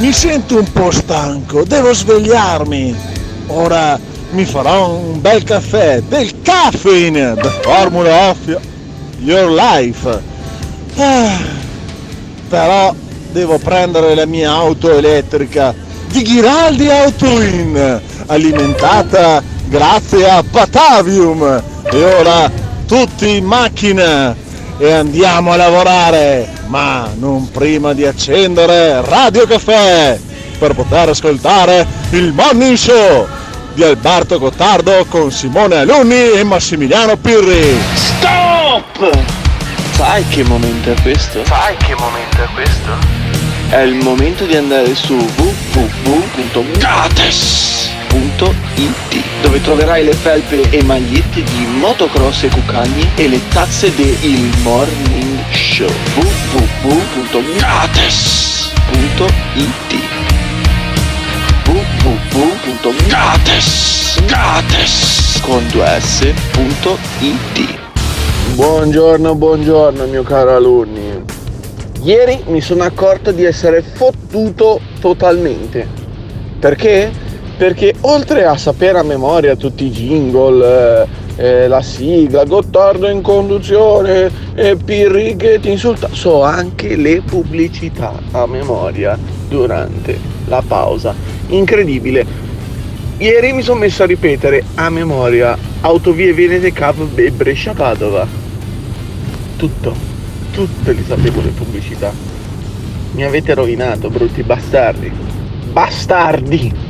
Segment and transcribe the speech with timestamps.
[0.00, 2.96] mi sento un po' stanco, devo svegliarmi.
[3.48, 8.38] Ora mi farò un bel caffè del caffeine, the formula of
[9.18, 10.22] your life.
[10.96, 11.38] Ah,
[12.48, 12.94] però
[13.30, 15.74] devo prendere la mia auto elettrica
[16.08, 21.62] di Ghiraldi Autoin, alimentata grazie a Patavium.
[21.92, 22.50] E ora
[22.86, 24.34] tutti in macchina
[24.80, 30.18] e andiamo a lavorare, ma non prima di accendere Radio Caffè
[30.58, 33.28] per poter ascoltare il Morning Show
[33.74, 37.78] di Alberto Gottardo con Simone Alunni e Massimiliano Pirri.
[37.92, 39.18] Stop!
[39.92, 41.44] Sai che momento è questo?
[41.44, 42.90] Sai che momento è questo?
[43.68, 45.14] È il momento di andare su
[48.10, 54.50] www.gates.it dove troverai le felpe e magliette di motocross e cucagni e le tazze del
[54.62, 57.58] Morning Show www.gates.it
[61.66, 62.58] www.gates
[65.42, 67.78] con 2s.it
[68.54, 71.22] Buongiorno, buongiorno mio caro alunni.
[72.02, 75.86] Ieri mi sono accorto di essere fottuto totalmente.
[76.58, 77.28] Perché?
[77.60, 83.20] Perché oltre a sapere a memoria tutti i jingle, eh, eh, la sigla, Gottardo in
[83.20, 91.14] conduzione e Pirri che ti insulta, so anche le pubblicità a memoria durante la pausa.
[91.48, 92.24] Incredibile.
[93.18, 98.26] Ieri mi sono messo a ripetere a memoria Autovie Venete Cap e Brescia Padova.
[99.58, 99.94] Tutto,
[100.50, 102.10] tutte le sapevo le pubblicità.
[103.12, 105.12] Mi avete rovinato, brutti bastardi.
[105.70, 106.89] Bastardi!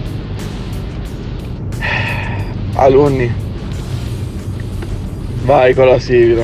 [2.80, 3.30] Alunni,
[5.42, 6.42] vai con la sigla.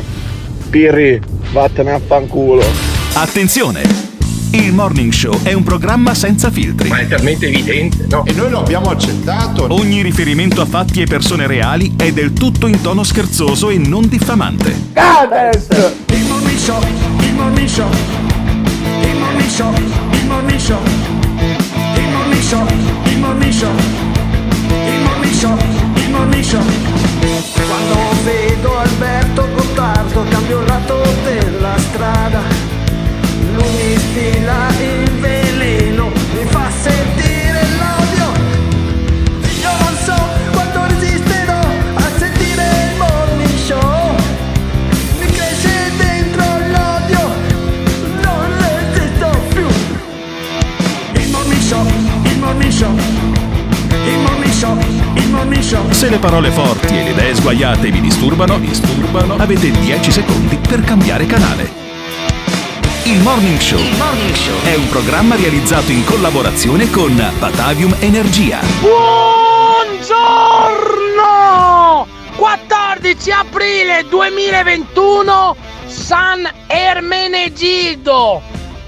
[0.68, 1.18] Pirri,
[1.50, 2.62] vattene a fanculo.
[3.14, 3.80] Attenzione!
[4.50, 6.90] Il Morning Show è un programma senza filtri.
[6.90, 8.26] Ma è talmente evidente, no?
[8.26, 9.72] E noi lo abbiamo accettato.
[9.72, 14.06] Ogni riferimento a fatti e persone reali è del tutto in tono scherzoso e non
[14.06, 14.76] diffamante.
[14.92, 15.68] Gates!
[16.10, 16.82] Il Morning Show,
[17.18, 17.88] il Morning Show,
[19.00, 20.82] il Morning Show, il Morning Show,
[21.94, 22.66] il Morning Show,
[23.06, 23.70] il Morning Show,
[24.68, 25.75] il Morning Show,
[26.24, 26.62] il Show.
[27.68, 32.40] Quando vedo Alberto Gottardo cambio lato della strada.
[33.54, 38.26] Lui stila il veleno, mi fa sentire l'odio.
[39.60, 40.16] Io non so
[40.52, 41.60] quanto resisterò
[41.94, 43.58] a sentire il morning.
[45.18, 47.20] Mi cresce dentro l'odio,
[48.22, 49.66] non resisto più.
[51.20, 51.62] Il morning
[52.24, 53.14] il morning il
[54.06, 54.95] il morning show.
[55.90, 60.82] Se le parole forti e le idee sguaiate vi disturbano, disturbano, avete 10 secondi per
[60.82, 61.68] cambiare canale.
[63.02, 63.80] Il Morning Show
[64.64, 68.60] è un programma realizzato in collaborazione con Batavium Energia.
[68.80, 69.26] Buongiorno!
[72.36, 75.56] 14 aprile 2021
[75.86, 78.42] San Ermenegildo.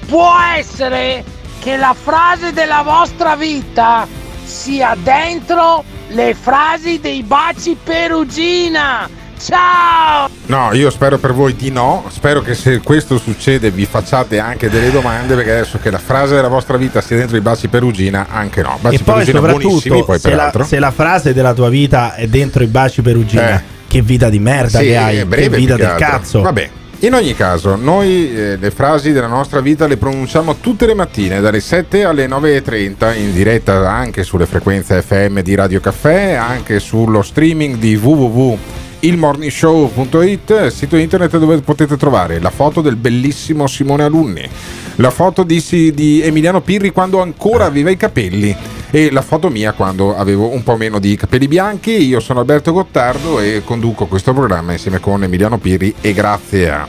[0.06, 1.24] Può essere
[1.58, 4.06] che la frase della vostra vita
[4.44, 9.08] sia dentro le frasi dei baci perugina.
[9.40, 10.28] Ciao!
[10.46, 12.04] No, io spero per voi di no.
[12.08, 16.34] Spero che se questo succede vi facciate anche delle domande perché adesso che la frase
[16.34, 18.78] della vostra vita sia dentro i baci perugina, anche no.
[18.80, 20.64] Baci e poi perugina buonissimi, soprattutto poi se la, peraltro.
[20.64, 23.62] se la frase della tua vita è dentro i baci perugina, Eh.
[23.86, 26.06] che vita di merda Sì, che hai, è breve che vita del altro.
[26.06, 26.40] cazzo.
[26.40, 26.70] Vabbè.
[27.02, 31.40] In ogni caso, noi eh, le frasi della nostra vita le pronunciamo tutte le mattine
[31.40, 37.22] dalle 7 alle 9.30 in diretta anche sulle frequenze FM di Radio Caffè, anche sullo
[37.22, 44.48] streaming di www.ilmorningshow.it, sito internet dove potete trovare la foto del bellissimo Simone Alunni,
[44.96, 45.62] la foto di,
[45.94, 48.56] di Emiliano Pirri quando ancora aveva i capelli
[48.90, 51.90] e la foto mia quando avevo un po' meno di capelli bianchi.
[52.06, 56.86] Io sono Alberto Gottardo e conduco questo programma insieme con Emiliano Pirri e grazie a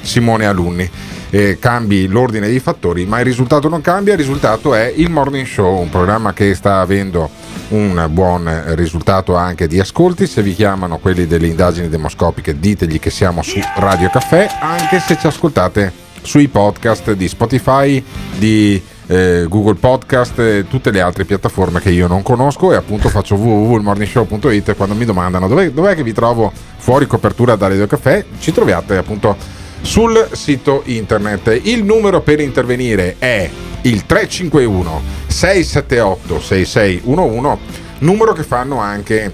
[0.00, 0.88] Simone Alunni.
[1.32, 4.14] Eh, cambi l'ordine dei fattori, ma il risultato non cambia.
[4.14, 7.30] Il risultato è il Morning Show, un programma che sta avendo
[7.68, 10.26] un buon risultato anche di ascolti.
[10.26, 15.16] Se vi chiamano quelli delle indagini demoscopiche, ditegli che siamo su Radio Caffè, anche se
[15.18, 15.92] ci ascoltate
[16.22, 18.02] sui podcast di Spotify,
[18.36, 22.72] di eh, Google Podcast e tutte le altre piattaforme che io non conosco.
[22.72, 27.56] E appunto faccio www.ilmorningshow.it e quando mi domandano dov'è, dov'è che vi trovo fuori copertura
[27.56, 29.36] da Radio Caffè ci troviate appunto
[29.82, 31.60] sul sito internet.
[31.64, 33.50] Il numero per intervenire è
[33.82, 37.58] il 351 678 6611
[38.00, 39.32] numero che fanno anche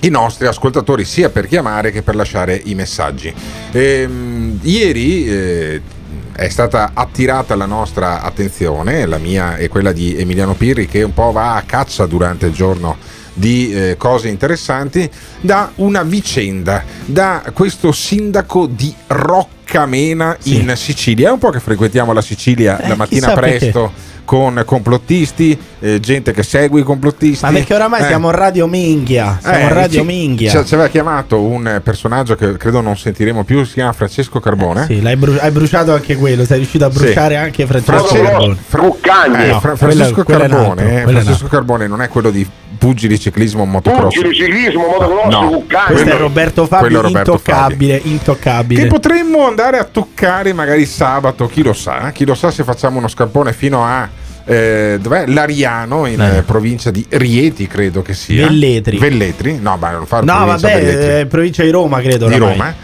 [0.00, 3.32] i nostri ascoltatori sia per chiamare che per lasciare i messaggi.
[3.72, 5.80] Ehm, ieri, eh,
[6.36, 11.14] è stata attirata la nostra attenzione, la mia e quella di Emiliano Pirri, che un
[11.14, 12.96] po' va a caccia durante il giorno
[13.32, 15.10] di eh, cose interessanti,
[15.40, 18.94] da una vicenda, da questo sindaco di
[19.76, 20.56] Roccamena Sì.
[20.60, 21.28] in Sicilia.
[21.28, 23.58] È un po' che frequentiamo la Sicilia Eh, la mattina chissà perché.
[23.58, 23.92] presto.
[24.26, 27.44] Con complottisti, eh, gente che segue i complottisti.
[27.44, 28.06] Ma perché oramai Eh.
[28.06, 29.38] siamo Radio Minghia.
[29.40, 30.50] Siamo Eh, Radio ci- Minghia.
[30.64, 34.86] Ci, aveva chiamato un personaggio che credo non sentiremo più, si chiama Francesco Carbone.
[34.86, 36.98] Sì, l'hai bru- hai bruciato anche quello, sei riuscito a Sì.
[36.98, 38.56] bruciare anche Francesco Carbone.
[38.66, 42.44] Fra- Francesco Carbone, Francesco Carbone non è quello di
[42.86, 44.14] pugili ciclismo motocross.
[44.14, 45.48] Pugili, ciclismo, motocross, No.
[45.48, 45.86] Cuccagni.
[45.86, 48.82] Questo è quello- Roberto quello Fabio, è Roberto intoccabile, intoccabile.
[48.82, 52.98] Che potremmo andare a toccare magari sabato, chi lo sa, chi lo sa se facciamo
[52.98, 54.08] uno scampone fino a
[54.48, 55.26] eh, dov'è?
[55.26, 56.36] Lariano in Eh.
[56.36, 58.46] eh, provincia di Rieti, credo che sia.
[58.46, 58.96] Velletri.
[58.98, 59.58] Velletri?
[59.60, 62.28] No, ma non fa No, provincia vabbè, eh, provincia di Roma, credo.
[62.28, 62.56] di oramai.
[62.56, 62.74] Roma.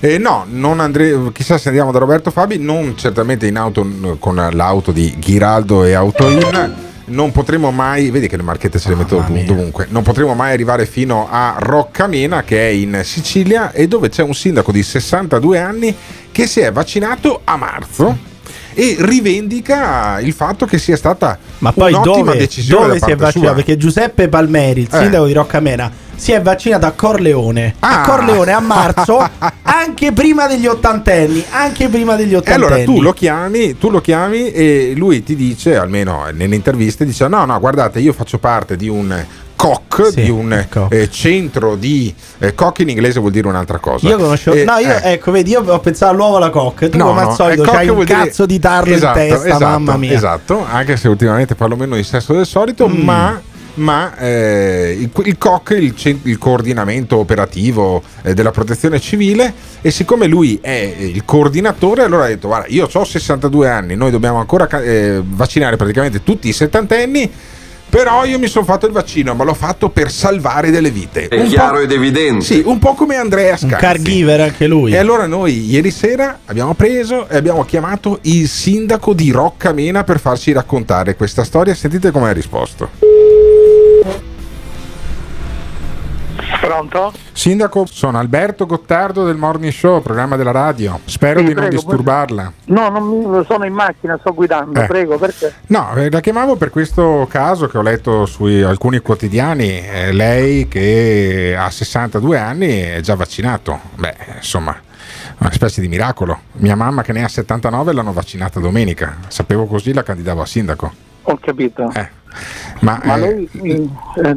[0.00, 3.86] Eh, no, non andre- chissà se andiamo da Roberto Fabi, non certamente in auto
[4.18, 6.84] con l'auto di Ghiraldo e Autoin.
[7.08, 9.44] Non potremo mai, vedi che le marchette se le metto mia.
[9.44, 14.22] dovunque, non potremo mai arrivare fino a Roccamena che è in Sicilia e dove c'è
[14.22, 15.94] un sindaco di 62 anni
[16.32, 18.16] che si è vaccinato a marzo
[18.74, 23.16] e rivendica il fatto che sia stata Ma poi un'ottima dove, decisione dove si è
[23.16, 23.38] vaccinato?
[23.46, 23.54] sua.
[23.54, 24.98] Perché Giuseppe Palmeri, il Eh.
[24.98, 27.74] sindaco di Roccamena, si è vaccinato a Corleone.
[27.80, 28.02] Ah.
[28.02, 29.18] A Corleone a marzo,
[29.62, 31.44] anche prima degli ottantenni.
[31.50, 32.64] Anche prima degli E ottantenni.
[32.66, 37.28] allora tu lo chiami, tu lo chiami e lui ti dice, almeno nelle interviste, dice:
[37.28, 39.24] No, no, guardate, io faccio parte di un
[39.56, 40.92] COC, Sì, di un COC.
[40.92, 42.14] eh, centro di.
[42.38, 44.06] Eh, COC in inglese vuol dire un'altra cosa.
[44.08, 44.56] Io conoscevo.
[44.56, 46.88] Eh, no, io, eh, ecco, vedi, io ho pensato all'uovo alla cocca.
[46.88, 48.94] Tu, no, come no, al solito, eh, COC c'hai un vuol dire- cazzo di tarlo
[48.94, 50.12] Esatto, in testa, esatto, mamma mia.
[50.12, 53.00] Esatto, anche se ultimamente parlo meno di sesso del solito, Mm.
[53.02, 53.40] ma.
[53.76, 59.52] Ma eh, il, il COC, il, il coordinamento operativo eh, della protezione civile,
[59.82, 64.10] e siccome lui è il coordinatore, allora ha detto: Guarda, io ho 62 anni, noi
[64.10, 67.30] dobbiamo ancora eh, vaccinare praticamente tutti i settantenni.
[67.88, 71.28] Però io mi sono fatto il vaccino, ma l'ho fatto per salvare delle vite.
[71.28, 72.44] È Un chiaro po'- ed evidente.
[72.44, 73.76] Sì, un po' come Andrea Un Scanzi.
[73.76, 74.92] caregiver anche lui.
[74.92, 80.18] E allora noi ieri sera abbiamo preso e abbiamo chiamato il sindaco di Roccamena per
[80.18, 81.74] farci raccontare questa storia.
[81.76, 82.90] Sentite come ha risposto.
[86.66, 87.12] Pronto?
[87.30, 90.98] Sindaco, sono Alberto Gottardo del Morning Show, programma della radio.
[91.04, 92.52] Spero Sì, di non prego, disturbarla.
[92.64, 94.86] No, non mi, sono in macchina, sto guidando, Eh.
[94.86, 95.54] prego, perché?
[95.68, 99.78] No, eh, la chiamavo per questo caso che ho letto su alcuni quotidiani.
[99.80, 103.78] Eh, lei che ha 62 anni è già vaccinato.
[103.94, 104.76] Beh, insomma,
[105.38, 106.40] una specie di miracolo.
[106.54, 109.18] Mia mamma che ne ha 79 l'hanno vaccinata domenica.
[109.28, 110.92] Sapevo così la candidavo a sindaco.
[111.28, 111.90] Ho capito.
[111.94, 112.08] Eh,
[112.80, 114.36] Ma, Ma eh, lei eh,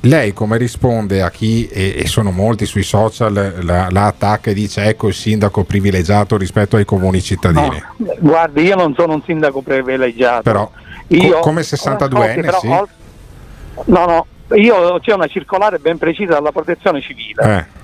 [0.00, 4.54] lei come risponde a chi, e, e sono molti sui social, la, la attacca e
[4.54, 7.82] dice ecco il sindaco privilegiato rispetto ai comuni cittadini?
[7.96, 10.42] No, guardi, io non sono un sindaco privilegiato.
[10.42, 10.70] Però,
[11.08, 12.66] io, co- come 62enne, Ok, però sì.
[12.68, 12.88] ol-
[13.86, 14.26] No, no,
[14.56, 17.56] io c'è una circolare ben precisa dalla protezione civile.
[17.56, 17.78] Eh,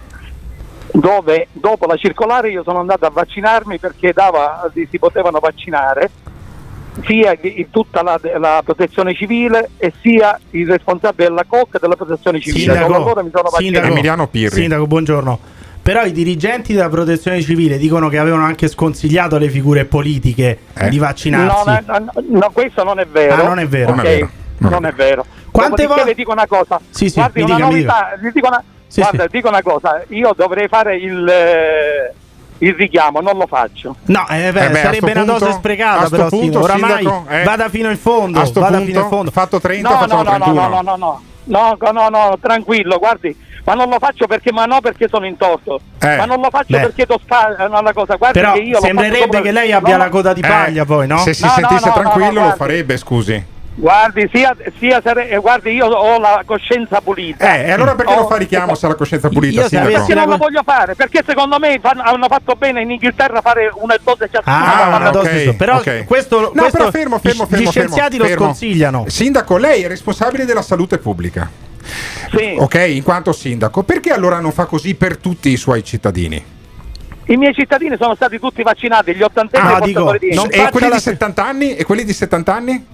[0.98, 6.10] dove dopo la circolare io sono andato a vaccinarmi perché dava, si potevano vaccinare
[7.04, 7.36] sia
[7.70, 12.74] tutta la, la protezione civile e sia il responsabile della COC della protezione civile.
[12.74, 13.24] Sindaco,
[13.56, 14.54] sindaco, Emiliano Pirri.
[14.54, 15.38] Sindaco, buongiorno.
[15.82, 20.88] Però i dirigenti della protezione civile dicono che avevano anche sconsigliato alle figure politiche Eh?
[20.88, 21.64] di vaccinarsi.
[21.86, 23.34] no, no, no, questo non è vero.
[23.34, 23.92] Ah, non è vero.
[23.92, 24.28] Ok, Non è vero,
[24.58, 25.26] non è non è vero.
[25.52, 26.80] Quante Dopodiché vo- le dico una cosa.
[26.90, 29.28] Sì, sì, Guardi, mi una dica, mi novità, le dico una, Sì, guarda, sì.
[29.30, 32.12] dico una cosa, io dovrei fare il, eh,
[32.58, 33.96] il richiamo, non lo faccio.
[34.06, 36.60] No, eh, beh, Eh beh, sarebbe una dose punto- sprecata, a sto però, punto.
[36.60, 38.40] Oramai sindaco, eh, vada fino in fondo.
[38.40, 39.30] a sto vada punto, fino in fondo.
[39.30, 40.68] fatto 30, No, no, facciamo no, no, 31.
[40.68, 41.20] no, no, no, no.
[41.78, 45.36] No, no, no, tranquillo, guardi, ma non lo faccio perché, ma no perché sono in
[45.36, 46.16] torto, Eh.
[46.16, 46.80] ma non lo faccio Beh.
[46.80, 50.08] perché eh, no, una cosa, guardi Però che io sembrerebbe che lei abbia no, la
[50.08, 51.18] coda di Eh, paglia, poi, no?
[51.18, 53.44] Se si No, sentisse no, no, tranquillo no, lo farebbe, scusi.
[53.78, 57.56] Guardi, sia, sia sare- eh, guardi, io ho la coscienza pulita.
[57.56, 59.76] Eh, e allora perché Ho- non fa richiamo se ha la coscienza pulita, Io se
[59.76, 59.92] sindaco?
[59.92, 60.94] Perché non la lo voglio fare?
[60.94, 64.92] Perché secondo me fan- hanno fatto bene in Inghilterra fare una dose ciascuna.
[64.92, 65.56] Ah, una dose ok, su.
[65.56, 66.04] Però ok.
[66.06, 68.44] questo, No, questo però fermo, fermo, gli- fermo, gli scienziati fermo, lo fermo.
[68.46, 69.04] sconsigliano.
[69.08, 71.50] Sindaco, lei è responsabile della salute pubblica.
[72.34, 72.56] Sì.
[72.58, 76.42] Ok, in quanto sindaco, perché allora non fa così per tutti i suoi cittadini?
[77.26, 80.70] I miei cittadini sono stati tutti vaccinati, gli ottantenni Ah, e i dico, e faccia
[80.70, 81.76] quelli la- di 70 anni?
[81.76, 82.86] E quelli di 70 anni?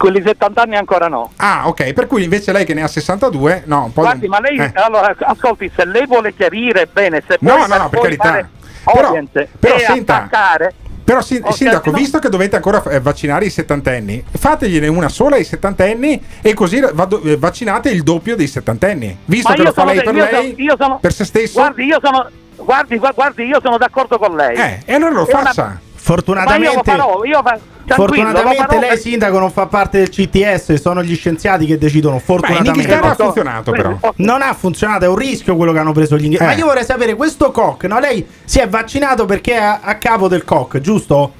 [0.00, 1.30] Quelli 70 anni ancora no.
[1.36, 4.40] Ah, ok, per cui invece lei che ne ha 62, no, un po' Guardi, ma
[4.40, 4.72] lei, eh.
[4.76, 8.48] allora, ascolti, se lei vuole chiarire bene, se No, no, no, per carità.
[8.82, 9.12] Però-
[9.58, 11.98] però senta- attaccare, Però sin- sindaco, no.
[11.98, 16.80] visto che dovete ancora eh, vaccinare i settantenni, fategliene una sola ai settantenni e così
[16.94, 19.18] vado- eh, vaccinate il doppio dei settantenni.
[19.26, 21.58] Visto Ma che lo fa lei de- per lei, sono- io sono- per se stesso.
[21.60, 22.26] guardi, io sono,
[22.56, 24.56] guardi, gua- guardi, io sono d'accordo con lei.
[24.56, 25.80] Eh, e allora lo È una- faccia.
[26.02, 27.58] Fortunatamente, Ma io lo farò, io fa-
[27.94, 32.18] fortunatamente lei, per- sindaco, non fa parte del CTS, sono gli scienziati che decidono.
[32.18, 33.96] Fortunatamente, Inghilterra ha funzionato, però.
[34.16, 36.42] Non ha funzionato, è un rischio quello che hanno preso gli inglesi.
[36.42, 36.46] Eh.
[36.46, 37.98] Ma io vorrei sapere, questo Koch, no?
[38.00, 41.32] Lei si è vaccinato perché è a, a capo del Koch, giusto?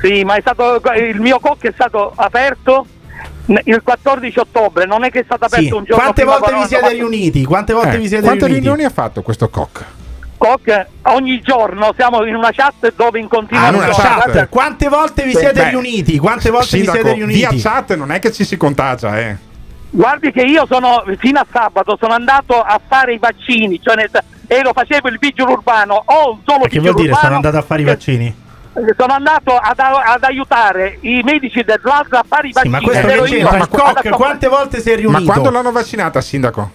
[0.00, 2.86] Sì, ma è stato, il mio COC è stato aperto
[3.46, 5.72] il 14 ottobre, non è che è stato aperto Sì.
[5.72, 7.44] un giorno Quante volte vi siete fatto- riuniti?
[7.44, 8.66] Quante volte Eh, vi siete Quante riuniti?
[8.66, 9.84] riunioni ha fatto questo Koch?
[10.38, 14.48] COC ogni giorno siamo in una chat dove in Ah, continuazione una Guarda, chat.
[14.48, 15.38] Quante volte vi Sì.
[15.38, 16.18] siete Beh, riuniti?
[16.18, 17.38] Quante volte Sindaco, vi siete riuniti?
[17.38, 19.36] via chat non è che ci si contagia, eh.
[19.90, 24.10] Guardi che io sono fino a sabato sono andato a fare i vaccini, cioè nel-
[24.46, 27.14] ero facevo il vigile urbano, ho un solo Ma che vuol dire?
[27.14, 28.46] Sono andato a fare i vaccini?
[28.96, 32.72] Sono andato ad, ad aiutare i medici del LASA a fare i Sì, vaccini.
[32.74, 33.58] ma questo che c'entra?
[33.66, 35.24] Koch accompagnare- quante volte si è Ma riunito?
[35.24, 36.70] quando l'hanno vaccinata, sindaco?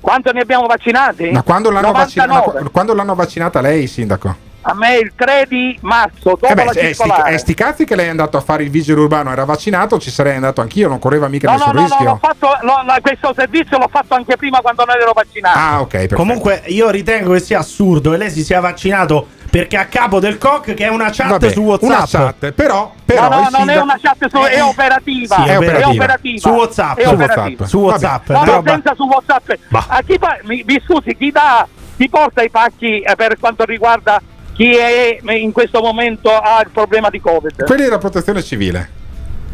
[0.00, 1.30] Quanto ne abbiamo vaccinati?
[1.30, 2.62] Ma quando l'hanno, vaccina- ma 99.
[2.64, 4.34] qu- quando l'hanno vaccinata lei, sindaco?
[4.62, 7.30] A me il 3 di marzo, dopo Eh beh, la è sti, circolare.
[7.32, 10.10] è sti cazzi che lei è andato a fare il vigile urbano, era vaccinato, ci
[10.10, 12.04] sarei andato anch'io, non correva mica No, no, nessun no, no, rischio.
[12.06, 15.58] l'ho fatto, la- questo servizio l'ho fatto anche prima quando non ero vaccinato.
[15.58, 16.16] Ah, ok, perfetto.
[16.16, 20.36] Comunque io ritengo che sia assurdo che lei si sia vaccinato perché a capo del
[20.38, 21.88] Koch che è una chat Vabbè, su WhatsApp.
[21.90, 25.36] Una chat, però, però no, no, non è una chat, su, è operativa.
[25.36, 25.88] Sì, è è operativa.
[25.90, 26.38] operativa.
[26.38, 26.98] Su WhatsApp.
[26.98, 27.40] È Su operativa.
[27.40, 27.66] WhatsApp.
[27.66, 28.28] Su WhatsApp.
[28.28, 29.50] No, no, senza su WhatsApp.
[29.68, 29.86] Bah.
[29.88, 33.64] A chi fa- mi, mi scusi, chi dà, chi porta i pacchi eh, per quanto
[33.64, 34.20] riguarda
[34.54, 37.64] chi è in questo momento ha il problema di Covid?
[37.64, 38.98] Quelli della protezione civile.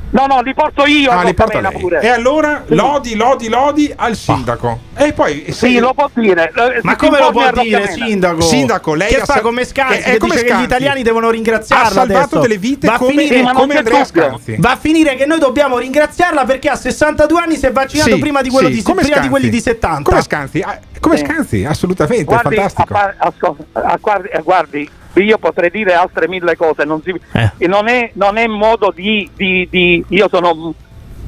[0.08, 1.72] No, no, li porto io Ah, a li porta lei.
[1.78, 2.00] pure.
[2.00, 4.78] E allora lodi, lodi, lodi al sindaco.
[4.96, 6.44] E poi se- Sì, lo può dire.
[6.54, 8.40] eh, Ma si come lo può dire, sindaco?
[8.40, 10.52] Sindaco, lei che ha fa sa- come Scanzi è- è che come dice che gli
[10.52, 10.66] Scanzi.
[10.66, 12.38] italiani devono ringraziarla ha salvato adesso.
[12.40, 14.04] delle vite Va come, finire- Sì, come Andrea.
[14.04, 14.56] Scanzi.
[14.58, 18.18] Va a finire che noi dobbiamo ringraziarla perché a 62 anni si è vaccinato Sì,
[18.18, 19.28] prima, di, quello sì, di, prima di Scanzi.
[19.28, 20.08] quelli di 70.
[20.10, 21.24] Come Scanzi, ah, come Sì.
[21.24, 22.94] Scanzi, assolutamente, Guardi, fantastico.
[22.94, 24.90] a- guardi, guardi,
[25.24, 27.66] io potrei dire altre mille cose, non, si- Eh.
[27.66, 30.74] non, è, non è modo di, di- di- Io sono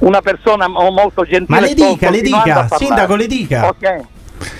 [0.00, 1.60] una persona mo- molto gentile.
[1.60, 3.66] Ma le dica, le dica, sindaco, le dica.
[3.68, 4.00] Ok.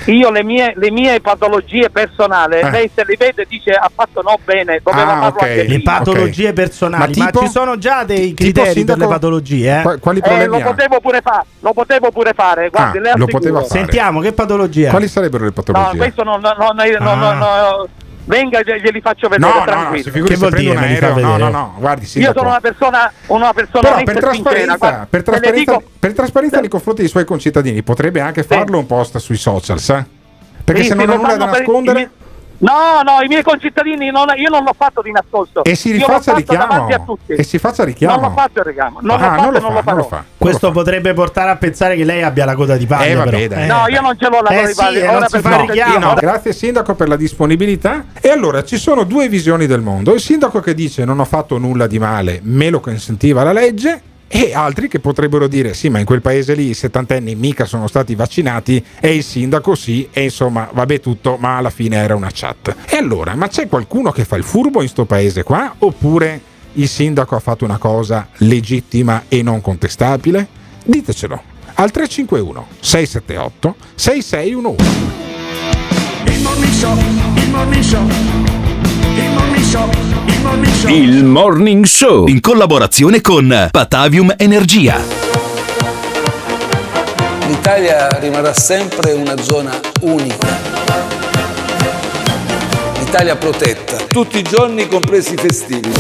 [0.07, 2.69] Io le mie, le mie patologie personali, Eh.
[2.69, 5.43] lei se le vede dice ha fatto no bene, doveva Ah, farlo ok.
[5.43, 9.13] anche Le patologie personali, Ma ma, tipo- ci sono già dei criteri sindaco, per le
[9.15, 9.83] patologie, eh?
[9.83, 10.71] Qua- Quali Eh, problemi lo ha?
[10.73, 13.65] potevo pure fare, lo potevo pure fare, guardi, Ah, lo.
[13.65, 14.91] Sentiamo che patologia.
[14.91, 15.97] Quali sarebbero le No, patologie?
[15.97, 17.77] questo non, non, non, non- Ah.
[18.29, 20.03] Venga, glie- glieli faccio vedere No, no, no, tranquillo.
[20.05, 21.19] si figuri Che vuol un dire, fa aereo.
[21.19, 22.39] No, no, no, guardi, Io sindaco.
[22.39, 26.61] sono una persona, una persona Però per sincera, trasparenza, guarda, per, trasparenza, dico- per trasparenza
[26.61, 30.05] nei confronti dei suoi concittadini potrebbe anche farlo un post sui social, sa?
[30.65, 32.11] Perché Sì, se sì, non ha lo nulla da nascondere i miei-
[32.61, 35.63] No, no, i miei concittadini, non- io non l'ho fatto di nascosto.
[35.63, 37.33] e si rifaccia a richiamo tutti.
[37.35, 38.15] e si faccia richiamo.
[38.17, 40.03] Non l'ho fatto il richiamo, non Ah, l'ho fatto non lo non fa, non lo
[40.05, 40.25] fa.
[40.37, 43.05] Questo potrebbe portare a pensare che lei abbia la coda di paglia.
[43.07, 43.47] Eh, vabbè, però.
[43.47, 43.67] dai.
[43.69, 45.51] No, io non ce l'ho la Eh coda di sì, paglia, e ora per fa
[45.57, 46.07] cortesia, richiamo.
[46.07, 48.05] No, grazie sindaco per la disponibilità.
[48.21, 50.13] E allora ci sono due visioni del mondo.
[50.13, 54.03] Il sindaco che dice non ho fatto nulla di male, me lo consentiva la legge.
[54.29, 57.87] E altri che potrebbero dire sì, ma in quel paese lì i settantenni mica sono
[57.87, 62.31] stati vaccinati e il sindaco sì, e insomma vabbè tutto, ma alla fine era una
[62.33, 62.75] chat.
[62.87, 65.75] E allora, ma c'è qualcuno che fa il furbo in sto paese qua?
[65.79, 66.41] Oppure
[66.75, 70.47] il sindaco ha fatto una cosa legittima e non contestabile?
[70.85, 74.85] Ditecelo al 351 678 6611.
[76.25, 76.97] Il morning show,
[77.35, 78.58] il morning show,
[79.69, 79.91] show,
[80.27, 80.91] il morning show.
[80.91, 84.97] Il Morning Show in collaborazione con Patavium Energia.
[87.47, 90.47] L'Italia rimarrà sempre una zona unica.
[92.99, 95.93] L'Italia protetta, tutti i giorni compresi i festivi.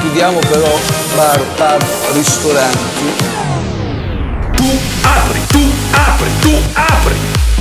[0.00, 0.76] Chiudiamo però
[1.14, 3.26] bar, pub, ristoranti.
[4.56, 7.14] Tu apri, tu apri, tu apri.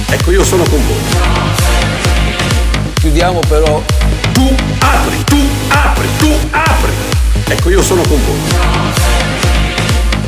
[0.10, 1.67] Ecco, io sono con voi.
[3.08, 3.82] Chiudiamo però
[4.34, 5.38] Tu apri, tu
[5.70, 6.92] apri, tu apri.
[7.48, 8.38] Ecco, io sono con voi.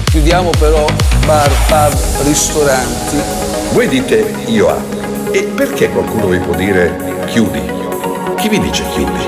[0.10, 0.86] Chiudiamo però
[1.26, 3.18] bar, pub, ristoranti.
[3.74, 5.32] Voi dite io apro.
[5.32, 7.62] E perché qualcuno vi può dire chiudi?
[8.38, 9.28] Chi vi dice chiudi?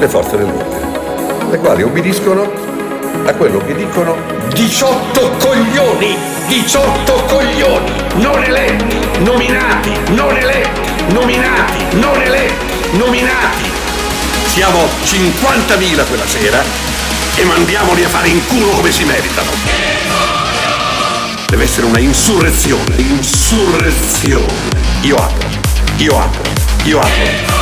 [0.00, 2.50] Le forze dell'ordine, le quali obbediscono
[3.24, 4.16] a quello che dicono
[4.54, 6.16] 18 coglioni,
[6.48, 10.80] 18 coglioni, non eletti, nominati, non eletti,
[11.12, 13.70] nominati, non eletti, nominati.
[14.46, 16.62] Siamo 50.000 quella sera
[17.34, 19.50] e mandiamoli a fare in culo come si meritano.
[21.46, 24.52] Deve essere una insurrezione, insurrezione.
[25.02, 25.48] Io apro,
[25.96, 26.42] io apro,
[26.84, 27.60] io apro.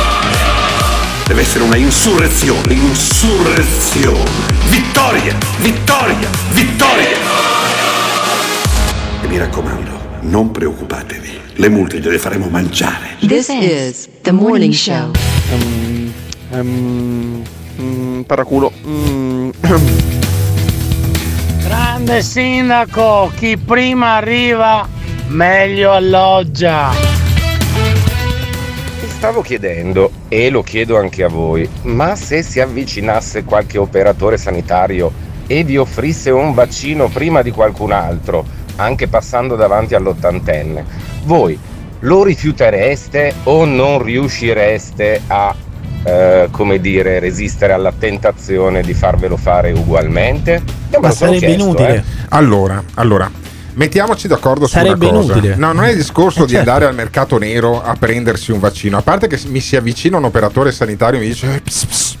[1.25, 4.29] Deve essere una insurrezione, insurrezione.
[4.65, 7.17] Vittoria, vittoria, vittoria.
[9.21, 9.90] E mi raccomando,
[10.21, 13.17] non preoccupatevi, le multe gliele faremo mangiare.
[13.19, 15.11] This is the morning show.
[16.51, 17.43] Ehm,
[17.79, 18.71] mm, paraculo.
[18.85, 19.49] Mm.
[21.63, 24.87] Grande sindaco, chi prima arriva
[25.27, 26.91] meglio alloggia.
[29.01, 34.37] Mi stavo chiedendo, e lo chiedo anche a voi, ma se si avvicinasse qualche operatore
[34.37, 38.45] sanitario e vi offrisse un vaccino prima di qualcun altro,
[38.81, 40.83] anche passando davanti all'ottantenne,
[41.23, 41.57] voi
[41.99, 45.53] lo rifiutereste o non riuscireste a,
[46.03, 50.61] eh, come dire, resistere alla tentazione di farvelo fare ugualmente?
[50.91, 52.03] Io lo sono chiesto, eh.
[52.29, 53.29] Allora, allora.
[53.73, 55.31] Mettiamoci d'accordo su Sarebbe una cosa.
[55.33, 55.55] inutile.
[55.55, 56.69] No, non è il discorso Eh, di certo.
[56.71, 58.97] andare al mercato nero a prendersi un vaccino.
[58.97, 62.17] A parte che mi si avvicina un operatore sanitario e mi dice "Eh, "Ps, ps,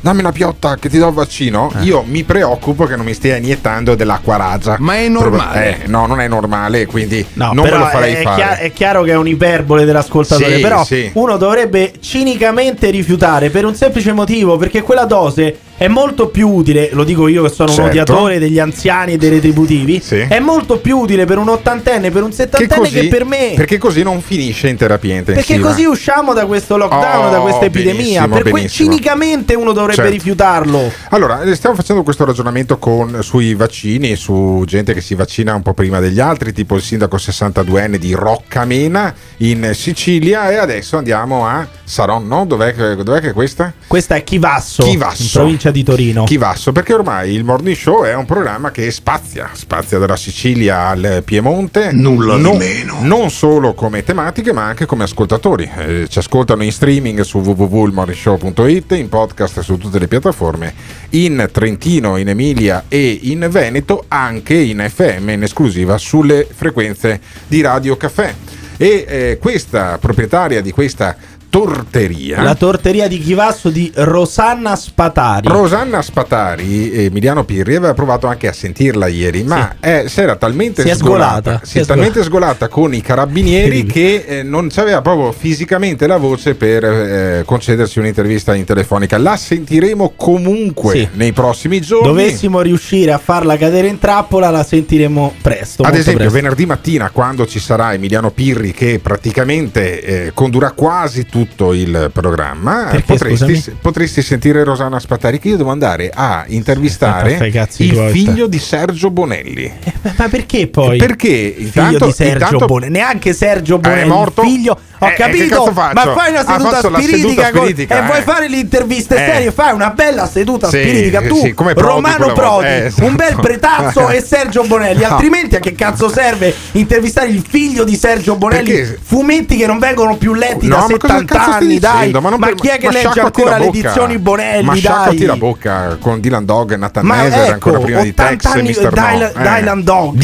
[0.00, 1.72] dammi una piotta che ti do il vaccino.
[1.78, 1.84] Eh.
[1.84, 4.76] Io mi preoccupo che non mi stia iniettando dell'acqua ragia.
[4.78, 5.82] Ma è normale?
[5.84, 8.36] Eh, no, non è normale, quindi No, non me lo farei è, fare.
[8.36, 11.10] chia- è chiaro che è un'iperbole dell'ascoltatore, Sì, però sì.
[11.14, 16.90] uno dovrebbe cinicamente rifiutare per un semplice motivo, perché quella dose è molto più utile,
[16.92, 17.82] lo dico io che sono Certo.
[17.84, 20.16] un odiatore degli anziani e dei retributivi, Sì.
[20.28, 23.52] è molto più utile per un ottantenne, per un Che settantenne così- che per me.
[23.56, 25.46] Perché così non finisce in terapia intensiva.
[25.46, 27.92] Perché così usciamo da questo lockdown, Oh, da questa epidemia.
[28.26, 30.10] benissimo, per cui cinicamente uno dovrebbe Certo.
[30.10, 30.92] rifiutarlo.
[31.10, 35.62] Allora, eh, stiamo facendo questo ragionamento con- sui vaccini, su gente che si vaccina un
[35.62, 41.46] po' prima degli altri, tipo il sindaco 62enne di Roccamena in Sicilia e adesso andiamo
[41.46, 43.72] a Saronno, dov'è, che- dov'è che è questa?
[43.86, 45.22] Questa è Chivasso, Chivasso.
[45.22, 46.24] in provincia di Torino.
[46.24, 51.22] Chivasso, perché ormai il Morning Show è un programma che spazia, spazia dalla Sicilia al
[51.24, 51.92] Piemonte.
[51.92, 52.98] Nulla di non, meno.
[53.02, 55.70] Non solo come tematiche, ma anche come ascoltatori.
[55.76, 60.74] Eh, ci ascoltano in streaming su www.ilmorningshow.it, in podcast su tutte le piattaforme,
[61.10, 67.60] in Trentino, in Emilia e in Veneto, anche in FM, in esclusiva sulle frequenze di
[67.60, 68.34] Radio Caffè.
[68.80, 71.16] E eh, questa proprietaria di questa
[71.48, 72.42] torteria.
[72.42, 75.48] La torteria di Chivasso di Rosanna Spatari.
[75.48, 80.82] Rosanna Spatari, Emiliano Pirri, aveva provato anche a sentirla ieri, ma eh, si era talmente
[80.82, 85.32] Si sgolata, sgolata, si è talmente sgolata con i carabinieri che eh, non aveva proprio
[85.32, 89.16] fisicamente la voce per eh, concedersi un'intervista in telefonica.
[89.18, 91.08] La sentiremo comunque Sì.
[91.14, 92.08] nei prossimi giorni.
[92.08, 95.82] Dovessimo riuscire a farla cadere in trappola, la sentiremo presto.
[95.82, 96.34] Ad esempio, presto.
[96.34, 101.36] venerdì mattina, quando ci sarà Emiliano Pirri, che praticamente eh, condurrà quasi tutto
[101.72, 105.38] il programma, Perché, potresti, potresti sentire Rosanna Spatari.
[105.38, 109.10] Che io devo andare a intervistare a fare i cazzi il tuoi, figlio di Sergio
[109.10, 109.70] Bonelli.
[110.16, 110.98] Ma perché poi?
[110.98, 114.42] Perché figlio intanto, di Sergio intanto- Bonelli, neanche Sergio Eh, Bonelli, è morto?
[114.42, 114.78] figlio.
[115.00, 118.18] Ho Eh, eh, capito, ma fai una Ah, seduta la spiritica, con- spiritica, e vuoi
[118.18, 118.22] eh.
[118.22, 119.32] fare le interviste Eh.
[119.32, 122.32] serie, fai una bella seduta Sì, spiritica tu, sì, Prodi Romano.
[122.32, 123.04] Prodi, Eh, esatto.
[123.04, 125.08] un bel pretazzo e Sergio Bonelli, No.
[125.10, 128.70] altrimenti a che cazzo serve intervistare il figlio di Sergio Bonelli?
[128.72, 131.78] Perché- Fumetti che non vengono più letti No, da ma cosa 70 cazzo stai anni,
[131.78, 132.10] dai.
[132.10, 135.96] Ma, per- chi è che ma legge ancora le edizioni Bonelli, Ma sciacquati la bocca
[136.00, 138.68] con Dylan Dog e Nathan Ma Neser ecco, ancora prima di 80 Tex e anni,
[138.70, 138.88] Mr.
[138.92, 139.40] Dylan, No.
[139.40, 139.60] Eh.
[139.60, 140.14] Dylan Dog,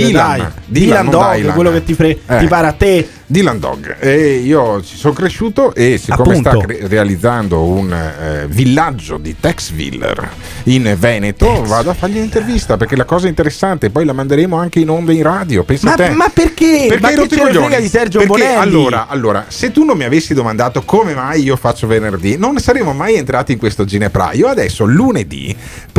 [0.67, 1.85] Dylan, Dog, quello che Eh.
[1.85, 3.09] ti pare a te.
[3.27, 6.51] Dylan Dog e io ci sono cresciuto e siccome Appunto.
[6.51, 10.13] sta cre- realizzando un eh, villaggio di Texville
[10.65, 14.91] in Veneto vado a fargli un'intervista perché la cosa interessante poi la manderemo anche in
[14.91, 16.87] onda in radio pensa Ma, a te ma perché?
[16.89, 17.77] perché ma hai che coglioni?
[17.81, 18.55] di Sergio Perché, Bonelli?
[18.61, 22.93] Allora, allora, se tu non mi avessi domandato come mai io faccio venerdì, non saremmo
[22.93, 24.47] mai entrati in questo ginepraio.
[24.49, 25.55] Adesso lunedì,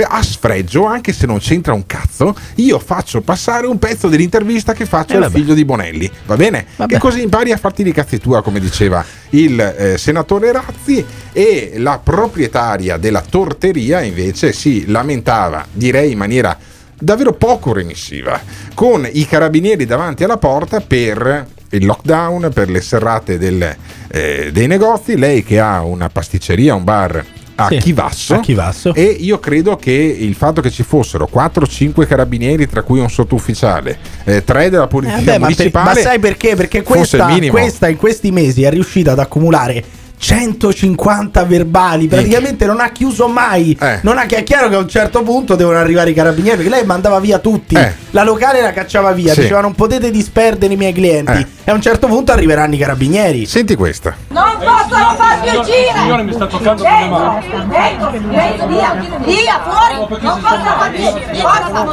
[0.08, 4.86] a sfregio, anche se non c'entra un cazzo, io faccio passare un pezzo dell'intervista che
[4.86, 5.36] faccio Eh, al vabbè.
[5.38, 6.10] figlio di Bonelli.
[6.26, 6.66] Va bene?
[6.76, 6.94] Vabbè.
[6.94, 11.06] Che così impari a farti di cazzi tua, come diceva il eh, senatore Razzi.
[11.32, 16.58] E la proprietaria della torteria invece si lamentava, direi in maniera
[16.98, 18.40] davvero poco remissiva,
[18.74, 23.76] con i carabinieri davanti alla porta per il lockdown, per le serrate del,
[24.10, 25.18] eh, dei negozi.
[25.18, 28.34] Lei che ha una pasticceria, un bar a Sì, Chivasso.
[28.36, 28.94] a Chivasso.
[28.94, 33.98] E io credo che il fatto che ci fossero 4-5 carabinieri, tra cui un sottufficiale,
[34.44, 35.94] 3 della Eh, polizia vabbè, ma, per- municipale.
[35.94, 36.56] ma sai perché?
[36.56, 39.84] Perché questa, questa in questi mesi è riuscita ad accumulare
[40.26, 42.08] 150 verbali.
[42.08, 43.78] Praticamente non ha chiuso mai.
[43.80, 44.00] Eh.
[44.02, 46.58] Non ha, che è chiaro che a un certo punto devono arrivare i carabinieri.
[46.58, 47.76] Perché lei mandava via tutti.
[47.76, 47.94] Eh.
[48.10, 49.34] La locale la cacciava via.
[49.34, 49.42] Sì.
[49.42, 51.32] Diceva non potete disperdere i miei clienti.
[51.32, 51.48] Eh.
[51.66, 53.46] E a un certo punto arriveranno i carabinieri.
[53.46, 54.16] Senti questa.
[54.30, 55.94] Non possono farmi uscire!
[55.96, 57.46] Signore, mi sta toccando con le mani.
[57.46, 60.22] Ecco, ecco, via, via, fuori!
[60.22, 61.36] Non possono farmi uscire!
[61.36, 61.84] Forza!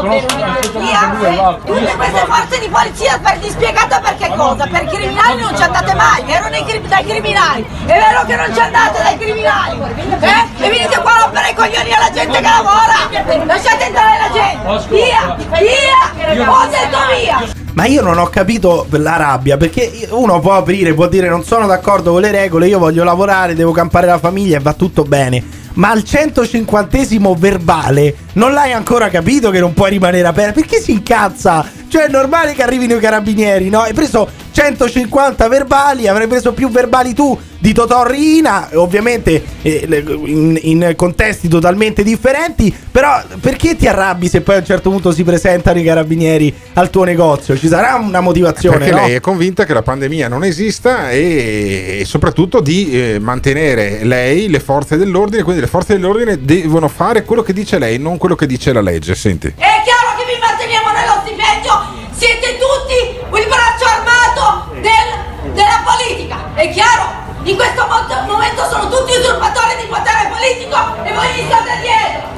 [0.79, 1.59] Via!
[1.65, 4.67] Tutte queste forze di polizia per dispiegato perché cosa?
[4.67, 6.23] Per criminali non ci andate mai,
[6.65, 7.67] cri- dai criminali?
[7.85, 9.81] È vero che non ci andate dai criminali?
[10.21, 10.65] Eh?
[10.65, 13.45] E venite qua a rompere i coglioni alla gente che lavora!
[13.45, 14.95] Lasciate entrare la gente!
[14.95, 15.37] Via!
[15.59, 16.51] Via!
[16.51, 17.61] Ho detto via!
[17.75, 21.67] Ma io non ho capito la rabbia perché uno può aprire, può dire non sono
[21.67, 25.61] d'accordo con le regole, io voglio lavorare, devo campare la famiglia e va tutto bene.
[25.75, 26.99] Ma al 150
[27.39, 30.61] verbale non l'hai ancora capito che non puoi rimanere aperto?
[30.61, 31.67] Perché si incazza?
[31.89, 33.81] Cioè è normale che arrivino i carabinieri, no?
[33.81, 40.59] Hai preso 150 verbali, avrai preso più verbali tu di Totò Rina, ovviamente eh, in,
[40.63, 45.23] in contesti totalmente differenti, però perché ti arrabbi se poi a un certo punto si
[45.23, 47.57] presentano i carabinieri al tuo negozio?
[47.57, 49.07] Ci sarà una motivazione, Perché no?
[49.07, 54.49] lei è convinta che la pandemia non esista e, e soprattutto di eh, mantenere lei
[54.49, 58.35] le forze dell'ordine, quindi le forze dell'ordine devono fare quello che dice lei, non quello
[58.35, 59.15] che dice la legge.
[59.15, 59.47] Senti.
[59.47, 66.55] È chiaro che vi manteniamo nello stipendio, siete tutti il braccio armato del- della politica,
[66.57, 67.22] è chiaro?
[67.45, 72.31] In questo mo- momento sono tutti usurpatori di potere politico e voi mi state dietro.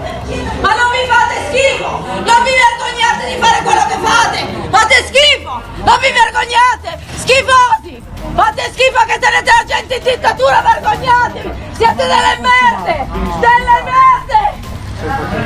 [0.62, 1.88] Ma non vi fate schifo,
[2.24, 8.02] non vi vergognate di fare quello che fate, fate schifo, non vi vergognate, schifosi,
[8.34, 13.06] fate schifo che tenete la gente in dittatura, vergognatevi, siete delle merde,
[13.40, 14.72] delle merde.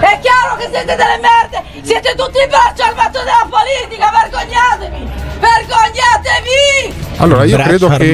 [0.06, 1.64] È chiaro che siete delle merde!
[1.82, 4.08] Siete tutti il braccio armato della politica!
[4.08, 5.10] Vergognatevi!
[5.40, 7.07] Vergognatevi!
[7.20, 8.04] Allora, io credo, che,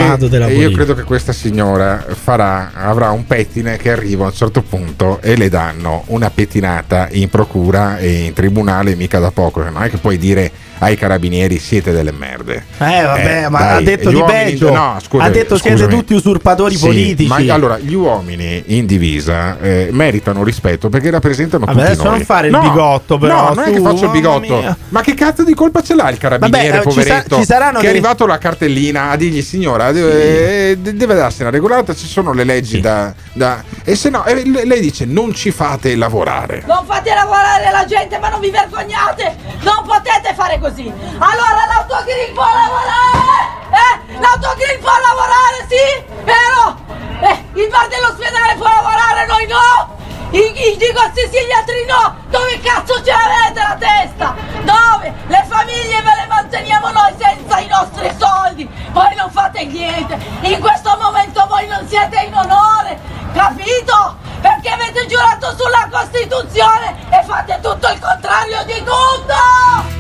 [0.53, 5.19] io credo che questa signora farà, avrà un pettine che arriva a un certo punto
[5.21, 9.63] e le danno una pettinata in procura e in tribunale mica da poco.
[9.63, 12.65] Non è che puoi dire ai carabinieri siete delle merde.
[12.79, 14.73] Eh vabbè, Eh, ma dai, ha detto di uomini- peggio.
[14.73, 15.95] no, scusa, ha detto siete scusami.
[15.97, 17.29] tutti usurpatori Sì, politici.
[17.29, 22.17] Ma allora, gli uomini in divisa eh, meritano rispetto perché rappresentano Vabbè, tutti adesso noi.
[22.17, 24.59] non fare il No, bigotto, però, No, non è su, che faccio il bigotto.
[24.59, 24.77] mia.
[24.89, 27.37] Ma che cazzo di colpa ce l'ha il carabiniere, Vabbè, eh, ci sa- poveretto?
[27.37, 31.43] ci saranno che è dei- arrivato la cartellina a dirgli signora, deve, de- deve darsi
[31.43, 35.05] una regolata, ci sono le leggi da, da- E se no, e le- lei dice
[35.05, 36.63] non ci fate lavorare.
[36.67, 39.37] Non fate lavorare la gente, ma non vi vergognate!
[39.63, 40.87] Non potete fare così!
[40.87, 43.63] Allora l'autogrill può lavorare!
[43.75, 44.19] Eh?
[44.21, 46.15] L'autogrill può lavorare, sì?
[46.25, 46.83] Vero?
[47.21, 49.97] Eh, il bar dell'ospedale può lavorare, noi no!
[50.35, 52.17] I, i negozi sì, gli altri no!
[52.29, 54.35] Dove cazzo ce l'avete la testa?
[54.67, 55.13] Dove?
[55.29, 58.69] Le famiglie ve le manteniamo noi senza i nostri soldi!
[58.93, 60.19] Voi non fate niente!
[60.43, 62.99] In questo momento voi non siete in onore!
[63.33, 64.23] Capito?
[64.41, 69.33] Perché avete giurato sulla Costituzione e fate tutto il contrario di tutto!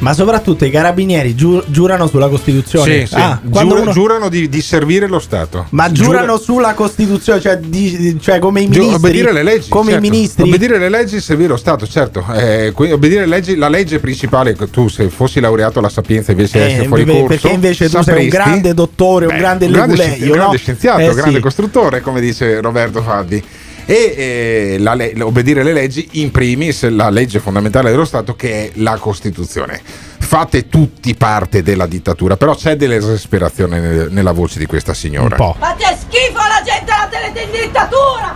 [0.00, 3.00] Ma soprattutto i carabinieri giu- giurano sulla Costituzione.
[3.00, 3.14] Sì, sì.
[3.14, 5.64] Ah, Giura- quando uno- Giurano di, di servire lo Stato.
[5.70, 8.94] Ma giurano sulla Costituzione, cioè, di- cioè come i ministri.
[8.94, 10.06] obbedire le leggi come certo.
[10.06, 10.23] i ministri.
[10.38, 14.70] Obbedire le leggi servire lo Stato certo Eh, obbedire le leggi la legge principale che
[14.70, 17.90] tu se fossi laureato alla Sapienza invece di Eh, essere fuori perché corso invece tu
[17.90, 20.58] sei un sapresti- grande dottore, un Beh, grande leguleio, un grande no?
[20.58, 21.40] scienziato Eh, un grande sì.
[21.40, 23.42] costruttore come dice Roberto Fabbi
[23.86, 28.50] e eh, la le- obbedire le leggi in primis la legge fondamentale dello Stato che
[28.50, 29.80] è la Costituzione
[30.18, 35.84] fate tutti parte della dittatura però c'è dell'esasperazione nel- nella voce di questa signora Fate
[36.00, 38.34] schifo alla gente, la tenete in dittatura!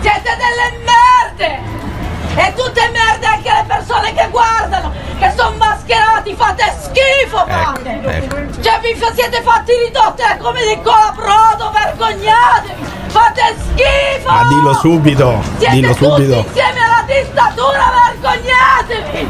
[0.00, 1.19] Siete delle merde!
[1.46, 8.28] E tutte merde anche le persone che guardano, che sono mascherati, fate schifo, fate!
[8.60, 12.88] Cioè vi siete fatti ridotte come di colabrodo, vergognatevi!
[13.08, 14.30] Fate schifo!
[14.30, 16.44] Ma dillo subito, Siete dillo subito.
[16.46, 19.28] insieme alla dittatura, vergognatevi!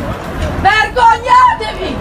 [0.60, 1.96] Vergognatevi!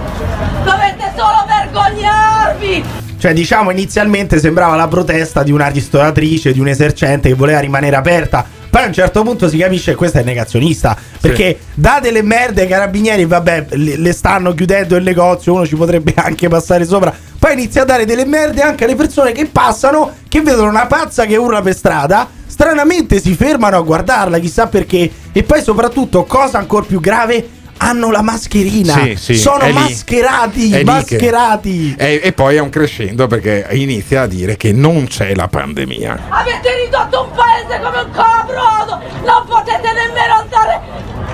[0.64, 2.86] Dovete solo vergognarvi!
[3.20, 7.96] Cioè, diciamo, inizialmente sembrava la protesta di una ristoratrice, di un esercente che voleva rimanere
[7.96, 8.58] aperta.
[8.70, 10.96] Poi a un certo punto si capisce che questa è negazionista.
[11.20, 15.76] Perché date le merde ai carabinieri, vabbè, le, le stanno chiudendo il negozio, uno ci
[15.76, 17.14] potrebbe anche passare sopra.
[17.40, 21.26] Poi inizia a dare delle merde anche alle persone che passano, che vedono una pazza
[21.26, 22.30] che urla per strada.
[22.46, 25.10] Stranamente si fermano a guardarla, chissà perché.
[25.32, 27.48] E poi soprattutto, cosa ancora più grave,
[27.82, 28.94] hanno la mascherina.
[28.94, 29.74] Sì, sì, Sono lì.
[29.74, 31.96] mascherati, lì che- mascherati.
[31.98, 36.26] E, e poi è un crescendo perché inizia a dire che non c'è la pandemia.
[36.30, 39.02] Avete ridotto un paese come un colabrodo!
[39.24, 40.82] Non potete nemmeno andare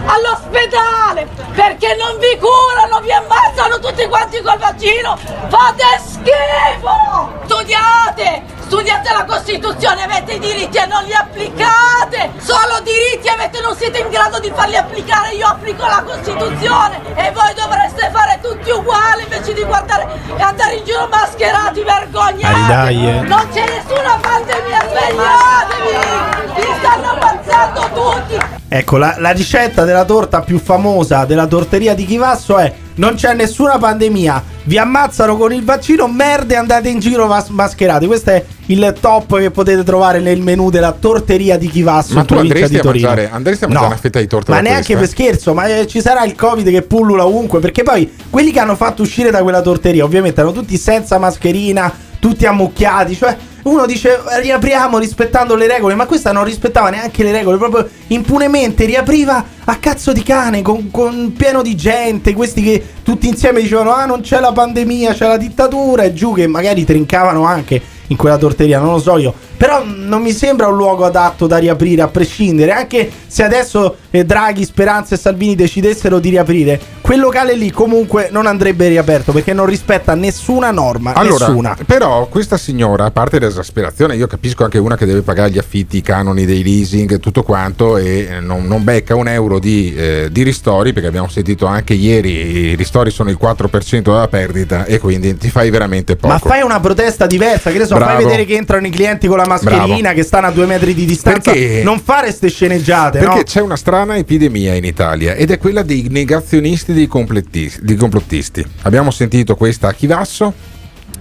[0.05, 1.27] all'ospedale!
[1.53, 5.17] Perché non vi curano, vi ammazzano tutti quanti col vaccino!
[5.49, 7.41] Fate schifo!
[7.45, 8.43] Studiate!
[8.65, 12.32] Studiate la Costituzione, avete i diritti e non li applicate!
[12.39, 17.32] Solo diritti avete, non siete in grado di farli applicare, io applico la Costituzione e
[17.32, 23.21] voi dovreste fare tutti uguali invece di guardare e andare in giro mascherati, dai, eh.
[23.21, 26.56] Non c'è nessuna pandemia, svegliatevi!
[26.56, 28.45] Vi stanno ammazzando tutti!
[28.67, 33.34] Ecco, la, la ricetta della torta più famosa della torteria di Chivasso è non c'è
[33.34, 38.05] nessuna pandemia, vi ammazzano con il vaccino, merde andate in giro mas- mascherati.
[38.05, 42.25] Questo è il top che potete trovare nel menù della torteria di Chivasso Ma in
[42.25, 43.73] tu provincia andresti a mangiare, andresti a No.
[43.73, 45.15] mangiare una fetta di torta Ma neanche questa?
[45.15, 47.60] per scherzo, ma eh, ci sarà il Covid che pullula ovunque.
[47.60, 51.91] Perché poi quelli che hanno fatto uscire da quella torteria, ovviamente, erano tutti senza mascherina,
[52.19, 53.15] tutti ammucchiati.
[53.15, 57.88] Cioè, uno dice riapriamo rispettando le regole, ma questa non rispettava neanche le regole, proprio
[58.08, 62.34] impunemente riapriva a cazzo di cane, con, con pieno di gente.
[62.34, 66.34] Questi che tutti insieme dicevano: Ah, non c'è la pandemia, c'è la dittatura, e giù
[66.34, 69.34] che magari trincavano anche in quella torteria, non lo so io.
[69.57, 74.23] Però non mi sembra un luogo adatto da riaprire a prescindere, anche se adesso eh,
[74.25, 79.53] Draghi, Speranza e Salvini decidessero di riaprire, quel locale lì comunque non andrebbe riaperto perché
[79.53, 81.77] non rispetta nessuna norma, Allora, nessuna.
[81.85, 85.97] però questa signora, a parte l'esasperazione, io capisco anche una che deve pagare gli affitti,
[85.97, 90.29] i canoni dei leasing, tutto quanto e eh, non, non becca un euro di, eh,
[90.31, 94.99] di ristori, perché abbiamo sentito anche ieri i ristori sono il 4% della perdita e
[94.99, 96.33] quindi ti fai veramente poco.
[96.33, 98.23] Ma fai una protesta diversa, che ne so, fai Bravo.
[98.23, 100.13] vedere che entrano i clienti con la mascherina, Bravo.
[100.15, 101.51] che stanno a due metri di distanza.
[101.51, 103.43] Perché- Non fare ste sceneggiate, Perché no?
[103.43, 107.79] c'è una strana epidemia in Italia ed è quella dei negazionisti dei complottisti.
[107.84, 108.65] dei complottisti.
[108.84, 110.53] Abbiamo sentito questa a Chivasso.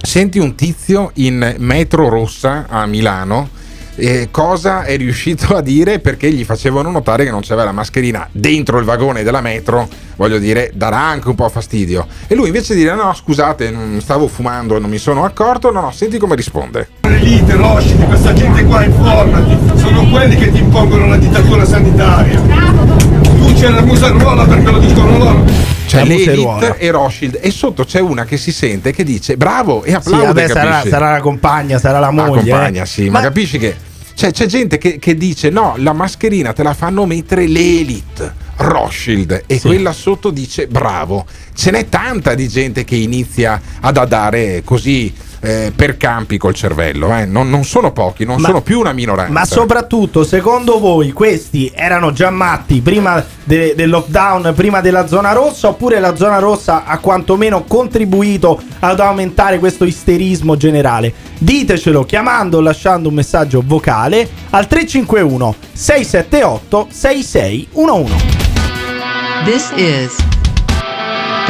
[0.01, 3.49] Senti un tizio in metro rossa a Milano.
[3.97, 8.27] Eh, cosa è riuscito a dire perché gli facevano notare che non c'era la mascherina
[8.31, 12.73] dentro il vagone della metro voglio dire darà anche un po' fastidio e lui invece
[12.73, 16.35] di dire no scusate non stavo fumando non mi sono accorto no no senti come
[16.35, 21.63] risponde Elite, Rosci, di questa gente qua informati, sono quelli che ti impongono la dittatura
[21.65, 22.39] sanitaria.
[22.39, 25.43] Tu c'è la museruola perché lo dicono loro.
[25.87, 26.75] c'è La l'Elite museruola.
[26.75, 30.25] e Rothschild e sotto c'è una che si sente che dice bravo e Sì, applaude
[30.25, 32.41] vabbè, sarà, sarà la compagna, sarà la moglie.
[32.51, 32.87] compagna, eh.
[32.87, 33.75] sì, ma, capisci che
[34.15, 38.33] cioè, c'è gente che, che dice no, la mascherina te la fanno mettere le Elite,
[38.57, 39.67] Rothschild, e Sì.
[39.67, 41.25] quella sotto dice bravo.
[41.53, 45.13] Ce n'è tanta di gente che inizia ad andare così
[45.45, 47.25] eh, per campi col cervello, eh.
[47.25, 49.31] non, non sono pochi, non Ma- sono più una minoranza.
[49.31, 55.33] Ma soprattutto, secondo voi, questi erano già matti prima de- del lockdown, prima della zona
[55.33, 61.13] rossa, oppure la zona rossa ha quantomeno contribuito ad aumentare questo isterismo generale?
[61.37, 68.13] Ditecelo chiamando o lasciando un messaggio vocale al 351 678 6611.
[69.45, 70.34] This is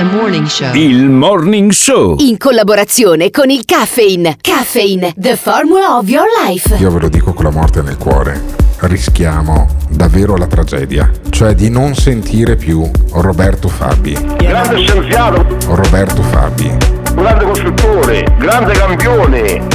[0.04, 0.74] morning show.
[0.74, 2.16] Il Morning Show.
[2.20, 4.38] In collaborazione con il Caffeine.
[4.42, 6.76] Caffeine, the formula of your life.
[6.78, 8.42] Io ve lo dico con la morte nel cuore,
[8.82, 14.14] rischiamo davvero la tragedia, cioè di non sentire più Roberto Fabi.
[14.38, 16.72] Grande scienziato, Roberto Fabi.
[17.14, 19.68] grande costruttore, grande campione.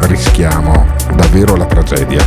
[0.00, 2.24] rischiamo davvero la tragedia,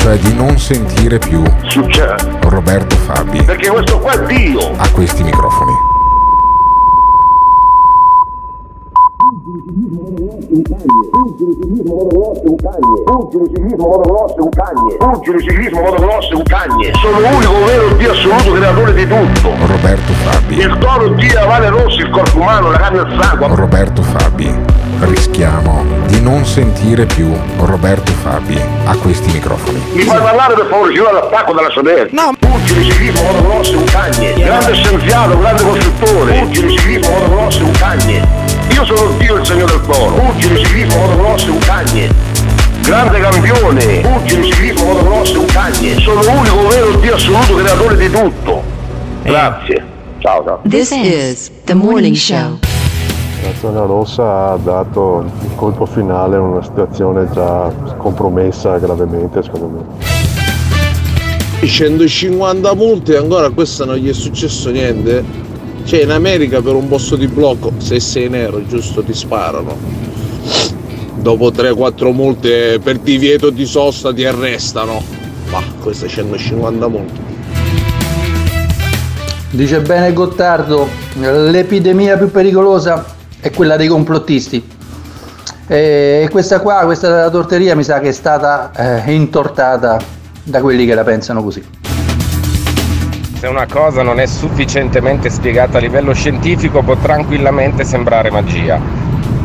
[0.00, 2.16] cioè di non sentire più Succede.
[2.48, 4.72] Roberto Fabi Perché questo qua è Dio.
[4.78, 5.72] a questi microfoni.
[11.20, 11.94] Pugili, ciclismo,
[12.46, 12.98] un cagne.
[15.40, 16.92] Ciclismo, motocross e un cagne.
[16.94, 19.50] Sono l'unico vero Dio assoluto creatore di tutto.
[19.66, 23.18] Roberto Fabi, Il toro, Dio, la vale rossa, il corpo umano, la carne e il
[23.20, 23.46] sangue.
[23.54, 24.54] Roberto Fabi,
[25.00, 29.80] rischiamo di non sentire più Roberto Fabi a questi microfoni.
[29.92, 32.06] Mi fai parlare per favore, ci vuole l'attacco dalla sodera.
[32.10, 32.32] No.
[32.38, 34.32] Pugili, ciclismo, motocross e un cagne.
[34.34, 36.38] Grande scienziato, grande costruttore.
[36.40, 38.28] Pugili, ciclismo, motocross e un cagne.
[38.72, 40.14] Io sono il Dio, il Signore del toro.
[40.14, 42.08] Pugili, ciclismo, motocross e un cagne.
[42.82, 46.00] Grande campione, pugili, ciclismo, motocross e un cagne.
[46.00, 48.62] Sono l'unico vero Dio assoluto creatore di tutto.
[49.22, 49.84] Grazie.
[50.18, 50.60] Ciao, ciao.
[50.68, 52.58] This is the morning show.
[53.42, 59.66] La zona rossa ha dato il colpo finale in una situazione già compromessa gravemente secondo
[59.68, 61.66] me.
[61.66, 65.24] 150 multe e ancora a questa non gli è successo niente.
[65.84, 69.74] Cioè in America per un posto di blocco, se sei nero giusto ti sparano.
[71.14, 75.02] Dopo 3-4 multe per divieto di sosta ti arrestano.
[75.50, 77.28] Ma queste 150 multe.
[79.50, 84.78] Dice bene Gottardo, l'epidemia più pericolosa è quella dei complottisti.
[85.66, 88.72] E questa qua, questa della torteria, mi sa che è stata
[89.04, 89.98] eh, intortata
[90.42, 91.64] da quelli che la pensano così.
[93.38, 98.78] Se una cosa non è sufficientemente spiegata a livello scientifico può tranquillamente sembrare magia.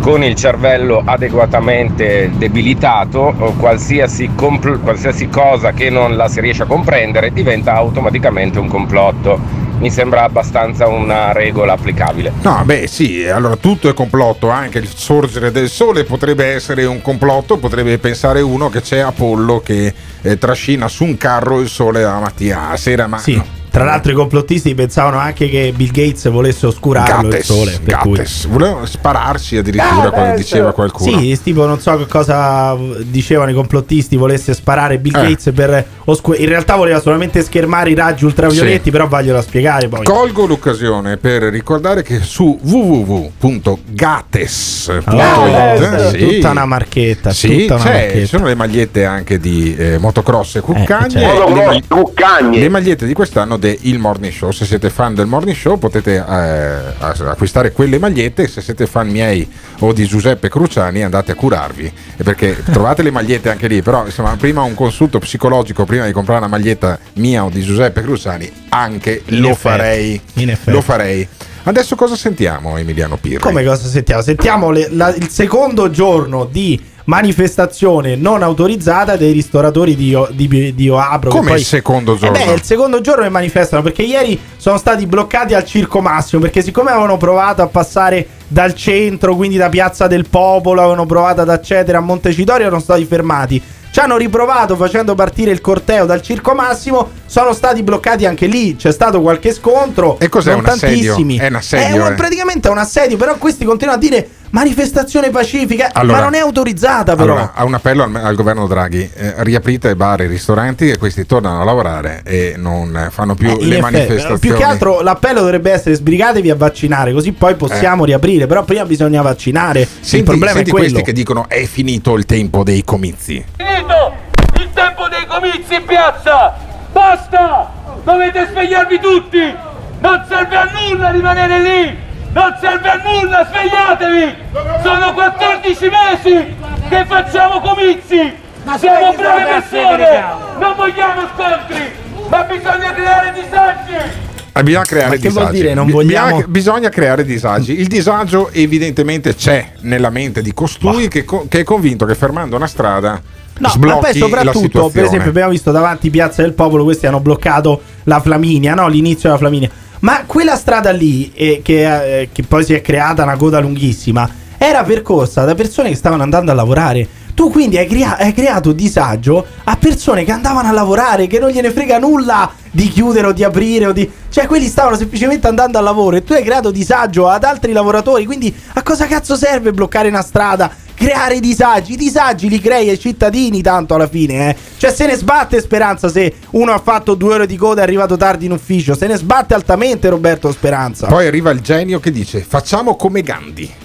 [0.01, 6.65] Con il cervello adeguatamente debilitato, qualsiasi, compl- qualsiasi cosa che non la si riesce a
[6.65, 9.39] comprendere diventa automaticamente un complotto.
[9.79, 12.31] Mi sembra abbastanza una regola applicabile.
[12.41, 17.01] No, beh sì, allora tutto è complotto, anche il sorgere del sole potrebbe essere un
[17.01, 22.01] complotto, potrebbe pensare uno che c'è Apollo che eh, trascina su un carro il sole
[22.01, 23.35] la mattina, la sera, ma Sì.
[23.35, 23.45] no.
[23.75, 27.77] Tra l'altro i complottisti pensavano anche che Bill Gates volesse oscurarlo il Gattes, sole.
[27.83, 28.47] Per cui- Gattes.
[28.47, 31.19] voleva spararsi addirittura quando diceva qualcuno.
[31.19, 35.21] Sì, tipo non so che cosa dicevano i complottisti, volesse sparare Bill Eh.
[35.23, 36.41] Gates per oscurare.
[36.43, 38.91] In realtà voleva solamente schermare i raggi ultravioletti, Sì.
[38.91, 40.05] però vaglielo a spiegare poi.
[40.05, 47.91] Colgo l'occasione per ricordare che su www.gates.it Ah, tutta una marchetta, Sì, tutta una c'è,
[47.91, 48.19] marchetta.
[48.19, 51.09] ci sono le magliette anche di eh, motocross e cuccagne.
[51.09, 51.27] certo.
[51.27, 52.57] Le Motocross, mag- cuccagne.
[52.59, 54.51] Le magliette di quest'anno del Il Morning Show.
[54.51, 58.47] Se siete fan del Morning Show potete eh, acquistare quelle magliette.
[58.47, 59.47] Se siete fan miei
[59.79, 61.91] o di Giuseppe Cruciani andate a curarvi.
[62.23, 63.81] Perché trovate le magliette anche lì.
[63.81, 68.01] Però insomma, prima un consulto psicologico prima di comprare una maglietta mia o di Giuseppe
[68.01, 70.21] Cruciani, anche In lo effetti, farei.
[70.35, 70.71] in effetti.
[70.71, 71.27] Lo farei.
[71.67, 73.39] Adesso cosa sentiamo Emiliano Pirri?
[73.39, 74.21] Come cosa sentiamo?
[74.21, 80.73] Sentiamo le- la- il secondo giorno di manifestazione non autorizzata dei ristoratori di, Io- di,
[80.75, 81.29] di Oabro.
[81.29, 82.35] Come poi- il secondo giorno?
[82.37, 86.01] Eh beh, è il secondo giorno che manifestano perché ieri sono stati bloccati al Circo
[86.01, 91.05] Massimo perché siccome avevano provato a passare dal centro, quindi da Piazza del Popolo, avevano
[91.05, 93.61] provato ad accedere a Montecitorio, erano stati fermati.
[93.95, 98.75] Ci hanno riprovato facendo partire il corteo dal Circo Massimo, sono stati bloccati anche lì,
[98.75, 100.19] c'è stato qualche scontro.
[100.19, 101.13] E cos'è non un assedio?
[101.13, 101.37] tantissimi.
[101.37, 102.15] È un assedio, un- eh.
[102.15, 106.39] praticamente è un assedio, però questi continuano a dire manifestazione pacifica, Allora- ma non è
[106.39, 107.33] autorizzata però.
[107.33, 110.89] Allora, ha un appello al, al governo Draghi: eh, riaprite i bar e i ristoranti
[110.89, 114.39] e questi tornano a lavorare e non eh, fanno più Eh, le manifestazioni.
[114.39, 118.47] Più che altro l'appello dovrebbe essere sbrigatevi a vaccinare, così poi possiamo riaprire.
[118.47, 119.81] Però prima bisogna vaccinare.
[119.81, 120.87] il Senti, problema senti è quello.
[120.89, 123.43] questi che dicono è finito il tempo dei comizi.
[123.57, 124.13] Finito
[124.61, 126.53] il tempo dei comizi in piazza!
[126.93, 127.71] Basta!
[128.05, 129.53] Dovete svegliarvi tutti!
[129.99, 132.04] Non serve a nulla rimanere lì!
[132.35, 134.35] Non serve a nulla, svegliatevi!
[134.83, 136.55] Sono 14 mesi
[136.89, 138.33] che facciamo comizi!
[138.77, 140.23] Siamo brave persone!
[140.59, 141.91] Non vogliamo scontri!
[142.27, 144.23] Ma bisogna creare disagi!
[144.51, 145.33] Ah, Bisogna creare disagi.
[145.39, 147.79] vuol dire, non Bi- vogliamo- bisogna- creare disagi.
[147.79, 152.55] Il disagio, evidentemente, c'è nella mente di costui che, co- che è convinto che fermando
[152.57, 153.21] una strada
[153.57, 157.81] No, ma poi soprattutto, per esempio, abbiamo visto davanti Piazza del Popolo, questi hanno bloccato
[158.03, 158.87] la Flaminia, no?
[158.89, 159.69] L'inizio della Flaminia.
[160.05, 164.29] Ma quella strada lì, eh, che, eh, che poi si è creata una coda lunghissima,
[164.55, 167.07] era percorsa da persone che stavano andando a lavorare.
[167.33, 171.49] Tu quindi hai, crea- hai creato disagio a persone che andavano a lavorare, che non
[171.49, 174.07] gliene frega nulla di chiudere o di aprire o di...
[174.29, 178.27] Cioè quelli stavano semplicemente andando al lavoro e tu hai creato disagio ad altri lavoratori.
[178.27, 180.71] Quindi a cosa cazzo serve bloccare una strada?
[180.95, 184.55] Creare disagi, i disagi li crei ai cittadini tanto alla fine, eh.
[184.77, 187.87] Cioè se ne sbatte Speranza se uno ha fatto due ore di coda e è
[187.87, 191.07] arrivato tardi in ufficio, se ne sbatte altamente Roberto Speranza.
[191.07, 193.84] Poi arriva il genio che dice: Facciamo come Gandhi.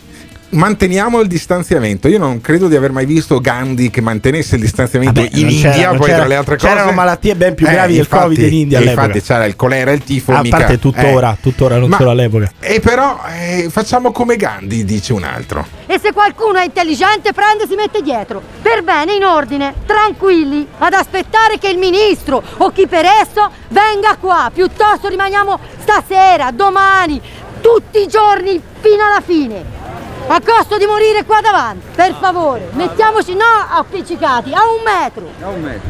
[0.52, 2.08] Manteniamo il distanziamento.
[2.08, 5.94] Io non credo di aver mai visto Gandhi che mantenesse il distanziamento Vabbè, in India.
[5.94, 8.52] Poi, tra le altre cose, c'erano malattie ben più Eh, gravi del infatti- Covid in
[8.58, 9.06] India all'epoca.
[9.06, 10.32] Infatti, c'era il colera il tifo.
[10.32, 11.36] a mica- parte tuttora, eh.
[11.40, 12.50] tuttora non Ma- solo all'epoca.
[12.58, 15.64] E però eh, facciamo come Gandhi, dice un altro.
[15.86, 18.42] E se qualcuno è intelligente prende e si mette dietro.
[18.60, 24.16] Per bene, in ordine, tranquilli, ad aspettare che il ministro o chi per esso venga
[24.18, 24.50] qua.
[24.52, 27.20] Piuttosto rimaniamo stasera, domani,
[27.60, 29.78] tutti i giorni fino alla fine.
[30.26, 31.86] A costo di morire qua davanti.
[31.94, 35.28] Per favore, mettiamoci no appiccicati, a un metro.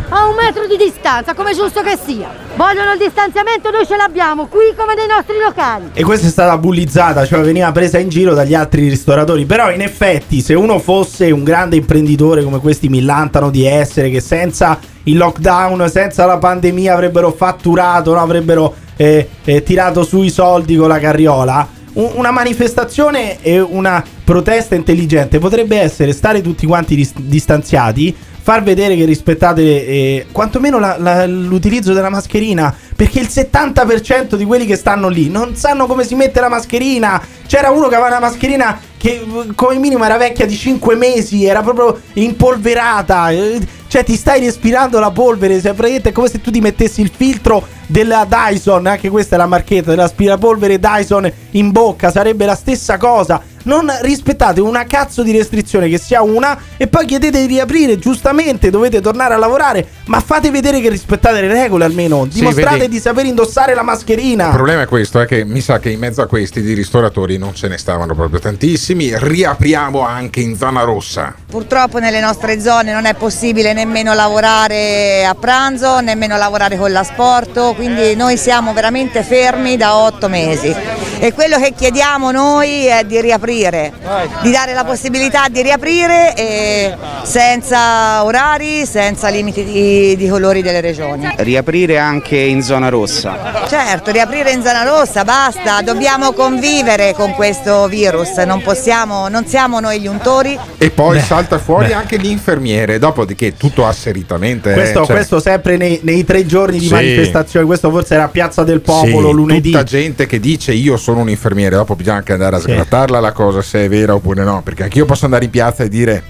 [0.09, 2.31] A un metro di distanza, come giusto che sia.
[2.57, 5.91] Vogliono il distanziamento, noi ce l'abbiamo qui come nei nostri locali.
[5.93, 9.45] E questa è stata bullizzata, cioè veniva presa in giro dagli altri ristoratori.
[9.45, 14.21] Però, in effetti, se uno fosse un grande imprenditore come questi millantano di essere, che
[14.21, 18.21] senza il lockdown, senza la pandemia avrebbero fatturato, no?
[18.21, 21.79] avrebbero eh, eh, tirato su i soldi con la carriola.
[21.95, 28.63] Un- Una manifestazione e una protesta intelligente potrebbe essere stare tutti quanti dis- distanziati, far
[28.63, 34.67] vedere che rispettate eh, quantomeno la- la- l'utilizzo della mascherina, perché il 70% di quelli
[34.67, 37.21] che stanno lì non sanno come si mette la mascherina.
[37.47, 41.45] C'era uno che aveva una mascherina che eh, come minimo era vecchia di 5 mesi,
[41.45, 43.31] era proprio impolverata.
[43.31, 47.11] eh, Cioè ti stai respirando la polvere, praticamente è come se tu ti mettessi il
[47.15, 52.97] filtro della Dyson, anche questa è la marchetta dell'aspirapolvere Dyson in bocca, sarebbe la stessa
[52.99, 53.43] cosa.
[53.65, 58.71] Non rispettate una cazzo di restrizione che sia una e poi chiedete di riaprire, giustamente
[58.71, 62.95] dovete tornare a lavorare, ma fate vedere che rispettate le regole almeno, dimostrate vedi.
[62.95, 64.47] di saper indossare la mascherina.
[64.47, 67.39] Il problema è questo, è che mi sa che in mezzo a questi di ristoratori
[67.39, 69.13] non ce ne stavano proprio tantissimi.
[69.17, 71.35] Riapriamo anche in zona rossa.
[71.47, 77.75] Purtroppo nelle nostre zone non è possibile nemmeno lavorare a pranzo, nemmeno lavorare con l'asporto,
[77.75, 80.75] quindi noi siamo veramente fermi da otto mesi.
[81.23, 83.93] E quello che chiediamo noi è di riaprire,
[84.41, 86.95] di dare la possibilità di riaprire e
[87.25, 91.29] senza orari, senza limiti di, di colori delle regioni.
[91.37, 93.67] Riaprire anche in zona rossa.
[93.69, 99.79] Certo, riaprire in zona rossa, basta, dobbiamo convivere con questo virus, non possiamo, non siamo
[99.79, 100.59] noi gli untori.
[100.79, 104.71] E poi salta fuori anche l'infermiere, dopodiché tutto asseritamente.
[104.71, 106.93] eh, Questo, cioè- questo sempre nei, nei tre giorni di Sì.
[106.95, 109.71] manifestazione, questo forse era Piazza del Popolo Sì, lunedì.
[109.71, 113.33] Tutta gente che dice io sono un infermiere, dopo bisogna anche andare a sgrattarla la
[113.33, 116.23] cosa se è vera oppure no, perché anch'io posso andare in piazza e dire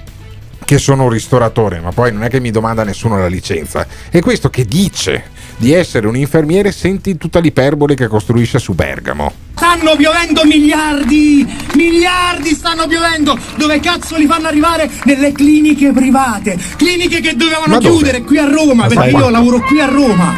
[0.65, 3.87] che sono un ristoratore, ma poi non è che mi domanda nessuno la licenza.
[4.11, 5.25] E questo che dice
[5.61, 9.31] di essere un infermiere senti tutta l'iperbole che costruisce su Bergamo.
[9.55, 13.39] Stanno piovendo miliardi, miliardi stanno piovendo.
[13.57, 14.91] Dove cazzo li fanno arrivare?
[15.05, 16.59] Nelle cliniche private.
[16.77, 20.33] Cliniche che dovevano chiudere qui a Roma, Ma perché io lavoro qui a Roma.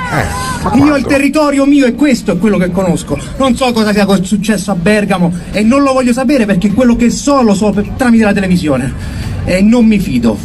[0.75, 3.17] io il territorio mio è questo, è quello che conosco.
[3.37, 7.11] Non so cosa sia successo a Bergamo e non lo voglio sapere perché quello che
[7.11, 8.93] so lo so per- tramite la televisione.
[9.45, 10.37] E non mi fido.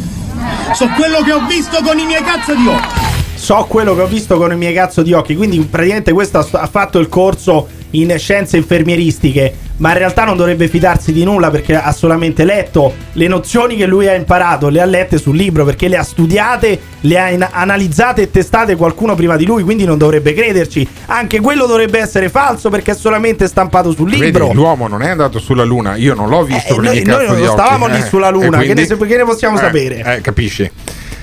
[0.72, 3.26] So quello che ho visto con i miei cazzo di occhi.
[3.48, 5.34] So quello che ho visto con i miei cazzo di occhi.
[5.34, 9.54] Quindi, praticamente, questo ha, fatto il corso in scienze infermieristiche.
[9.78, 13.86] Ma in realtà non dovrebbe fidarsi di nulla perché ha solamente letto le nozioni che
[13.86, 17.48] lui ha imparato, le ha lette sul libro perché le ha studiate, le ha in-
[17.50, 19.62] analizzate e testate qualcuno prima di lui.
[19.62, 20.86] Quindi non dovrebbe crederci.
[21.06, 24.48] Anche quello dovrebbe essere falso perché è solamente stampato sul libro.
[24.48, 27.02] Vedi, l'uomo non è andato sulla Luna, io non l'ho visto Eh, con i miei
[27.02, 29.06] noi- noi cazzo non di occhi, stavamo lì eh, sulla e Luna, che quindi- ne-
[29.06, 30.16] che ne possiamo Eh, sapere?
[30.16, 30.70] Eh, capisci?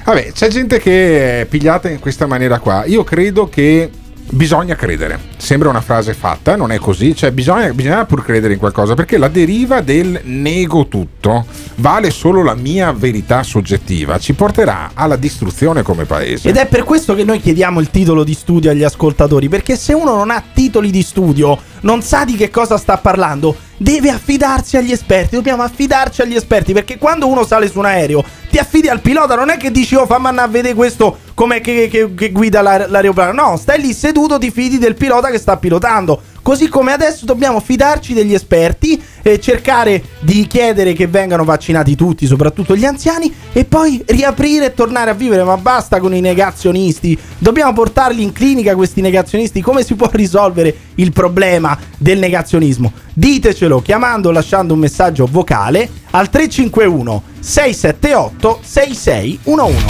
[0.05, 2.85] Vabbè, c'è gente che è pigliata in questa maniera qua.
[2.85, 3.89] Io credo che
[4.29, 5.19] bisogna credere.
[5.37, 7.15] Sembra una frase fatta, non è così.
[7.15, 11.45] Cioè, bisogna, bisogna pur credere in qualcosa perché la deriva del nego tutto
[11.77, 14.19] vale solo la mia verità soggettiva.
[14.19, 16.49] Ci porterà alla distruzione come paese.
[16.49, 19.93] Ed è per questo che noi chiediamo il titolo di studio agli ascoltatori, perché se
[19.93, 24.75] uno non ha titoli di studio, non sa di che cosa sta parlando, deve affidarsi
[24.75, 28.87] agli esperti, dobbiamo affidarci agli esperti, perché quando uno sale su un aereo, ti affidi
[28.87, 32.13] al pilota, non è che dici oh fammi andare a vedere questo come che, che-
[32.15, 36.21] che guida l'aer- l'aeroplano, no, stai lì seduto, ti fidi del pilota che sta pilotando.
[36.45, 42.27] Così come adesso dobbiamo fidarci degli esperti e cercare di chiedere che vengano vaccinati tutti,
[42.27, 45.43] soprattutto gli anziani, e poi riaprire e tornare a vivere.
[45.43, 47.17] Ma basta con i negazionisti.
[47.39, 49.59] Dobbiamo portarli in clinica questi negazionisti.
[49.59, 52.93] Come si può risolvere il problema del negazionismo?
[53.11, 59.83] Ditecelo chiamando o lasciando un messaggio vocale al 351 678 6611.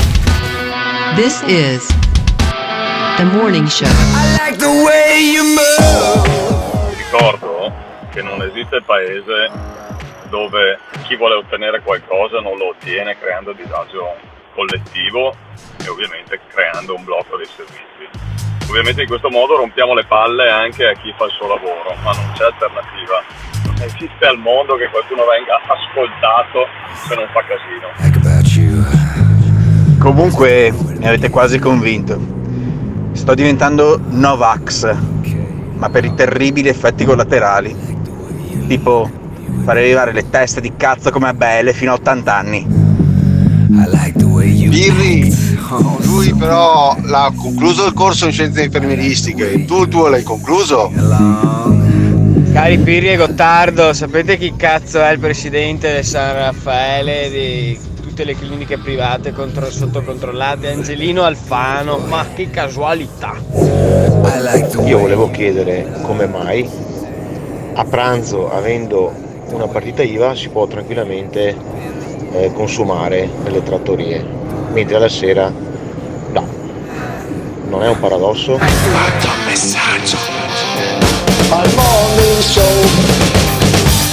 [1.18, 1.86] This is
[3.18, 3.90] the morning show.
[7.16, 7.72] Ricordo
[8.12, 9.50] che non esiste paese
[10.28, 14.16] dove chi vuole ottenere qualcosa non lo ottiene creando disagio
[14.54, 15.34] collettivo
[15.82, 18.68] e ovviamente creando un blocco dei servizi.
[18.68, 22.12] Ovviamente in questo modo rompiamo le palle anche a chi fa il suo lavoro, ma
[22.12, 23.24] non c'è alternativa.
[23.64, 26.68] Non esiste al mondo che qualcuno venga ascoltato
[27.08, 27.94] se non fa casino.
[30.00, 32.20] Comunque mi avete quasi convinto.
[33.14, 35.14] Sto diventando Novax,
[35.78, 37.76] ma per i terribili effetti collaterali.
[38.68, 39.10] Tipo
[39.64, 42.68] fare arrivare le teste di cazzo come a Belle fino a 80 anni.
[44.68, 45.36] Birri,
[46.04, 50.92] lui però l'ha concluso il corso in scienze infermieristiche, tu il tuo l'hai concluso?
[52.54, 57.78] Cari Pirri e Gottardo, sapete chi cazzo è il presidente del San Raffaele di
[58.16, 60.70] tutte le cliniche private contro- sottocontrollate?
[60.70, 63.36] Angelino Alfano, ma che casualità!
[64.86, 66.66] Io volevo chiedere come mai
[67.74, 69.12] a pranzo, avendo
[69.50, 71.58] una partita IVA, si può tranquillamente
[72.32, 74.26] eh, consumare nelle trattorie,
[74.72, 75.52] mentre alla sera
[76.32, 76.48] no.
[77.68, 78.58] Non è un paradosso?
[79.46, 80.16] messaggio
[81.50, 82.64] al morning show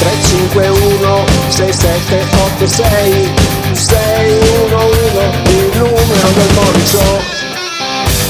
[0.01, 7.19] 351 6786 611 il numero del morning show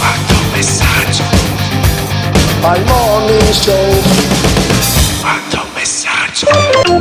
[0.00, 1.22] un messaggio.
[2.62, 3.90] Al morning show
[5.20, 6.46] un messaggio.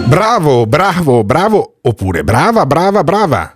[0.06, 3.56] Bravo, bravo, bravo, oppure brava, brava, brava.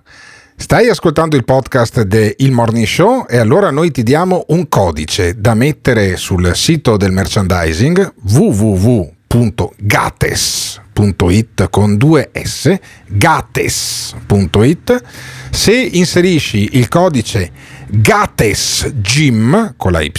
[0.55, 5.53] Stai ascoltando il podcast del Morning Show e allora noi ti diamo un codice da
[5.55, 8.13] mettere sul sito del merchandising
[10.95, 12.73] gates.it con due S,
[13.07, 15.03] gates.it.
[15.49, 17.51] Se inserisci il codice
[17.87, 20.11] GATESGYM con la Y,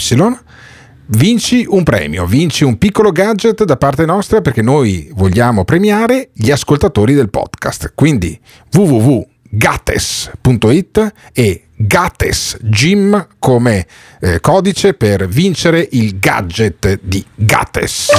[1.07, 6.51] vinci un premio, vinci un piccolo gadget da parte nostra perché noi vogliamo premiare gli
[6.51, 7.93] ascoltatori del podcast.
[7.95, 8.39] Quindi
[8.71, 13.85] www.gates.it e Gates Gym come
[14.19, 18.09] eh, codice per vincere il gadget di Gates.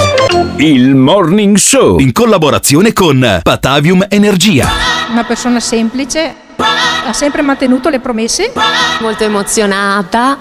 [0.55, 4.69] Il Morning Show in collaborazione con Patavium Energia.
[5.11, 8.53] Una persona semplice, ha sempre mantenuto le promesse.
[9.01, 10.37] Molto emozionata.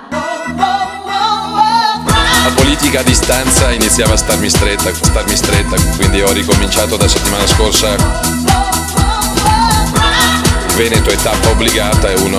[2.45, 7.47] La politica a distanza iniziava a starmi stretta, starmi stretta, quindi ho ricominciato da settimana
[7.49, 7.95] scorsa.
[10.69, 12.39] Il Veneto è tappa obbligata, è uno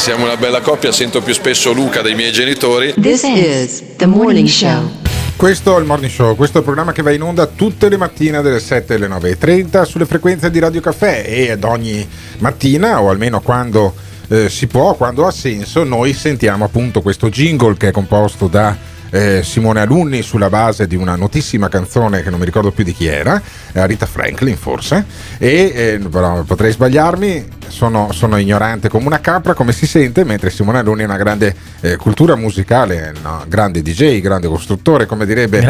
[0.00, 2.94] Siamo una bella coppia, sento più spesso Luca dei miei genitori.
[2.98, 4.90] This is the morning show.
[5.36, 7.98] Questo è il Morning Show, questo è il programma che va in onda tutte le
[7.98, 13.10] mattine dalle 7 alle 9.30 sulle frequenze di Radio Caffè e ad ogni mattina, o
[13.10, 13.94] almeno quando
[14.28, 18.74] eh, si può, quando ha senso, noi sentiamo appunto questo jingle che è composto da
[19.10, 22.92] eh, Simone Alunni sulla base di una notissima canzone che non mi ricordo più di
[22.92, 23.40] chi era,
[23.72, 25.04] eh, Rita Franklin forse,
[25.38, 30.50] e eh, però potrei sbagliarmi, sono, sono ignorante come una capra come si sente, mentre
[30.50, 33.44] Simone Alunni ha una grande eh, cultura musicale, no?
[33.48, 35.60] grande DJ, grande costruttore, come direbbe.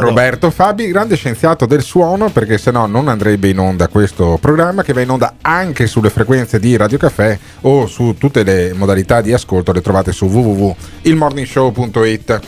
[0.00, 4.38] Ro- Roberto Fabi, grande scienziato del suono, perché se no non andrebbe in onda questo
[4.40, 8.72] programma che va in onda anche sulle frequenze di Radio Caffè o su tutte le
[8.74, 12.40] modalità di ascolto, le trovate su www.ilmorningshow.it.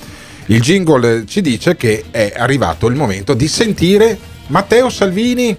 [0.50, 5.56] Il jingle ci dice che è arrivato il momento di sentire Matteo Salvini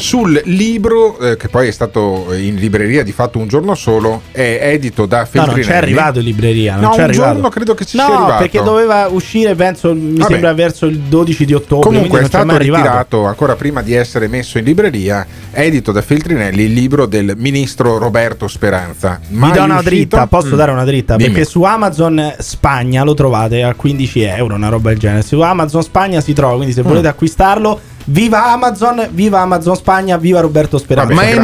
[0.00, 4.58] sul libro eh, che poi è stato in libreria di fatto un giorno solo, è
[4.62, 5.60] edito da No, Feltrinelli.
[5.60, 6.72] non c'è arrivato in libreria.
[6.74, 7.32] Non No, c'è un arrivato.
[7.32, 8.38] giorno credo che ci no, sia arrivato.
[8.38, 10.30] perché doveva uscire, penso, mi Vabbè.
[10.32, 11.86] sembra verso il 12 di ottobre.
[11.88, 12.82] Comunque è stato arrivato.
[12.82, 17.98] ritirato ancora prima di essere messo in libreria, edito da Feltrinelli, il libro del ministro
[17.98, 19.20] Roberto Speranza.
[19.28, 19.90] Vi Mai do una uscito?
[19.90, 20.56] dritta, posso Mm.
[20.58, 21.16] dare una dritta?
[21.16, 21.30] Dimmi.
[21.30, 25.22] Perché su Amazon Spagna lo trovate a 15 euro, una roba del genere.
[25.22, 26.86] Su Amazon Spagna si trova, quindi se Mm.
[26.86, 31.14] volete acquistarlo, viva Amazon, viva Amazon Spagna, viva Roberto Speranza.
[31.14, 31.42] Vabbè, gra-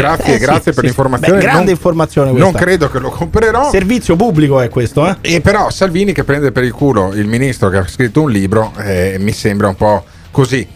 [0.00, 0.86] Grazie, Eh, sì, grazie per sì.
[0.86, 1.38] l'informazione.
[1.38, 2.58] Beh, grande Non- informazione Non questa.
[2.58, 3.70] credo che lo comprerò.
[3.70, 5.16] Servizio pubblico è questo, eh?
[5.20, 8.72] E però Salvini che prende per il culo il ministro che ha scritto un libro
[8.78, 10.66] eh, mi sembra un po' così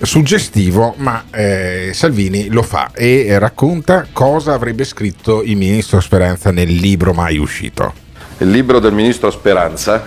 [0.00, 6.70] suggestivo, ma eh, Salvini lo fa e racconta cosa avrebbe scritto il ministro Speranza nel
[6.72, 7.92] libro mai uscito.
[8.38, 10.06] Il libro del ministro Speranza,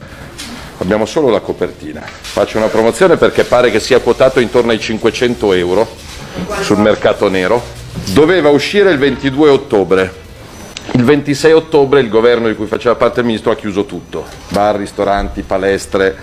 [0.82, 2.02] abbiamo solo la copertina.
[2.02, 5.88] Faccio una promozione perché pare che sia quotato intorno ai 500 euro
[6.62, 7.62] sul mercato nero.
[8.14, 10.20] Doveva uscire il 22 ottobre.
[10.94, 14.76] Il 26 ottobre il governo di cui faceva parte il ministro ha chiuso tutto, bar,
[14.76, 16.16] ristoranti, palestre.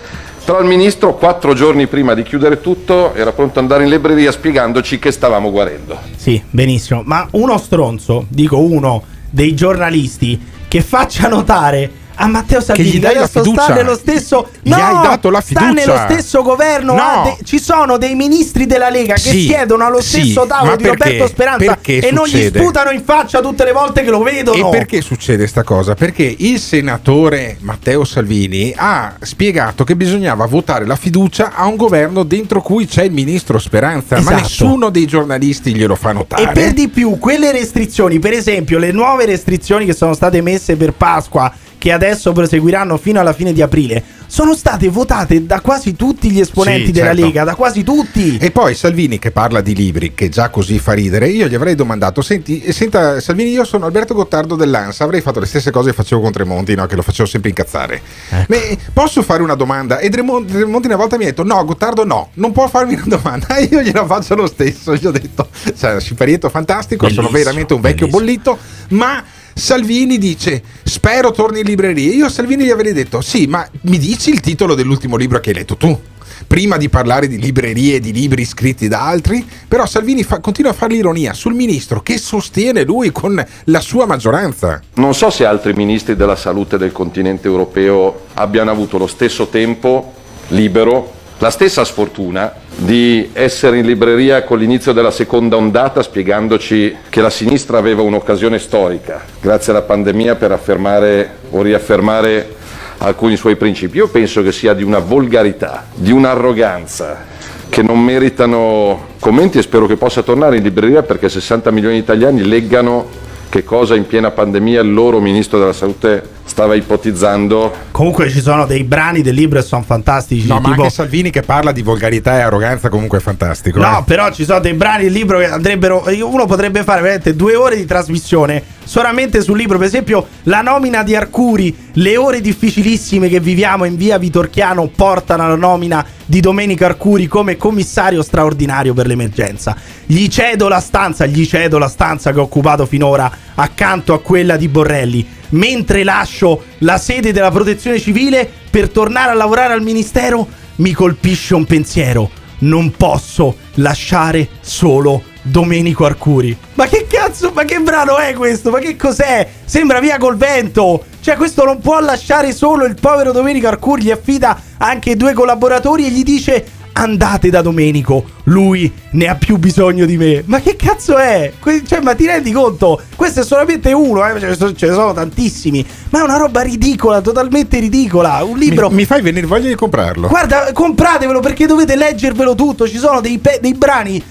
[0.43, 4.31] Però il ministro, quattro giorni prima di chiudere tutto, era pronto ad andare in libreria
[4.31, 5.97] spiegandoci che stavamo guarendo.
[6.15, 7.01] Sì, benissimo.
[7.05, 11.89] Ma uno stronzo, dico uno dei giornalisti, che faccia notare
[12.21, 13.61] a Matteo Salvini gli dai la fiducia.
[13.63, 15.71] sta nello stesso Gli no, hai dato la sta fiducia.
[15.73, 17.21] nello stesso governo No.
[17.37, 20.75] de- ci sono dei ministri della Lega che Sì, siedono allo sì, stesso tavolo ma
[20.75, 21.03] di perché?
[21.03, 22.59] Roberto Speranza Perché e non gli succede?
[22.59, 25.95] sputano in faccia tutte le volte che lo vedono E perché succede sta cosa?
[25.95, 32.23] Perché il senatore Matteo Salvini ha spiegato che bisognava votare la fiducia a un governo
[32.23, 34.41] dentro cui c'è il ministro Speranza, ma Esatto.
[34.41, 36.43] nessuno dei giornalisti glielo fa notare.
[36.43, 40.75] E per di più, quelle restrizioni, per esempio, le nuove restrizioni che sono state messe
[40.75, 45.95] per Pasqua, che adesso proseguiranno fino alla fine di aprile, sono state votate da quasi
[45.95, 47.25] tutti gli esponenti Sì, della certo.
[47.25, 48.37] Lega, da quasi tutti.
[48.37, 51.73] E poi Salvini che parla di libri, che già così fa ridere, io gli avrei
[51.73, 55.95] domandato, senti, senta Salvini, io sono Alberto Gottardo dell'ANSA, avrei fatto le stesse cose che
[55.95, 56.85] facevo con Tremonti, no?
[56.85, 58.01] che lo facevo sempre incazzare.
[58.29, 58.53] Ecco.
[58.53, 59.97] Ma, posso fare una domanda?
[59.97, 63.05] E Tremonti, Tremonti una volta mi ha detto, no, Gottardo no, non può farmi una
[63.07, 67.73] domanda, io gliela faccio lo stesso, gli ho detto, cioè, siparietto fantastico, sono Bellissimo, veramente
[67.73, 68.57] un vecchio bollito,
[68.89, 69.23] ma...
[69.59, 72.13] Salvini dice spero torni in libreria.
[72.13, 75.49] Io a Salvini gli avrei detto sì, ma mi dici il titolo dell'ultimo libro che
[75.49, 75.99] hai letto tu?
[76.47, 80.71] Prima di parlare di librerie e di libri scritti da altri, però Salvini fa- continua
[80.71, 84.81] a fare l'ironia sul ministro che sostiene lui con la sua maggioranza.
[84.95, 90.13] Non so se altri ministri della salute del continente europeo abbiano avuto lo stesso tempo
[90.47, 97.21] libero la stessa sfortuna di essere in libreria con l'inizio della seconda ondata spiegandoci che
[97.21, 102.55] la sinistra aveva un'occasione storica, grazie alla pandemia, per affermare o riaffermare
[102.97, 103.97] alcuni suoi principi.
[103.97, 107.25] Io penso che sia di una volgarità, di un'arroganza
[107.69, 112.01] che non meritano commenti e spero che possa tornare in libreria perché 60 milioni di
[112.01, 117.73] italiani leggano che cosa in piena pandemia il loro ministro della salute stava ipotizzando.
[117.91, 120.47] Comunque ci sono dei brani del libro e sono fantastici.
[120.47, 123.79] No, ma tipo- anche Salvini che parla di volgarità e arroganza comunque è fantastico.
[123.79, 124.03] No, eh.
[124.05, 126.05] però ci sono dei brani del libro che andrebbero.
[126.23, 129.77] Uno potrebbe fare veramente due ore di trasmissione solamente sul libro.
[129.77, 135.45] Per esempio, la nomina di Arcuri, le ore difficilissime che viviamo in via Vitorchiano portano
[135.45, 139.75] alla nomina di Domenico Arcuri come commissario straordinario per l'emergenza.
[140.05, 144.55] Gli cedo la stanza, gli cedo la stanza che ho occupato finora accanto a quella
[144.55, 145.27] di Borrelli.
[145.49, 151.55] Mentre lascio la sede della protezione civile per tornare a lavorare al ministero, mi colpisce
[151.55, 152.29] un pensiero.
[152.59, 156.55] Non posso lasciare solo Domenico Arcuri.
[156.75, 158.69] Ma che cazzo, ma che brano è questo?
[158.69, 159.47] Ma che cos'è?
[159.65, 161.05] Sembra via col vento.
[161.21, 164.03] Cioè, questo non può lasciare solo il povero Domenico Arcuri.
[164.03, 169.57] Gli affida anche due collaboratori e gli dice: Andate da Domenico, lui ne ha più
[169.57, 170.43] bisogno di me.
[170.45, 171.53] Ma che cazzo è?
[171.59, 173.01] Que- Cioè, ma ti rendi conto?
[173.15, 174.39] Questo è solamente uno, eh?
[174.39, 175.85] ce, ne sono, tantissimi.
[176.09, 178.43] Ma è una roba ridicola, totalmente ridicola.
[178.43, 178.89] Un libro.
[178.89, 180.27] Mi, mi fai venire voglia di comprarlo.
[180.27, 182.87] Guarda, compratevelo perché dovete leggervelo tutto.
[182.87, 184.21] Ci sono dei, pe- dei brani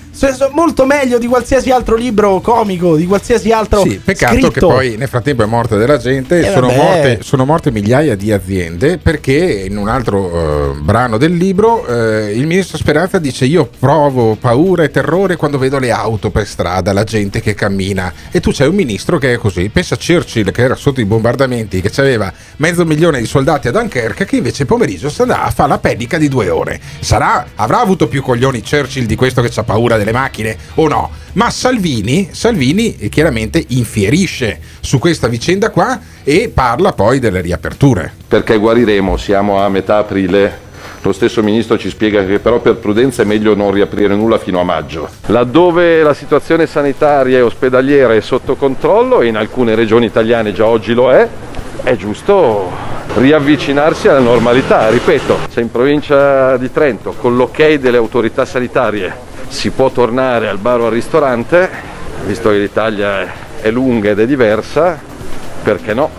[0.53, 3.83] molto meglio di qualsiasi altro libro comico, di qualsiasi altro.
[3.83, 4.51] Sì, peccato scritto.
[4.51, 8.33] che poi nel frattempo è morta della gente, Eh, sono, morte, sono morte migliaia di
[8.33, 13.69] aziende perché in un altro eh, brano del libro eh, il ministro Speranza dice io
[13.79, 18.41] provo paura e terrore quando vedo le auto per strada, la gente che cammina e
[18.41, 21.81] tu c'hai un ministro che è così, pensa a Churchill che era sotto i bombardamenti,
[21.81, 25.69] che aveva mezzo milione di soldati a Dunkerque che invece il pomeriggio andava a fare
[25.69, 26.81] la pedica di due ore.
[27.01, 31.11] Sarà, avrà avuto più coglioni Churchill di questo che ha paura delle macchine o no?
[31.39, 38.13] Ma Salvini, Salvini eh, chiaramente infierisce su questa vicenda qua e parla poi delle riaperture.
[38.27, 40.67] Perché guariremo, siamo a metà aprile.
[41.03, 44.59] Lo stesso ministro ci spiega che però per prudenza è meglio non riaprire nulla fino
[44.59, 45.09] a maggio.
[45.27, 50.67] Laddove la situazione sanitaria e ospedaliera è sotto controllo e in alcune regioni italiane già
[50.67, 51.29] oggi lo è,
[51.85, 52.71] è giusto
[53.15, 54.91] riavvicinarsi alla normalità.
[54.91, 60.59] Ripeto, se in provincia di Trento con l'ok delle autorità sanitarie si può tornare al
[60.59, 61.69] bar o al ristorante,
[62.27, 63.27] visto che l'Italia
[63.61, 64.99] è- lunga ed è diversa,
[65.63, 66.11] perché no?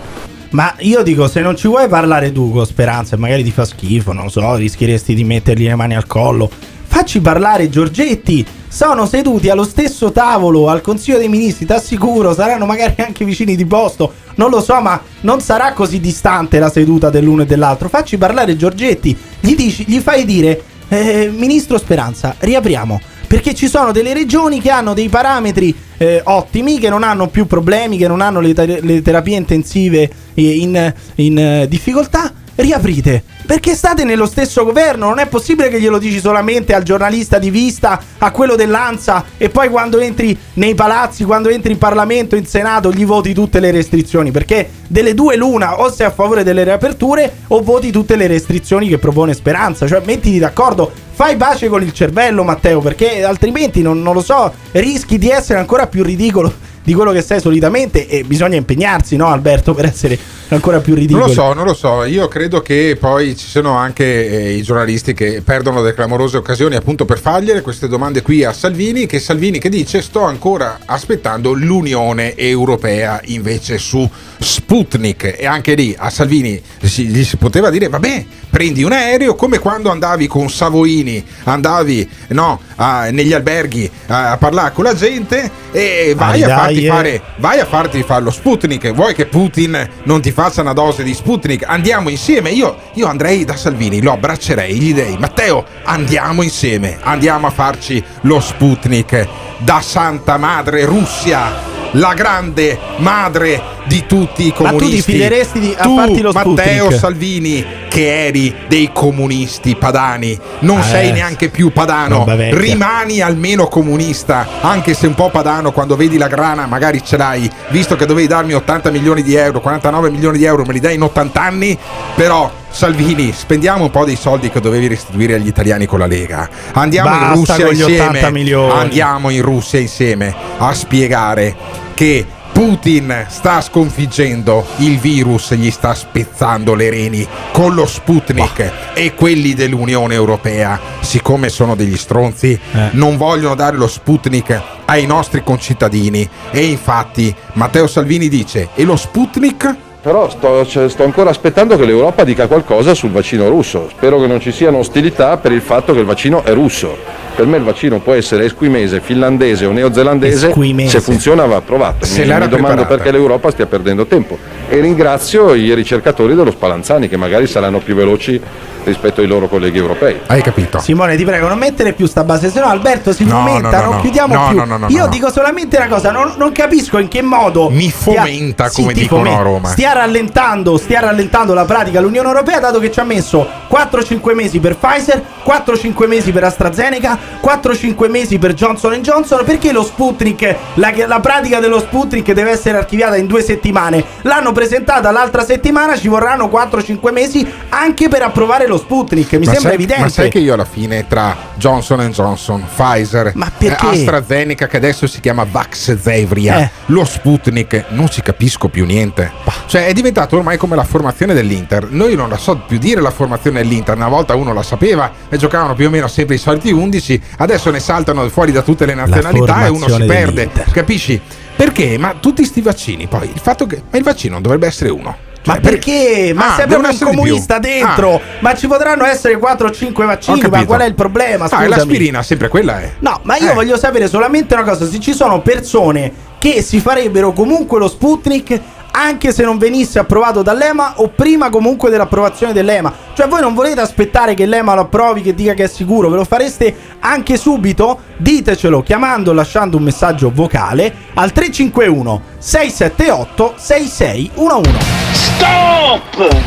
[0.52, 4.14] Ma io dico, se non ci vuoi parlare tu con Speranza, magari ti fa schifo,
[4.14, 6.50] non so, rischieresti di mettergli le mani al collo.
[6.88, 8.46] Facci parlare Giorgetti.
[8.68, 13.56] Sono seduti allo stesso tavolo al Consiglio dei Ministri, ti assicuro, saranno magari anche vicini
[13.56, 14.14] di posto.
[14.36, 17.90] Non lo so, ma non sarà così distante la seduta dell'uno e dell'altro.
[17.90, 19.18] Facci parlare Giorgetti.
[19.40, 23.00] Gli, dici, gli fai dire, eh, Ministro Speranza, riapriamo.
[23.30, 27.46] Perché ci sono delle regioni che hanno dei parametri eh, ottimi, che non hanno più
[27.46, 32.34] problemi, che non hanno le, ter- le terapie intensive eh, in, in, eh, difficoltà.
[32.60, 33.24] Riaprite.
[33.46, 35.08] Perché state nello stesso governo.
[35.08, 39.48] Non è possibile che glielo dici solamente al giornalista di vista, a quello dell'ANSA, e
[39.48, 43.72] poi quando entri nei palazzi, quando entri in Parlamento, in Senato, gli voti tutte le
[43.72, 44.32] restrizioni.
[44.32, 48.90] Perché delle due l'una, o sei a favore delle riaperture, o voti tutte le restrizioni
[48.90, 49.88] che propone Speranza.
[49.88, 50.92] Cioè, mettiti d'accordo.
[51.14, 55.60] Fai pace con il cervello, Matteo, perché altrimenti non, non lo so, rischi di essere
[55.60, 60.18] ancora più ridicolo di quello che sei solitamente e bisogna impegnarsi, no, Alberto, per essere
[60.48, 61.28] ancora più ridicolo.
[61.28, 62.04] Non lo so, non lo so.
[62.06, 66.74] Io credo che poi ci siano anche eh, i giornalisti che perdono delle clamorose occasioni
[66.76, 69.06] appunto per fargliele queste domande qui a Salvini.
[69.06, 74.10] Che Salvini che dice sto ancora aspettando l'Unione Europea invece su
[74.40, 75.36] Sputnik.
[75.38, 79.60] E anche lì a Salvini si- gli si poteva dire vabbè prendi un aereo come
[79.60, 85.52] quando andavi con Savoini, andavi no, a- negli alberghi a, a parlare con la gente
[85.72, 88.92] e vai Ah, a dai, farti fare vai a farti fare lo Sputnik.
[88.94, 91.64] Vuoi che Putin non ti faccia una dose di Sputnik?
[91.66, 92.50] Andiamo insieme.
[92.52, 98.04] Io, io andrei da Salvini, lo abbraccerei, gli direi: Matteo, andiamo insieme, andiamo a farci
[98.22, 99.28] lo Sputnik
[99.58, 101.79] da Santa Madre Russia.
[101.94, 105.12] La grande madre di tutti i Ma tu ti comunisti.
[105.14, 107.00] fideresti di- a Tu, farti lo Matteo Sputnik?
[107.00, 112.26] Salvini, che eri dei comunisti padani, non Eh, sei neanche più padano.
[112.52, 117.50] Rimani almeno comunista, anche se un po' padano quando vedi la grana magari ce l'hai,
[117.70, 120.94] visto che dovevi darmi 80 milioni di euro, 49 milioni di euro, me li dai
[120.96, 121.76] in 80 anni,
[122.16, 126.50] però Salvini, spendiamo un po' dei soldi che dovevi restituire agli italiani con la Lega.
[126.74, 128.08] Andiamo Basta in Russia con gli insieme.
[128.10, 128.80] 80 milioni.
[128.80, 131.56] Andiamo in Russia insieme a spiegare
[131.94, 132.26] che
[132.60, 139.54] Putin sta sconfiggendo il virus, gli sta spezzando le reni con lo Sputnik e quelli
[139.54, 142.60] dell'Unione Europea, siccome sono degli stronzi,
[142.92, 148.98] non vogliono dare lo Sputnik ai nostri concittadini e infatti Matteo Salvini dice e lo
[148.98, 149.88] Sputnik?
[150.02, 153.90] Però sto, cioè, sto ancora aspettando che l'Europa dica qualcosa sul vaccino russo.
[153.90, 157.29] Spero che non ci siano ostilità per il fatto che il vaccino è russo.
[157.40, 160.48] Per me il vaccino può essere esquimese, finlandese o neozelandese.
[160.50, 160.90] Esquimese.
[160.90, 162.04] Se funziona va provato.
[162.06, 162.86] Se Mi, mi domando preparata.
[162.96, 164.38] perché l'Europa stia perdendo tempo.
[164.68, 168.42] E ringrazio i ricercatori dello Spallanzani che magari saranno più veloci
[168.84, 170.20] rispetto ai loro colleghi europei.
[170.26, 170.80] Hai capito?
[170.80, 173.76] Simone, ti prego, non mettere più sta base, se no Alberto si No, fomenta, no,
[173.78, 174.02] no, non no.
[174.02, 174.58] chiudiamo No, più.
[174.58, 175.08] no, no, no, Io no.
[175.10, 179.42] dico solamente una cosa, non, non capisco in che modo mi fomenta, come dicono a
[179.42, 179.70] Roma.
[179.70, 184.60] Stia rallentando, stia rallentando la pratica l'Unione Europea dato che ci ha messo 4-5 mesi
[184.60, 190.94] per Pfizer, 4-5 mesi per AstraZeneca, 4-5 mesi per Johnson Johnson, perché lo Sputnik, la,
[191.08, 194.04] la pratica dello Sputnik deve essere archiviata in due settimane.
[194.24, 199.52] L'hanno presentata l'altra settimana, ci vorranno 4-5 mesi anche per approvare lo Sputnik, mi Ma
[199.52, 200.02] sembra sai- evidente.
[200.04, 205.20] Ma sai che io alla fine tra Johnson Johnson, Pfizer, eh, AstraZeneca che adesso si
[205.20, 206.70] chiama Vaxzevria, Eh.
[206.88, 209.32] lo Sputnik, non ci capisco più niente.
[209.68, 211.88] Cioè è diventato ormai come la formazione dell'Inter.
[211.90, 215.38] Noi non la so più dire la formazione dell'Inter, una volta uno la sapeva e
[215.38, 218.94] giocavano più o meno sempre i soliti 11, adesso ne saltano fuori da tutte le
[218.94, 220.34] nazionalità e uno si perde.
[220.34, 220.72] dell'Inter.
[220.72, 221.20] Capisci?
[221.56, 221.98] Perché?
[221.98, 225.16] Ma tutti sti vaccini, poi il fatto che ma il vaccino non dovrebbe essere uno.
[225.46, 226.32] Ma Cioè, perché?
[226.36, 228.16] Ma Ah, devono proprio un comunista dentro.
[228.16, 228.22] Ah.
[228.40, 230.42] Ma ci potranno essere 4 o 5 Ho vaccini.
[230.50, 231.46] Ma qual è il problema?
[231.46, 231.66] Ah, Scusami.
[231.66, 232.92] e l'aspirina, sempre quella è.
[233.00, 233.54] No, ma io Eh.
[233.54, 238.60] voglio sapere solamente una cosa: se ci sono persone che si farebbero comunque lo Sputnik.
[239.02, 242.94] Anche se non venisse approvato dall'EMA o prima comunque dell'approvazione dell'EMA.
[243.14, 246.18] Cioè voi non volete aspettare che l'EMA lo approvi, che dica che è sicuro, ve
[246.18, 248.00] lo fareste anche subito?
[248.18, 254.78] Ditecelo chiamando o lasciando un messaggio vocale al 351 678 6611.
[255.14, 256.38] Stop!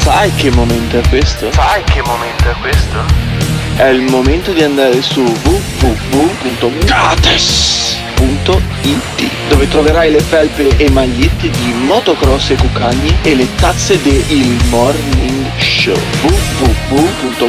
[0.00, 1.50] Sai che momento è questo?
[1.52, 2.98] Sai che momento è questo?
[3.76, 5.24] È il momento di andare su
[8.18, 14.56] www.gates.it dove troverai le felpe e magliette di motocross e cucagni e le tazze del
[14.68, 17.48] Morning Show www.gates.it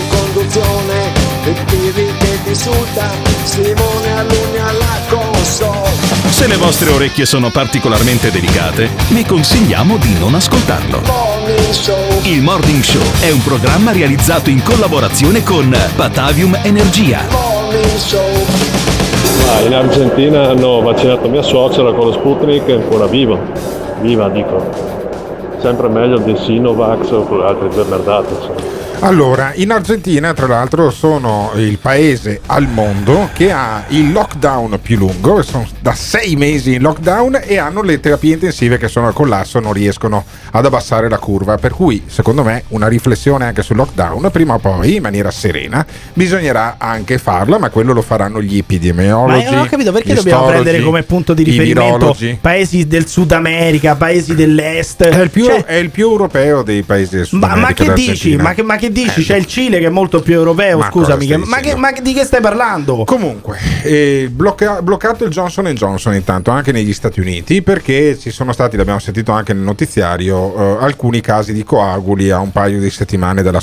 [1.43, 5.89] E Pirri che ti Simone Alunni alla console
[6.29, 11.01] Se le vostre orecchie sono particolarmente delicate, vi consigliamo di non ascoltarlo.
[11.03, 17.21] Morning Show Il Morning Show è un programma realizzato in collaborazione con Batavium Energia.
[17.31, 18.21] Morning Show
[19.49, 23.39] Ah, in Argentina hanno vaccinato mia suocera con lo Sputnik è ancora viva.
[23.99, 24.69] Viva dico.
[25.59, 28.33] Sempre meglio del Sinovax o con altre due merdate.
[28.33, 28.80] insomma.
[29.03, 34.95] Allora, in Argentina, tra l'altro, sono il paese al mondo che ha il lockdown più
[34.95, 39.13] lungo, sono da sei mesi in lockdown e hanno le terapie intensive che sono al
[39.13, 41.57] collasso, non riescono ad abbassare la curva.
[41.57, 45.83] Per cui, secondo me, una riflessione anche sul lockdown, prima o poi, in maniera serena,
[46.13, 49.43] bisognerà anche farla, ma quello lo faranno gli Ma epidemiologi.
[49.45, 53.95] io non ho capito perché dobbiamo prendere come punto di riferimento paesi del Sud America,
[53.95, 55.03] paesi dell'Est.
[55.03, 57.85] È il, più, Cioè, è il più europeo dei paesi del Sud ma, ma America,
[57.85, 58.35] che dici?
[58.35, 59.21] Ma che, ma che dici?
[59.21, 61.25] Eh, C'è il Cile che è molto più europeo, Ma scusami.
[61.25, 63.03] che- ma, che, ma di che stai parlando?
[63.05, 68.51] Comunque, eh, blocca- bloccato il Johnson Johnson intanto anche negli Stati Uniti perché ci sono
[68.53, 72.89] stati, l'abbiamo sentito anche nel notiziario, eh, alcuni casi di coaguli a un paio di
[72.89, 73.61] settimane dalla,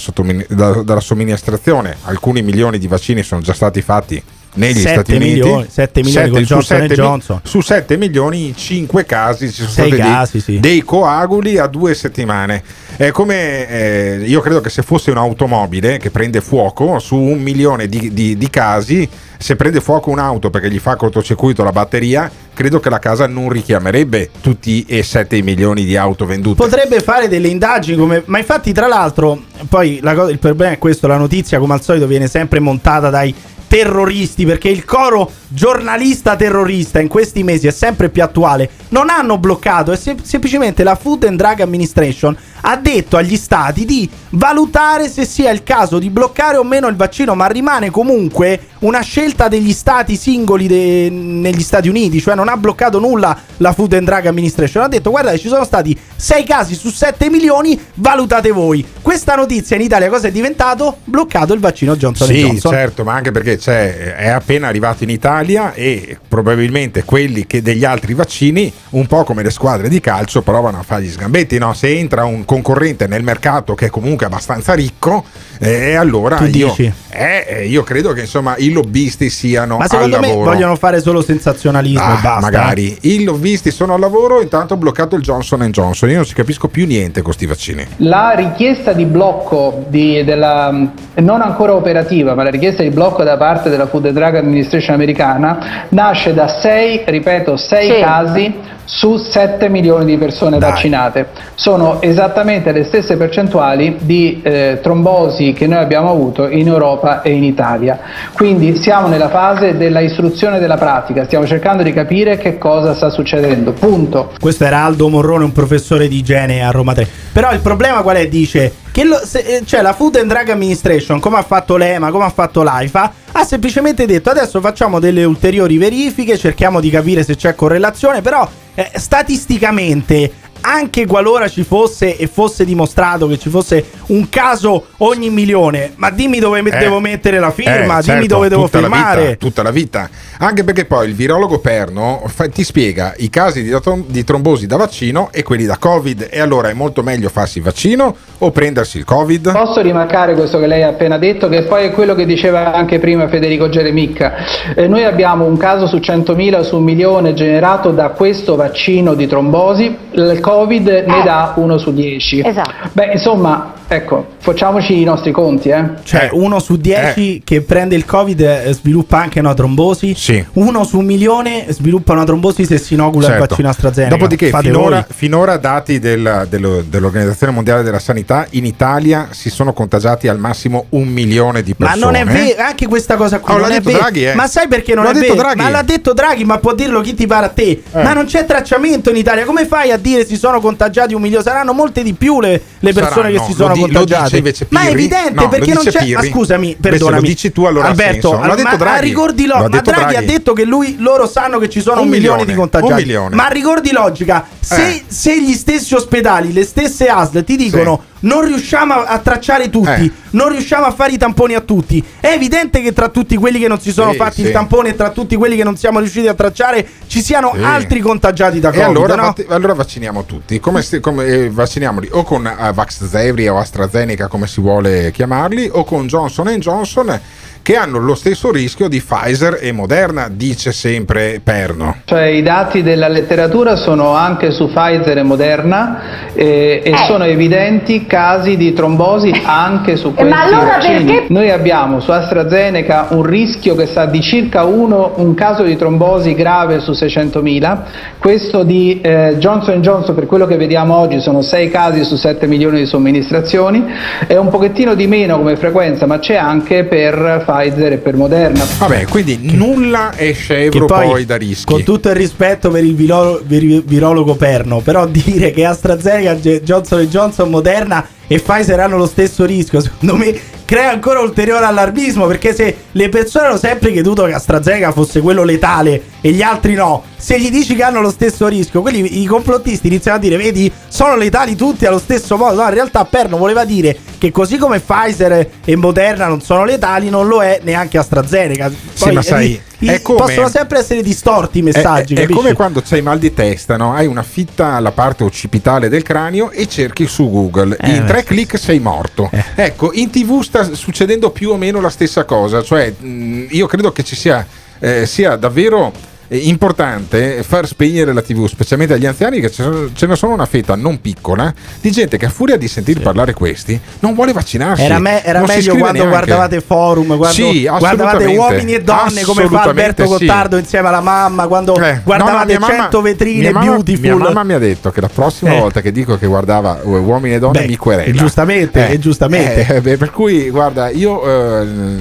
[0.83, 1.97] dalla somministrazione.
[2.05, 4.23] Alcuni milioni di vaccini sono già stati fatti
[4.55, 5.31] negli Sette Stati Uniti.
[5.31, 7.41] milioni, sette milioni con su Johnson sette mi- Johnson.
[7.45, 10.59] su 7 milioni in 5 casi ci sono stati dei- casi, sì.
[10.61, 12.63] dei coaguli a due settimane.
[12.97, 17.87] È come eh, io credo che se fosse un'automobile che prende fuoco su un milione
[17.87, 22.81] di, di- di casi, se prende fuoco un'auto perché gli fa cortocircuito la batteria, credo
[22.81, 26.57] che la casa non richiamerebbe tutti e 7 milioni di auto vendute.
[26.61, 28.23] Potrebbe fare delle indagini come...
[28.25, 31.83] Ma infatti, tra l'altro, poi la cosa- il problema è questo, la notizia come al
[31.83, 33.33] solito viene sempre montata dai
[33.69, 39.39] terroristi, perché il coro giornalista terrorista in questi mesi è sempre più attuale, non hanno
[39.39, 45.09] bloccato, è sem- semplicemente la Food and Drug Administration ha detto agli stati di valutare
[45.09, 49.49] se sia il caso di bloccare o meno il vaccino, ma rimane comunque una scelta
[49.49, 54.07] degli stati singoli de- negli Stati Uniti, cioè non ha bloccato nulla la Food and
[54.07, 58.85] Drug Administration, ha detto guardate ci sono stati 6 casi su 7 milioni, valutate voi.
[59.01, 60.99] Questa notizia in Italia cosa è diventato?
[61.05, 62.73] Bloccato il vaccino Johnson Sì, Johnson.
[62.73, 67.85] certo, ma anche perché c'è- è appena arrivato in Italia e probabilmente quelli che degli
[67.85, 71.59] altri vaccini, un po' come le squadre di calcio, provano a fare gli sgambetti.
[71.59, 71.75] No?
[71.75, 75.25] Se entra un concorrente nel mercato che è comunque abbastanza ricco,
[75.61, 76.93] eh, allora Tu io, dici?
[77.11, 80.51] eh, eh, io credo che insomma i lobbisti siano Ma al secondo me lavoro.
[80.53, 82.41] vogliono fare solo sensazionalismo Ah, e basta.
[82.41, 86.09] magari i lobbisti sono al lavoro, intanto ha bloccato il Johnson Johnson.
[86.11, 87.85] Io non ci capisco più niente con questi vaccini.
[87.99, 93.37] La richiesta di blocco di- della, non ancora operativa, ma la richiesta di blocco da
[93.37, 98.01] parte della Food and Drug Administration americana nasce da 6, ripeto, 6 Sì.
[98.01, 101.27] casi su 7 milioni di persone vaccinate.
[101.55, 107.33] Sono esattamente le stesse percentuali di eh, trombosi che noi abbiamo avuto in Europa e
[107.33, 107.99] in Italia.
[108.33, 113.11] Quindi siamo nella fase della istruzione della pratica, stiamo cercando di capire che cosa sta
[113.11, 113.73] succedendo.
[113.73, 114.33] Punto.
[114.41, 117.07] Questo era Aldo Morrone, un professore di igiene a Roma 3.
[117.33, 118.27] Però il problema qual è?
[118.27, 122.11] Dice che lo- se- eh, cioè la Food and Drug Administration, come ha fatto l'EMA,
[122.11, 127.23] come ha fatto l'AIFA, ha semplicemente detto adesso facciamo delle ulteriori verifiche, cerchiamo di capire
[127.23, 130.31] se c'è correlazione, però eh, statisticamente
[130.61, 136.11] anche qualora ci fosse e fosse dimostrato che ci fosse un caso ogni milione, ma
[136.11, 139.21] dimmi dove Eh, devo mettere la firma, eh, dimmi certo, dove devo tutta la firmare.
[139.23, 140.09] vita, tutta la vita.
[140.39, 144.77] Anche perché poi il virologo perno fa- ti spiega i casi di, di trombosi da
[144.77, 146.29] vaccino e quelli da Covid.
[146.31, 149.53] E allora è molto meglio farsi il vaccino o prendersi il Covid?
[149.53, 152.99] Posso rimarcare questo che lei ha appena detto, che poi è quello che diceva anche
[152.99, 154.35] prima Federico Geremicca.
[154.75, 159.27] Eh, noi abbiamo un caso su 100.000 su un milione generato da questo vaccino di
[159.27, 162.41] trombosi, il Covid ne dà uno su 10.
[162.45, 162.71] Esatto.
[162.93, 165.85] Beh, insomma, ecco, facciamoci i nostri conti, eh.
[166.05, 170.17] Cioè, uno su dieci che prende il Covid eh, sviluppa anche una trombosi.
[170.55, 173.47] Uno su un milione sviluppa una trombosi se si inocula il Certo.
[173.49, 174.15] vaccino AstraZeneca.
[174.17, 180.29] Dopodiché, finora, finora dati del- dello- dell'Organizzazione Mondiale della Sanità, in Italia si sono contagiati
[180.29, 182.05] al massimo un milione di Ma persone.
[182.05, 184.01] non è vero, anche questa cosa qui Oh, non l'ha è detto vero.
[184.01, 184.35] Draghi, eh.
[184.35, 185.37] Ma sai perché non L'ha è detto vero?
[185.43, 185.61] Draghi.
[185.61, 187.83] Ma l'ha detto Draghi, ma può dirlo chi ti pare a te.
[187.93, 189.45] Ma non c'è tracciamento in Italia.
[189.45, 191.43] Come fai a dire si sono contagiati un milione?
[191.43, 193.39] Saranno molte di più le, le persone Saranno.
[193.41, 194.43] che si sono di- contagiate.
[194.71, 196.07] ma è evidente No, perché non c'è.
[196.15, 197.21] Ma scusami, perdonami.
[197.21, 198.33] lo dici tu, allora ha Alberto.
[198.41, 199.01] L'ha detto ma, Draghi.
[199.09, 200.15] ricordi lo- ha ma Draghi, Draghi.
[200.17, 203.03] ha detto che lui, loro sanno che ci sono un, Un milione, milione, di contagiati.
[203.03, 203.35] milione.
[203.35, 205.03] Ma ricordi logica, se, Eh.
[205.07, 210.05] se gli stessi ospedali, le stesse ASL ti dicono non riusciamo a, a tracciare tutti,
[210.05, 210.11] Eh.
[210.31, 213.69] non riusciamo a fare i tamponi a tutti, è evidente che tra tutti quelli che
[213.69, 214.43] non si sono Sì, fatti sì.
[214.43, 217.63] il tampone e tra tutti quelli che non siamo riusciti a tracciare ci siano Sì.
[217.63, 218.87] altri contagiati da E Covid.
[218.89, 219.23] allora, no?
[219.23, 220.59] vatt- allora vacciniamo tutti.
[220.61, 225.85] Come, come, eh, vacciniamoli o con eh, Vaxzevria o AstraZeneca, come si vuole chiamarli, o
[225.85, 227.21] con Johnson Johnson,
[227.63, 231.97] che hanno lo stesso rischio di Pfizer e Moderna, dice sempre Perno.
[232.05, 238.07] Cioè i dati della letteratura sono anche su Pfizer e Moderna eh, e sono evidenti
[238.07, 241.05] casi di trombosi anche su questi ma allora vaccini.
[241.05, 245.77] perché- Noi abbiamo su AstraZeneca un rischio che sta di circa uno, un caso di
[245.77, 247.79] trombosi grave su 600.000,
[248.19, 252.47] questo di eh, Johnson Johnson per quello che vediamo oggi sono 6 casi su 7
[252.47, 253.85] milioni di somministrazioni,
[254.27, 258.63] è un pochettino di meno come frequenza ma c'è anche per Pfizer e per Moderna.
[258.79, 261.65] Vabbè, quindi nulla è Che scevro poi, da rischi.
[261.65, 267.01] Con tutto il rispetto per il viro- vir- virologo perno, però dire che AstraZeneca, Johnson
[267.07, 272.55] Johnson, Moderna e Pfizer hanno lo stesso rischio, secondo me crea ancora ulteriore allarmismo perché
[272.55, 277.05] se le persone hanno sempre creduto che AstraZeneca fosse quello letale e gli altri no,
[277.17, 280.71] se gli dici che hanno lo stesso rischio, quelli i complottisti iniziano a dire "Vedi,
[280.89, 282.61] sono letali tutti allo stesso modo".
[282.61, 287.09] No, in realtà Perno voleva dire che così come Pfizer e Moderna non sono letali,
[287.09, 288.71] non lo è neanche AstraZeneca.
[288.93, 292.15] Sì, ma sai, i- come- possono sempre essere distorti i messaggi.
[292.15, 293.95] È, è come quando c'hai mal di testa, no?
[293.95, 297.77] hai una fitta alla parte occipitale del cranio e cerchi su Google.
[297.81, 299.31] Eh, in tre clic sei morto.
[299.55, 302.63] Ecco, in tv sta succedendo più o meno la stessa cosa.
[302.63, 304.45] Cioè, mh, io credo che ci sia,
[304.79, 305.93] eh, sia davvero
[306.31, 311.01] importante far spegnere la TV, specialmente agli anziani, che ce ne- sono una fetta non
[311.01, 314.83] piccola di gente che a furia di sentir parlare questi non vuole vaccinarsi.
[314.83, 316.09] Era, me- era meglio quando neanche.
[316.09, 320.09] guardavate forum, quando Sì, guardavate uomini e donne come fa Alberto sì.
[320.27, 324.01] Gottardo insieme alla mamma, quando Eh, no, no, guardavate mia mamma- 100 vetrine mia beautiful.
[324.03, 325.59] Mia mamma mi ha detto che la prossima Eh.
[325.61, 328.13] volta che dico che guardava uh, uomini e donne Beh, mi querela.
[328.13, 329.67] giustamente, e giustamente.
[329.77, 331.23] Eh, beh, per cui, guarda, io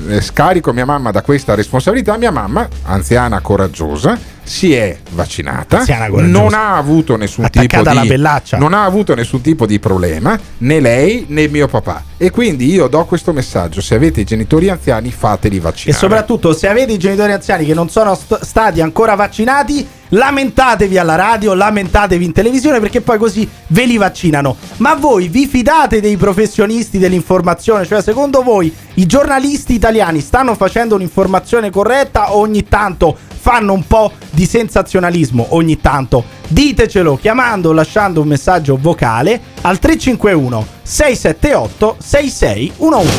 [0.09, 2.17] eh, scarico mia mamma da questa responsabilità.
[2.17, 4.16] Mia mamma, anziana coraggiosa,
[4.47, 8.17] si è vaccinata, non ha avuto nessun tipo di
[8.57, 12.03] non ha avuto nessun tipo di problema, né lei né mio papà.
[12.15, 15.99] E quindi io do questo messaggio: se avete i genitori anziani, fateli E vaccinare.
[15.99, 21.15] soprattutto se avete i genitori anziani che non sono st- stati ancora vaccinati, lamentatevi alla
[21.15, 24.55] radio, lamentatevi in televisione perché poi così ve li vaccinano.
[24.77, 27.85] Ma voi vi fidate dei professionisti dell'informazione?
[27.85, 33.15] Cioè secondo voi i giornalisti italiani stanno facendo un'informazione corretta o ogni tanto
[33.47, 35.47] fanno un po' di sensazionalismo?
[35.51, 43.13] Ogni tanto ditecelo chiamando o lasciando un messaggio vocale al 351 678 6611.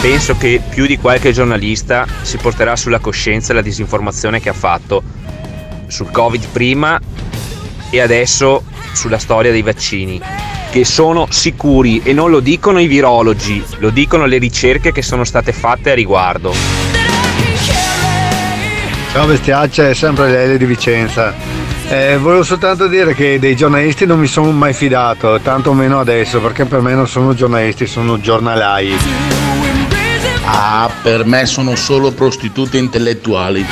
[0.00, 5.02] Penso che più di qualche giornalista si porterà sulla coscienza la disinformazione che ha fatto
[5.86, 6.98] sul Covid prima
[7.90, 8.64] e adesso
[8.94, 10.18] sulla storia dei vaccini,
[10.70, 15.24] che sono sicuri e non lo dicono i virologi, lo dicono le ricerche che sono
[15.24, 16.52] state fatte a riguardo.
[19.12, 21.32] Ciao bestiacce, è sempre Lele di Vicenza.
[21.88, 26.40] Eh, volevo soltanto dire che dei giornalisti non mi sono mai fidato, tanto meno adesso,
[26.40, 28.92] perché per me non sono giornalisti, sono giornalai.
[30.44, 33.64] Ah, per me sono solo prostitute intellettuali.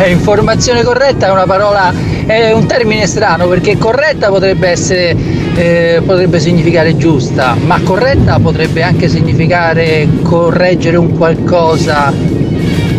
[0.00, 1.92] Eh, informazione corretta è una parola,
[2.28, 5.16] è un termine strano perché corretta potrebbe essere,
[5.54, 12.12] eh, potrebbe significare giusta, ma corretta potrebbe anche significare correggere un qualcosa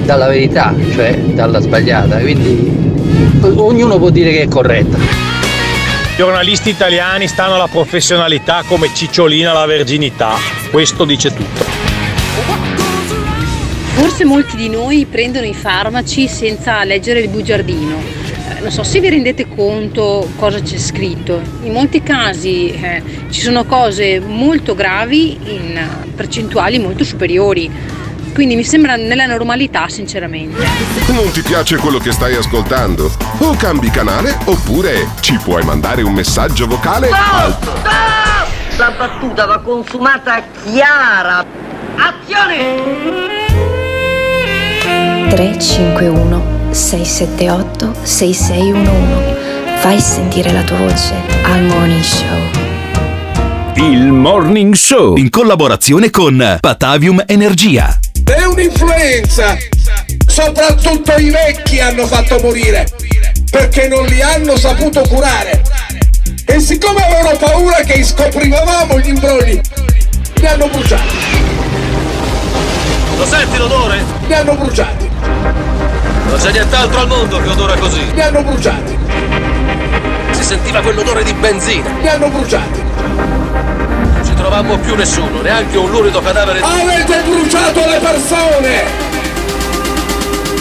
[0.03, 2.17] dalla verità, cioè dalla sbagliata.
[2.17, 2.97] Quindi
[3.41, 4.97] ognuno può dire che è corretta.
[4.97, 10.33] I giornalisti italiani stanno alla professionalità come Cicciolina alla verginità.
[10.71, 11.63] Questo dice tutto.
[13.93, 18.18] Forse molti di noi prendono i farmaci senza leggere il bugiardino.
[18.57, 21.41] Eh, Non so se vi rendete conto cosa c'è scritto.
[21.63, 25.79] In molti casi eh, ci sono cose molto gravi in
[26.15, 27.69] percentuali molto superiori.
[28.33, 30.63] Quindi mi sembra nella normalità, sinceramente.
[31.07, 33.11] Non ti piace quello che stai ascoltando?
[33.39, 37.57] O cambi canale oppure ci puoi mandare un messaggio vocale al
[38.77, 41.43] La battuta va consumata chiara.
[41.95, 43.27] Azione!
[45.29, 46.38] 351
[46.71, 49.37] 678 6611.
[49.79, 51.13] Fai sentire la tua voce
[51.43, 52.37] al Morning Show.
[53.75, 57.97] Il Morning Show in collaborazione con Patavium Energia.
[58.23, 59.57] È un'influenza!
[60.27, 62.87] Soprattutto i vecchi hanno fatto morire
[63.49, 65.61] perché non li hanno saputo curare.
[66.45, 69.59] E siccome avevano paura che scoprivamo gli imbrogli,
[70.35, 71.15] li hanno bruciati.
[73.17, 74.03] Lo senti l'odore?
[74.27, 75.08] Li hanno bruciati.
[76.29, 78.13] Non c'è nient'altro al mondo che odora così.
[78.13, 78.97] Li hanno bruciati.
[80.31, 81.89] Si sentiva quell'odore di benzina.
[81.99, 82.83] Li hanno bruciati.
[82.83, 86.61] Non ci trovammo più nessuno, neanche un lurido cadavere.
[86.61, 88.83] Avete bruciato le persone!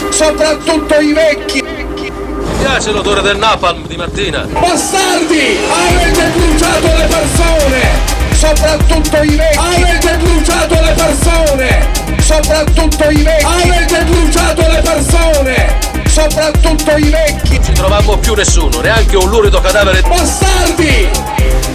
[0.09, 1.61] Soprattutto i vecchi!
[1.61, 2.11] Mi
[2.59, 4.39] piace l'odore del napalm di mattina.
[4.39, 5.59] Bastardi!
[5.69, 7.89] Avete bruciato le persone!
[8.31, 9.57] Soprattutto i vecchi!
[9.57, 12.08] Avete bruciato le persone!
[12.29, 13.43] Soprattutto i vecchi!
[13.43, 15.79] Avete bruciato le persone!
[16.05, 17.55] Soprattutto i vecchi!
[17.55, 20.03] Non ci trovammo più nessuno, neanche un lurido cadavere.
[20.03, 21.09] Bastardi!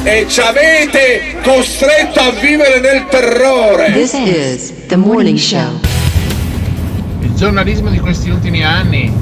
[0.05, 3.91] E ci avete costretto a vivere nel terrore!
[3.95, 5.81] This is the morning show.
[7.23, 9.13] Il giornalismo di questi ultimi anni,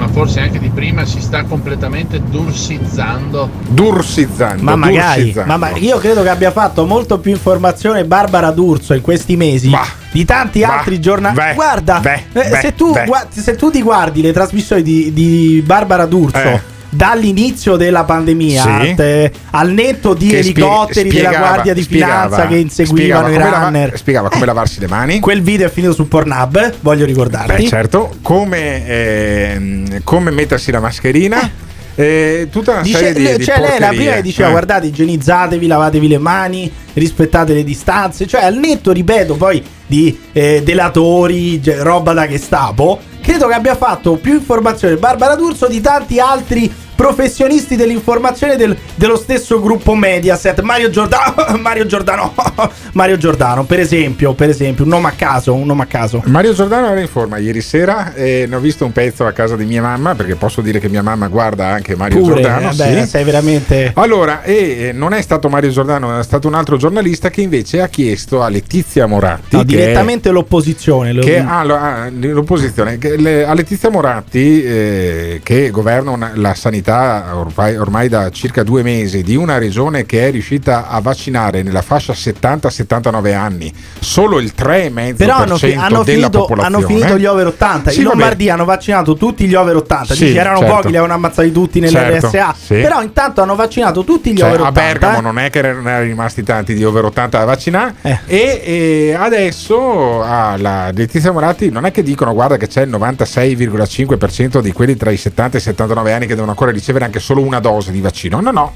[0.00, 3.50] ma forse anche di prima, si sta completamente dursizzando.
[3.68, 4.62] Dursizzando.
[4.62, 5.48] Ma magari, dursizzando.
[5.52, 9.70] ma ma- io credo che abbia fatto molto più informazione Barbara D'Urso in questi mesi
[10.10, 11.54] di tanti bah, altri giornali.
[11.54, 12.94] Guarda, beh, eh, beh, se, tu,
[13.28, 16.38] se tu ti guardi le trasmissioni di, di Barbara D'Urso.
[16.38, 16.78] Eh.
[16.92, 18.94] Dall'inizio della pandemia Sì.
[18.94, 23.58] te- al netto di elicotteri spie- della spiegava- Guardia di spiegava- Finanza che inseguivano spiegava
[23.58, 23.96] i runner.
[23.96, 25.20] spiegava come lavarsi le mani.
[25.20, 27.62] Quel video è finito su Pornhub, voglio ricordarti.
[27.62, 31.68] Beh, certo, come, ehm, come mettersi la mascherina.
[31.96, 34.52] eh, tutta una Dice- serie di, di cioè lei la prima che diceva Eh.
[34.52, 40.62] guardate igienizzatevi lavatevi le mani rispettate le distanze cioè al netto ripeto poi di eh,
[40.64, 46.72] delatori roba da Gestapo credo che abbia fatto più informazione Barbara D'Urso di tanti altri
[47.04, 50.60] professionisti dell'informazione del- dello stesso gruppo Mediaset.
[50.60, 52.34] Mario Giordano, Mario Giordano,
[52.92, 56.22] Mario Giordano, per esempio, per esempio, un nome a caso, un nome a caso.
[56.26, 59.56] Mario Giordano era in forma ieri sera e ne ho visto un pezzo a casa
[59.56, 62.70] di mia mamma perché posso dire che mia mamma guarda anche Mario Pure, Giordano.
[62.70, 63.08] eh, beh, sì.
[63.08, 67.40] sei veramente Allora, e non è stato Mario Giordano, è stato un altro giornalista che
[67.40, 71.12] invece ha chiesto a Letizia Moratti, no, che è- direttamente l'opposizione.
[71.14, 76.32] lo- che ah, lo- ah, l'opposizione che le- a Letizia Moratti eh, che governa una-
[76.34, 81.00] la sanità ormai, ormai da circa due mesi di una regione che è riuscita a
[81.00, 86.76] vaccinare nella fascia 70-79 anni solo il 3,5% Però hanno, fi- hanno della finito, popolazione
[86.76, 87.90] hanno finito gli over 80.
[87.90, 88.04] Sì, in.
[88.04, 90.14] Lombardia hanno vaccinato tutti gli over 80.
[90.14, 90.74] Sì, Dici, erano certo.
[90.74, 92.54] pochi, li avevano ammazzati tutti Certo, nell'RSA.
[92.58, 92.74] sì.
[92.74, 94.80] Però intanto hanno vaccinato tutti gli Cioè, over a 80.
[94.80, 95.22] Bergamo eh.
[95.22, 97.94] non è che erano rimasti tanti di over 80 da vaccinare
[98.26, 102.90] e, e adesso ah, la Letizia Moratti non è che dicono guarda che c'è il
[102.90, 107.20] 96,5% di quelli tra i 70 e i 79 anni che devono ancora ricevere anche
[107.20, 108.40] solo una dose di vaccino.
[108.40, 108.72] No no.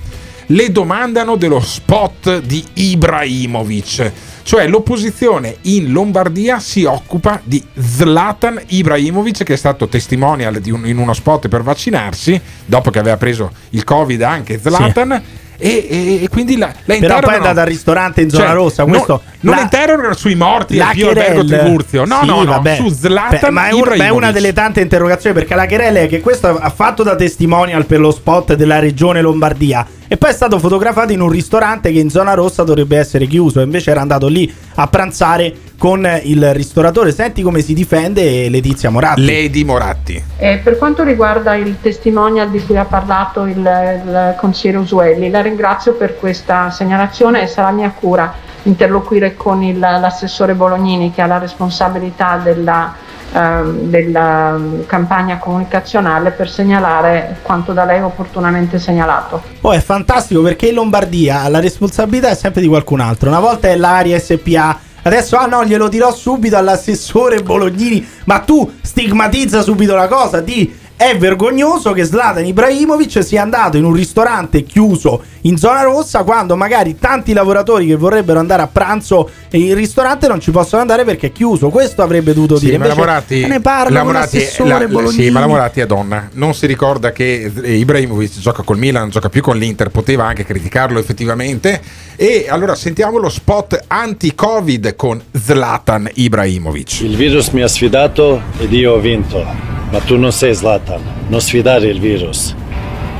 [0.48, 9.42] Le domandano dello spot di Ibrahimovic cioè l'opposizione in Lombardia si occupa di Zlatan Ibrahimovic
[9.42, 13.84] che è stato testimonial un- in uno spot per vaccinarsi dopo che aveva preso il
[13.84, 15.22] covid anche Zlatan
[15.56, 18.54] e, e- e quindi la, la Però poi è andata al ristorante in zona Cioè,
[18.54, 18.82] rossa.
[18.82, 22.52] non- Questo, non la- interrogano sui morti la Pio Albergo Trivulzio no Sì, no no
[22.52, 22.76] vabbè.
[22.76, 26.08] su Zlatan ma, è un- ma è una delle tante interrogazioni perché la querela è
[26.08, 30.32] che questo ha fatto da testimonial per lo spot della regione Lombardia e poi è
[30.32, 33.60] stato fotografato in un ristorante che in zona rossa dovrebbe essere chiuso.
[33.60, 37.10] Invece era andato lì a pranzare con il ristoratore.
[37.10, 39.26] Senti come si difende Letizia Moratti.
[39.26, 40.22] Lady Moratti.
[40.36, 45.42] Eh, per quanto riguarda il testimonial di cui ha parlato il, il consigliere Usuelli, la
[45.42, 51.26] ringrazio per questa segnalazione e sarà mia cura interloquire con il- l'assessore Bolognini che ha
[51.26, 52.94] la responsabilità della,
[53.34, 59.42] ehm, della campagna comunicazionale per segnalare quanto da lei opportunamente segnalato.
[59.60, 63.28] Oh, è fantastico perché in Lombardia la responsabilità è sempre di qualcun altro.
[63.28, 64.78] Una volta è l'Aria SPA.
[65.02, 68.06] Adesso, ah no, glielo dirò subito all'assessore Bolognini.
[68.24, 70.40] Ma tu stigmatizza subito la cosa.
[70.40, 76.22] Di è vergognoso che Zlatan Ibrahimovic sia andato in un ristorante chiuso in zona rossa
[76.22, 81.04] quando magari tanti lavoratori che vorrebbero andare a pranzo in ristorante non ci possono andare
[81.04, 81.68] perché è chiuso.
[81.68, 82.78] Questo avrebbe dovuto Sì, dire.
[82.78, 85.80] ma la Invece Moratti, ne parla la con Moratti- l'assessore la- sì, ma la Moratti
[85.80, 86.28] è donna.
[86.32, 90.44] Non si ricorda che Ibrahimovic gioca col Milan, non gioca più con l'Inter, poteva anche
[90.44, 91.80] criticarlo effettivamente.
[92.16, 97.00] E allora sentiamo lo spot anti-Covid con Zlatan Ibrahimovic.
[97.02, 99.44] Il virus mi ha sfidato ed io ho vinto,
[99.90, 102.54] ma tu non sei Zlatan, non sfidare il virus.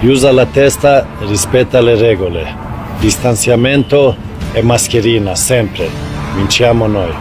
[0.00, 2.44] Usa la testa rispetta le regole.
[2.98, 4.16] Distanziamento
[4.52, 5.88] e mascherina, sempre.
[6.34, 7.14] Vinciamo noi.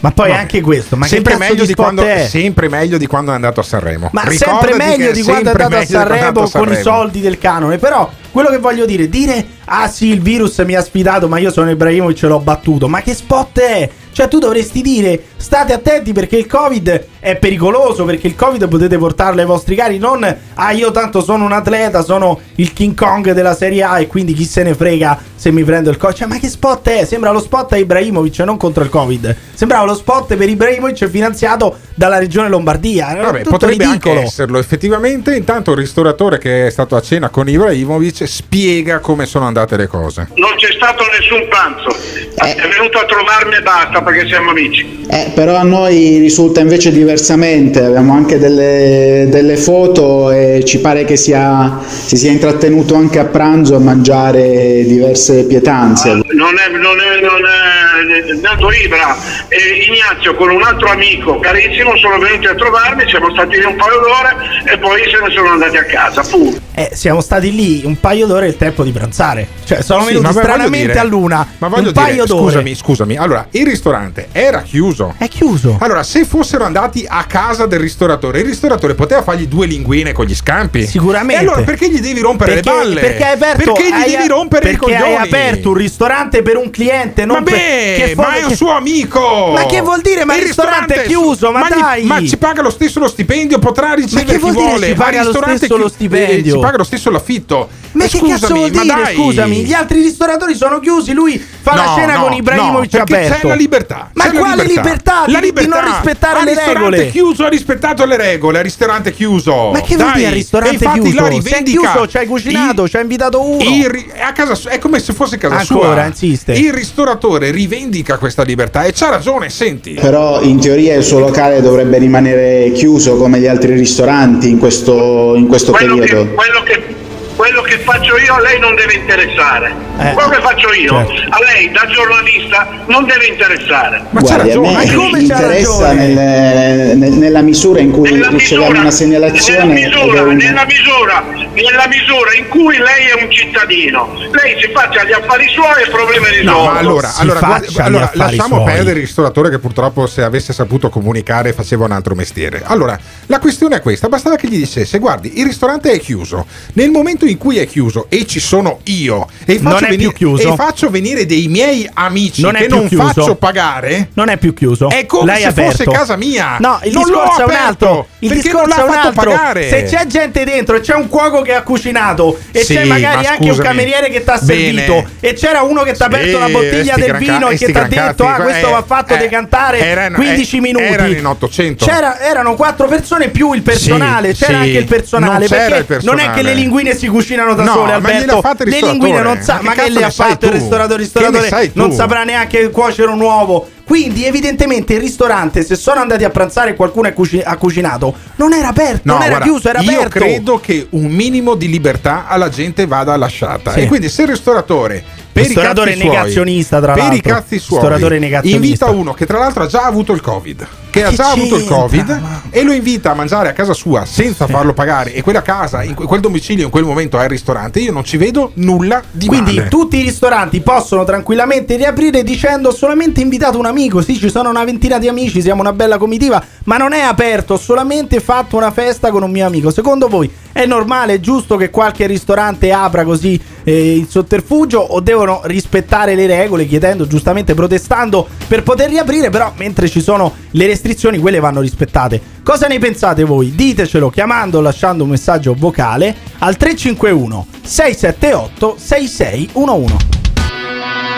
[0.00, 2.26] Ma poi anche questo, ma sempre, meglio quando, è?
[2.28, 4.10] sempre meglio di quando è andato a Sanremo.
[4.12, 7.20] Ma Ricordati sempre meglio di quando è andato a Sanremo andato a con i soldi
[7.20, 7.78] del canone.
[7.78, 11.50] Però quello che voglio dire, dire ah sì, il virus mi ha sfidato, ma io
[11.50, 12.88] sono Ibrahimovic e l'ho battuto.
[12.88, 13.90] Ma che spot è?
[14.12, 18.04] Cioè, tu dovresti dire state attenti perché il Covid è pericoloso.
[18.04, 19.98] Perché il Covid potete portarlo ai vostri cari.
[19.98, 24.06] Non ah, io tanto sono un atleta, sono il King Kong della Serie A e
[24.06, 26.16] quindi chi se ne frega se mi prendo il Covid.
[26.16, 27.04] Cioè, ma che spot è?
[27.04, 29.36] Sembra lo spot a Ibrahimovic, non contro il Covid.
[29.54, 33.12] Sembrava lo spot per Ibrahimovic finanziato dalla regione Lombardia.
[33.12, 34.14] Era Vabbè, tutto potrebbe ridicolo.
[34.16, 35.34] anche esserlo effettivamente.
[35.36, 39.86] Intanto il ristoratore che è stato a cena con Ibrahimovic spiega come sono andate le
[39.86, 40.28] cose.
[40.34, 41.96] Non c'è stato nessun pranzo.
[42.34, 45.06] È venuto a trovarmi e basta perché siamo amici.
[45.08, 51.04] Eh, però a noi risulta invece diversamente, abbiamo anche delle, delle foto e ci pare
[51.04, 56.12] che sia, si sia intrattenuto anche a pranzo a mangiare diverse pietanze.
[56.12, 59.16] Non è, non è, non è, Nato Ibra
[59.48, 63.76] e Ignazio con un altro amico carissimo sono venuti a trovarmi, siamo stati lì un
[63.76, 66.67] paio d'ore e poi se ne sono andati a casa, punto.
[66.78, 69.46] Eh, siamo stati lì un paio d'ore il tempo di pranzare.
[69.64, 71.46] Cioè, sono Sì, venuti ma stranamente dire- a luna.
[71.58, 72.42] Ma voglio un paio dire, d'ore.
[72.42, 73.16] scusami, scusami.
[73.16, 75.14] Allora, il ristorante era chiuso.
[75.18, 75.76] È chiuso.
[75.80, 80.24] Allora, se fossero andati a casa del ristoratore, il ristoratore poteva fargli due linguine con
[80.26, 80.86] gli scampi.
[80.86, 81.42] Sicuramente.
[81.42, 83.00] E allora perché gli devi rompere Perché, le balle?
[83.00, 85.14] perché hai aperto, Perché gli devi rompere i perché coglioni?
[85.16, 88.56] hai aperto un ristorante per un cliente, non Vabbè, per, che ma è un che-
[88.56, 89.50] suo amico.
[89.52, 90.24] Ma che vuol dire?
[90.24, 92.04] Ma il ristorante è chiuso, ma gli- dai!
[92.04, 94.86] ma ci paga lo stesso lo stipendio, potrà ricevere che chi vuol dire vuole.
[94.86, 96.60] ci paga Ma il lo ristorante stesso chi- lo stipendio?
[96.68, 97.68] Paga lo stesso l'affitto.
[97.92, 98.84] Ma Eh, che scusami, cazzo vuol dire?
[98.86, 99.14] dai.
[99.14, 103.02] Scusami, gli altri ristoratori sono chiusi, lui fa la No, cena no, con Ibrahimovic no,
[103.02, 103.34] aperto.
[103.40, 104.10] c'è la libertà.
[104.12, 105.24] Ma c'è la quale libertà?
[105.26, 105.80] La Di- di libertà.
[105.80, 107.10] non rispettare le ristorante regole.
[107.10, 109.70] chiuso ha rispettato le regole, al ristorante chiuso.
[109.72, 111.14] Ma che vuol dire al ristorante E infatti chiuso?
[111.16, 111.80] la Se è rivendica.
[111.92, 113.62] chiuso, ci hai cucinato, ci hai invitato uno.
[113.62, 116.04] Il a casa è come se fosse casa Ancora, sua.
[116.06, 116.52] insiste.
[116.52, 119.92] Il ristoratore rivendica questa libertà e c'ha ragione, senti.
[119.94, 125.34] Però in teoria il suo locale dovrebbe rimanere chiuso come gli altri ristoranti in questo,
[125.36, 126.34] in questo Quello che, periodo.
[126.64, 127.07] Quello che-
[127.38, 129.72] quello che faccio io a lei non deve interessare.
[130.00, 131.12] Eh, quello che faccio io certo.
[131.30, 134.02] a lei da giornalista non deve interessare.
[134.10, 140.22] Guardi, a me interessa nel- nel- nella misura in cui riceviamo una segnalazione è misura,
[140.22, 141.24] un- nella, misura,
[141.54, 145.84] nella misura in cui lei è un cittadino, lei si faccia gli affari suoi e
[145.84, 146.58] il problema è risolto.
[146.58, 148.64] No, ma allora, allora, gli allora, lasciamo suoi.
[148.64, 152.62] perdere il ristoratore che purtroppo se avesse saputo comunicare faceva un altro mestiere.
[152.64, 156.46] Allora, la questione è questa, bastava che gli dicesse, guardi, il ristorante è chiuso.
[156.72, 159.96] Nel momento in cui è chiuso e ci sono io e faccio, Non è venire,
[159.96, 160.52] più chiuso.
[160.52, 163.06] e faccio venire dei miei amici Non che non chiuso.
[163.12, 164.88] faccio pagare, Non è più chiuso.
[164.90, 165.70] è come L'hai se aperto.
[165.70, 166.56] fosse casa mia.
[166.60, 168.06] No, il non discorso è un altro.
[168.20, 169.30] Il discorso non l'ha è un fatto altro.
[169.30, 169.68] pagare.
[169.68, 173.24] Se c'è gente dentro e c'è un cuoco che ha cucinato e Sì, c'è magari
[173.24, 176.38] ma anche un cameriere che ti ha servito e c'era uno che ti ha aperto
[176.38, 179.14] la bottiglia del vino e sti che ti ha detto "Ah, questo eh, va fatto
[179.14, 180.84] eh, decantare erano- 15 eh, minuti".
[180.84, 181.84] erano in 800.
[181.84, 186.42] C'era- erano quattro persone più il personale, c'era anche il personale perché non è che
[186.42, 188.40] le linguine si cucinano da No, sole, Alberto.
[188.64, 191.02] Le linguine non sa, Ma che ma che le ha fatto il ristoratore?
[191.02, 193.68] Il ristoratore non saprà neanche cuocere un uovo.
[193.88, 198.52] Quindi, evidentemente, il ristorante, se sono andati a pranzare e qualcuno cuci- ha cucinato, non
[198.52, 200.18] era aperto, No, non era guarda, chiuso, era io aperto.
[200.18, 203.72] credo che un minimo di libertà alla gente vada lasciata.
[203.72, 203.80] Sì.
[203.80, 205.02] E quindi se il ristoratore.
[205.38, 207.16] Per Ristoratore i cazzi suoi- negazionista, tra per l'altro.
[207.16, 208.64] i cazzi suoi, Ristoratore negazionista.
[208.66, 210.66] invita uno che tra l'altro ha già avuto il Covid.
[210.90, 211.76] Che ha Che già avuto il c'entra?
[211.76, 212.20] Covid
[212.50, 215.12] e lo invita a mangiare a casa sua senza farlo pagare.
[215.14, 217.78] E quella casa, in que- quel domicilio in quel momento è il ristorante.
[217.78, 219.68] Io non ci vedo nulla di Quindi male.
[219.68, 223.77] tutti i ristoranti possono tranquillamente riaprire dicendo ho solamente invitato un amico.
[223.78, 227.54] Sì, ci sono una ventina di amici, siamo una bella comitiva, ma non è aperto,
[227.54, 229.70] ho solamente fatto una festa con un mio amico.
[229.70, 234.98] Secondo voi è normale, è giusto che qualche ristorante apra così eh, il sotterfugio o
[234.98, 240.66] devono rispettare le regole chiedendo, giustamente protestando per poter riaprire, però mentre ci sono le
[240.66, 242.20] restrizioni quelle vanno rispettate.
[242.42, 243.54] Cosa ne pensate voi?
[243.54, 249.96] Ditecelo chiamando o lasciando un messaggio vocale al 351 678 6611.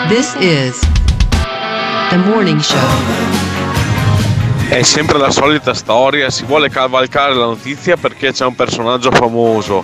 [0.07, 1.00] This is
[2.11, 2.77] the morning show.
[4.67, 9.81] È sempre la solita storia, si vuole cavalcare la notizia perché c'è un personaggio famoso.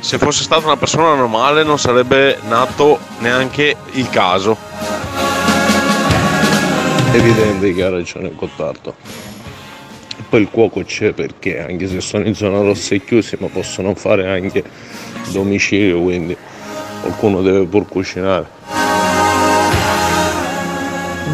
[0.00, 4.56] Se fosse stata una persona normale non sarebbe nato neanche il caso.
[7.12, 8.94] evidente che ha ragione Gottardo.
[10.16, 13.48] E poi il cuoco c'è perché anche se sono in zona rossa e chiusi ma
[13.48, 14.64] possono fare anche
[15.30, 16.34] domicilio quindi
[17.02, 18.55] qualcuno deve pur cucinare.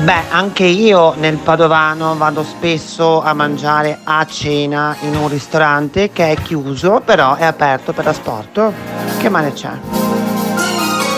[0.03, 6.33] Beh, anche io nel Padovano vado spesso a mangiare a cena in un ristorante che
[6.33, 8.73] è chiuso, però è aperto per asporto.
[9.19, 9.71] Che male c'è?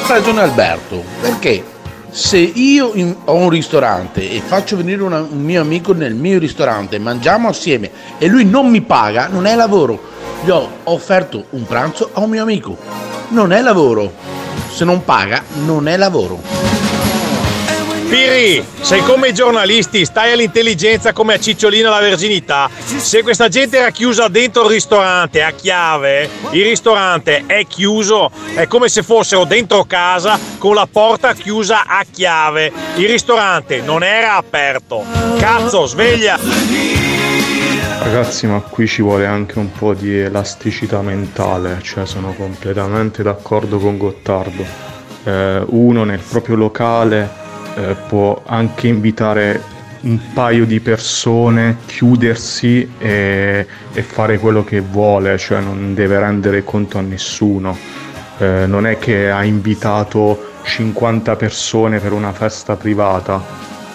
[0.06, 1.64] Ragione Alberto, perché
[2.10, 6.38] se io in- ho un ristorante e faccio venire una- un mio amico nel mio
[6.38, 9.98] ristorante, mangiamo assieme e lui non mi paga, non è lavoro.
[10.44, 12.76] Gli ho offerto un pranzo a un mio amico,
[13.28, 14.12] non è lavoro.
[14.70, 16.53] Se non paga, non è lavoro.
[18.08, 22.68] Piri, sei come i giornalisti, stai all'intelligenza come a Cicciolina la verginità.
[22.84, 28.66] Se questa gente era chiusa dentro il ristorante a chiave, il ristorante è chiuso, è
[28.66, 32.70] come se fossero dentro casa con la porta chiusa a chiave.
[32.96, 35.04] Il ristorante non era aperto.
[35.38, 36.38] Cazzo, sveglia!
[37.98, 43.78] Ragazzi, ma qui ci vuole anche un po' di elasticità mentale, cioè sono completamente d'accordo
[43.78, 44.64] con Gottardo.
[45.24, 47.43] Eh, uno nel proprio locale
[47.76, 49.72] eh, può anche invitare
[50.04, 56.62] un paio di persone, chiudersi e, e fare quello che vuole, cioè non deve rendere
[56.62, 57.76] conto a nessuno.
[58.38, 63.42] Eh, non è che ha invitato 50 persone per una festa privata,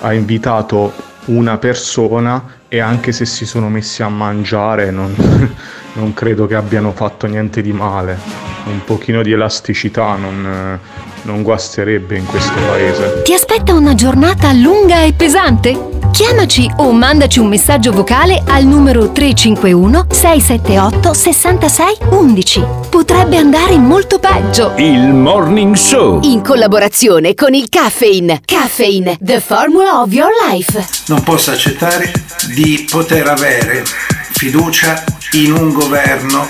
[0.01, 0.93] ha invitato
[1.25, 5.13] una persona e anche se si sono messi a mangiare non,
[5.93, 8.17] non credo che abbiano fatto niente di male.
[8.65, 10.79] Un pochino di elasticità non,
[11.23, 13.21] non guasterebbe in questo paese.
[13.23, 15.97] Ti aspetta una giornata lunga e pesante?
[16.11, 22.65] Chiamaci o mandaci un messaggio vocale al numero 351 678 66 11.
[22.89, 24.73] Potrebbe andare molto peggio.
[24.77, 26.19] Il Morning Show.
[26.23, 28.41] In collaborazione con il Caffeine.
[28.43, 30.85] Caffeine, the formula of your life.
[31.07, 32.11] Non posso accettare
[32.53, 33.83] di poter avere
[34.31, 36.49] fiducia in un governo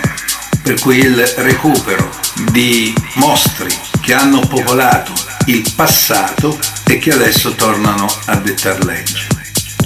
[0.64, 2.10] per cui il recupero
[2.52, 5.14] di mostri che hanno popolato
[5.46, 6.58] il passato
[6.88, 9.28] e che adesso tornano a dettar legge,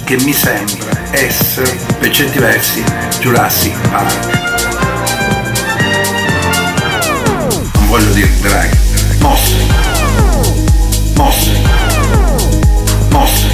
[0.02, 2.82] che mi sembra essere per certi versi
[3.20, 4.28] Jurassic Park.
[7.74, 8.78] Non voglio dire draghi,
[9.18, 9.66] mostri,
[11.14, 11.62] mostri,
[13.10, 13.53] mostri.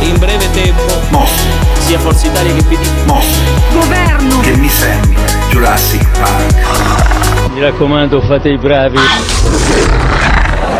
[0.00, 0.82] In breve tempo,
[1.78, 2.86] sia Forza Italia che PD.
[3.72, 4.40] Governo.
[4.40, 5.20] Che mi sembra
[5.50, 7.52] Jurassic Park.
[7.52, 8.98] Mi raccomando, fate i bravi.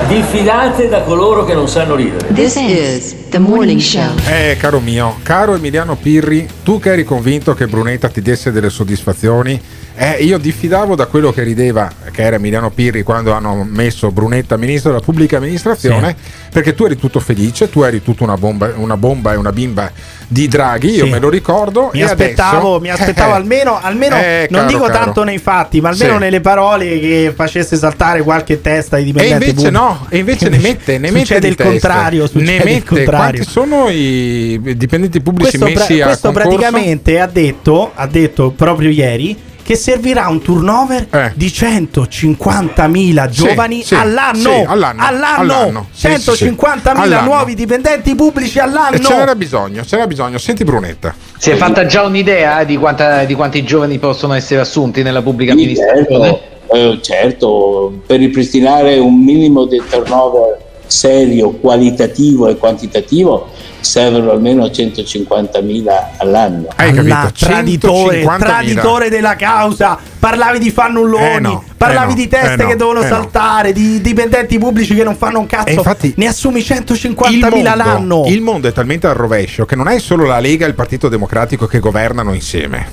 [0.09, 2.33] Diffidate da coloro che non sanno ridere.
[2.33, 4.13] This is the morning show.
[4.27, 8.71] Eh, caro mio, caro Emiliano Pirri, tu che eri convinto che Brunetta ti desse delle
[8.71, 9.61] soddisfazioni,
[9.97, 14.57] eh, io diffidavo da quello che rideva, che era Emiliano Pirri quando hanno messo Brunetta
[14.57, 16.15] ministro della pubblica amministrazione,
[16.53, 19.91] perché tu eri tutto felice, tu eri tutta una bomba, una bomba e una bimba
[20.29, 21.11] di Draghi, io Sì.
[21.11, 21.91] me lo ricordo.
[21.93, 25.05] Mi e aspettavo, adesso- mi aspettavo Eh, almeno, almeno eh, non caro, dico caro.
[25.05, 26.19] tanto nei fatti, ma almeno Sì.
[26.19, 29.73] nelle parole che facesse saltare qualche testa di E dipendenti invece pubblici.
[29.73, 32.85] no, e invece ne mette, ne mette succede il contrario, succede ne il mette.
[32.85, 33.17] contrario.
[33.17, 36.49] Quanti sono i dipendenti pubblici Questo, pra- messi a questo concorso?
[36.59, 43.33] praticamente ha detto, ha detto proprio ieri che servirà un turnover di 150.000 Eh.
[43.33, 44.39] Sì, giovani sì, all'anno.
[44.39, 45.89] sì, all'anno, all'anno.
[45.93, 46.45] Sì, sì, sì.
[46.51, 47.25] 150.000 All'anno.
[47.25, 48.95] nuovi dipendenti pubblici all'anno.
[48.95, 50.39] E ce n'era bisogno, ce n'era bisogno.
[50.39, 51.13] Senti Brunetta.
[51.37, 55.21] Si è fatta già un'idea eh, di, quanta- di quanti giovani possono essere assunti nella
[55.23, 56.29] pubblica Sì, amministrazione?
[56.29, 63.51] certo, eh, certo, per ripristinare un minimo di turnover serio, qualitativo e quantitativo
[63.81, 65.89] servono almeno 150.000
[66.19, 66.69] all'anno.
[66.75, 69.99] Alla traditore, traditore della causa.
[70.19, 73.03] Parlavi di fannulloni, Eh no, parlavi eh no, di teste eh no, che devono eh
[73.03, 73.09] no.
[73.09, 75.69] saltare, di dipendenti pubblici che non fanno un cazzo.
[75.69, 78.25] E infatti- ne assumi Il 150.000 mondo, l'anno.
[78.27, 81.09] il mondo è talmente al rovescio che non è solo la Lega e il Partito
[81.09, 82.89] Democratico che governano insieme.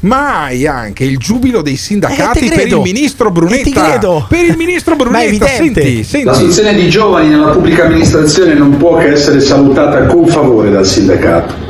[0.00, 3.88] Ma hai anche il giubilo dei sindacati Eh, per il ministro ti Brunetta.
[3.88, 4.26] credo.
[4.28, 5.82] Per il ministro Brunetta, evidente.
[5.82, 6.26] senti, senti.
[6.26, 11.66] L'assunzione di giovani nella pubblica amministrazione non può che essere salutata con favore dal sindacato.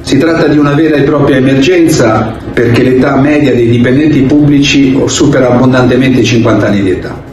[0.00, 5.50] Si tratta di una vera e propria emergenza perché l'età media dei dipendenti pubblici supera
[5.52, 7.26] abbondantemente i 50 anni di età.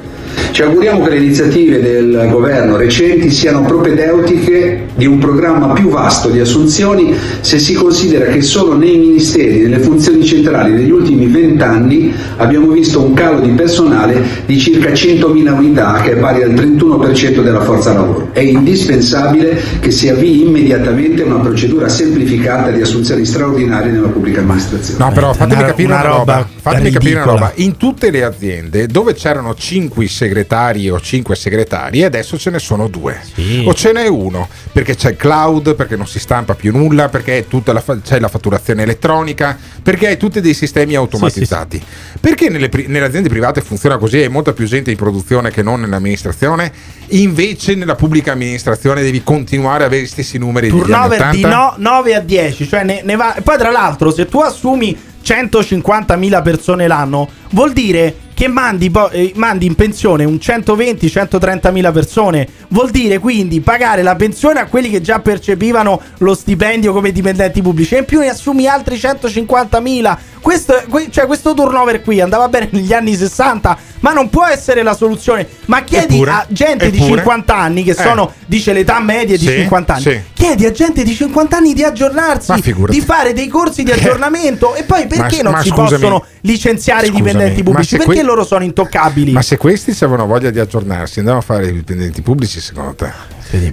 [0.55, 6.29] Ci auguriamo che le iniziative del governo recenti siano propedeutiche di un programma più vasto
[6.29, 12.13] di assunzioni se si considera che solo nei ministeri, nelle funzioni centrali negli ultimi vent'anni
[12.37, 17.43] abbiamo visto un calo di personale di circa 100.000 unità che è pari al 31%
[17.43, 18.29] della forza lavoro.
[18.31, 25.03] È indispensabile che si avvii immediatamente una procedura semplificata di assunzioni straordinarie nella pubblica amministrazione.
[25.03, 26.33] No, però fatemi capire una una, roba.
[26.35, 27.51] roba Fatemi capire una roba.
[27.55, 30.43] In tutte le aziende dove c'erano 5 segretari
[30.91, 33.19] o 5 segretari, adesso ce ne sono due.
[33.65, 37.39] O ce n'è uno perché c'è il cloud, perché non si stampa più nulla, perché
[37.39, 41.81] è tutta la fa- c'è la fatturazione elettronica, perché hai tutti dei sistemi automatizzati.
[42.19, 45.61] Perché nelle, pri- nelle aziende private funziona così e molta più gente in produzione che
[45.63, 46.71] non nell'amministrazione?
[47.09, 51.47] Invece nella pubblica amministrazione devi continuare a avere gli stessi numeri Turnover di 80?
[51.49, 53.35] no- 9 a 10, cioè ne, ne va.
[53.43, 59.65] Poi, tra l'altro, se tu assumi 150.000 persone l'anno, vuol dire che mandi, eh, mandi
[59.65, 62.47] in pensione un 120-130.000 persone.
[62.75, 67.61] Vuol dire quindi pagare la pensione a quelli che già percepivano lo stipendio come dipendenti
[67.61, 67.95] pubblici.
[67.95, 70.17] E in più ne assumi altri 150.000.
[70.41, 74.83] Questo, que- cioè, questo turnover qui andava bene negli anni 60, ma non può essere
[74.83, 75.47] la soluzione.
[75.65, 77.15] Ma chiedi Eppure, a gente di eppure.
[77.21, 77.95] 50 anni, che Eh.
[77.95, 80.21] sono, dice l'età media di Sì, 50 anni, sì.
[80.33, 82.53] chiedi a gente di 50 anni di aggiornarsi,
[82.89, 86.25] di fare dei corsi di aggiornamento e poi perché Ma- non ma si scusami, possono
[86.41, 87.95] licenziare i dipendenti pubblici?
[87.97, 89.31] Perché que- loro sono intoccabili?
[89.31, 93.11] Ma se questi avevano voglia di aggiornarsi, andavano a fare i dipendenti pubblici, secondo te?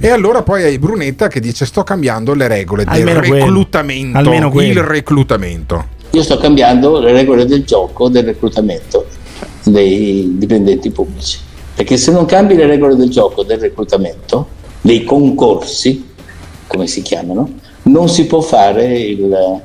[0.01, 4.19] E allora poi hai Brunetta che dice: Sto cambiando le regole Almeno del reclutamento.
[4.19, 4.87] Almeno il quello.
[4.87, 5.85] reclutamento.
[6.11, 9.07] Io sto cambiando le regole del gioco del reclutamento
[9.65, 11.39] dei dipendenti pubblici,
[11.75, 14.47] perché se non cambi le regole del gioco del reclutamento,
[14.83, 16.11] dei concorsi,
[16.67, 17.51] come si chiamano,
[17.85, 19.61] non si può fare il,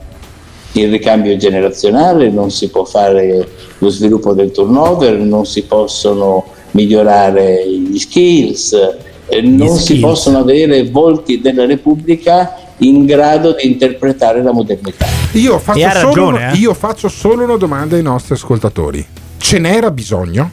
[0.72, 3.48] il ricambio generazionale, non si può fare
[3.80, 8.96] lo sviluppo del turnover, non si possono migliorare gli skills,
[9.28, 15.06] eh, non si possono avere volti della Repubblica in grado di interpretare la modernità.
[15.34, 16.56] Io faccio, E ha solo, ragione, eh.
[16.58, 19.06] io faccio solo una domanda ai nostri ascoltatori:
[19.38, 20.52] ce n'era bisogno?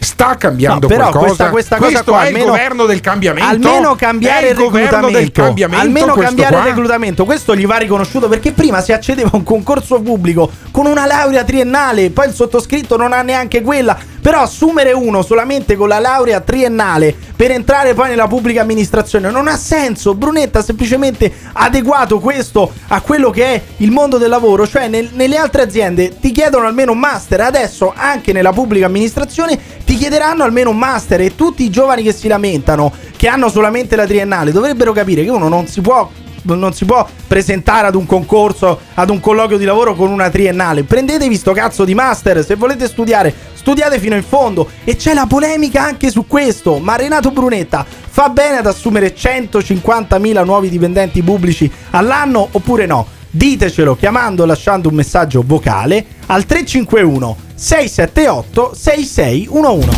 [0.00, 1.50] sta cambiando No, però qualcosa.
[1.50, 3.48] questa- questa cosa Questo qua è almeno- il governo del cambiamento.
[3.68, 5.42] Almeno È cambiare il il governo del reclutamento.
[5.42, 5.84] cambiamento.
[5.84, 6.60] Almeno questo cambiare qua?
[6.62, 7.24] il reclutamento.
[7.24, 11.42] Questo gli va riconosciuto perché prima si accedeva a un concorso pubblico con una laurea
[11.42, 13.98] triennale, poi il sottoscritto non ha neanche quella.
[14.20, 19.48] Però assumere uno solamente con la laurea triennale per entrare poi nella pubblica amministrazione non
[19.48, 20.14] ha senso.
[20.14, 25.10] Brunetta ha semplicemente adeguato questo a quello che è il mondo del lavoro, cioè nel-
[25.12, 30.42] nelle altre aziende ti chiedono almeno un master, adesso anche nella pubblica amministrazione ti chiederanno
[30.42, 31.20] almeno un master.
[31.20, 35.30] E tutti i giovani che si lamentano che hanno solamente la triennale dovrebbero capire che
[35.30, 36.08] uno non si può
[36.42, 40.84] non si può presentare ad un concorso, ad un colloquio di lavoro con una triennale.
[40.84, 42.44] Prendetevi sto cazzo di master.
[42.44, 44.68] Se volete studiare, studiate fino in fondo.
[44.84, 46.78] E c'è la polemica anche su questo.
[46.78, 53.06] Ma Renato Brunetta fa bene ad assumere 150.000 nuovi dipendenti pubblici all'anno oppure no?
[53.30, 59.88] Ditecelo chiamando o lasciando un messaggio vocale al 351 678 6611.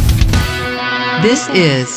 [1.22, 1.92] This is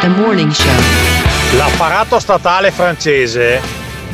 [0.00, 1.07] the morning show.
[1.56, 3.60] L'apparato statale francese,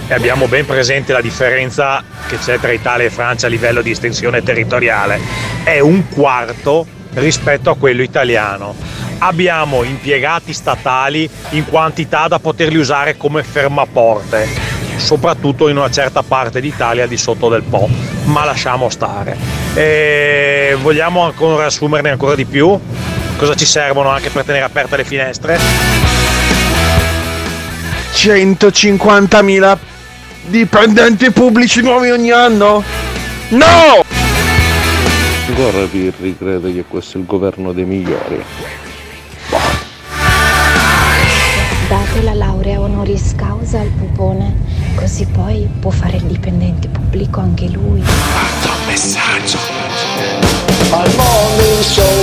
[0.06, 3.90] e abbiamo ben presente la differenza che c'è tra Italia e Francia a livello di
[3.90, 5.20] estensione territoriale,
[5.64, 8.74] è un quarto rispetto a quello italiano.
[9.18, 14.48] Abbiamo impiegati statali in quantità da poterli usare come fermaporte,
[14.96, 17.88] soprattutto in una certa parte d'Italia al di sotto del Po,
[18.24, 19.36] ma lasciamo stare.
[19.74, 22.78] E vogliamo ancora assumerne ancora di più?
[23.36, 26.13] Cosa ci servono anche per tenere aperte le finestre?
[28.24, 29.76] 150.000
[30.46, 32.82] dipendenti pubblici nuovi ogni anno?
[33.48, 34.02] No!
[35.46, 38.42] Ancora Pirri crede che questo è il governo dei migliori.
[41.86, 44.56] Date la laurea honoris causa al pupone,
[44.94, 48.02] così poi può fare il dipendente pubblico anche lui.
[48.86, 49.58] Messaggio.
[50.92, 52.22] Al morning show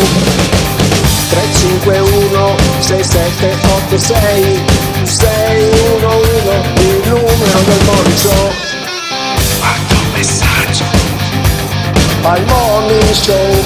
[1.30, 8.50] 351 6786 611 il numero del morning show.
[9.60, 10.86] Quanto messaggio.
[12.22, 13.62] Al morning show.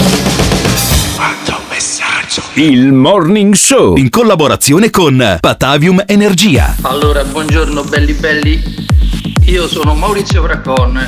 [1.16, 2.42] Quanto messaggio.
[2.54, 6.76] Il Morning Show in collaborazione con Patavium Energia.
[6.82, 8.88] Allora, buongiorno belli belli.
[9.46, 11.08] Io sono Maurizio Bracon,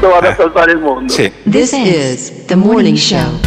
[0.00, 1.12] Dove vado a salvare il mondo.
[1.12, 1.30] Sì.
[1.48, 3.40] This is the morning show.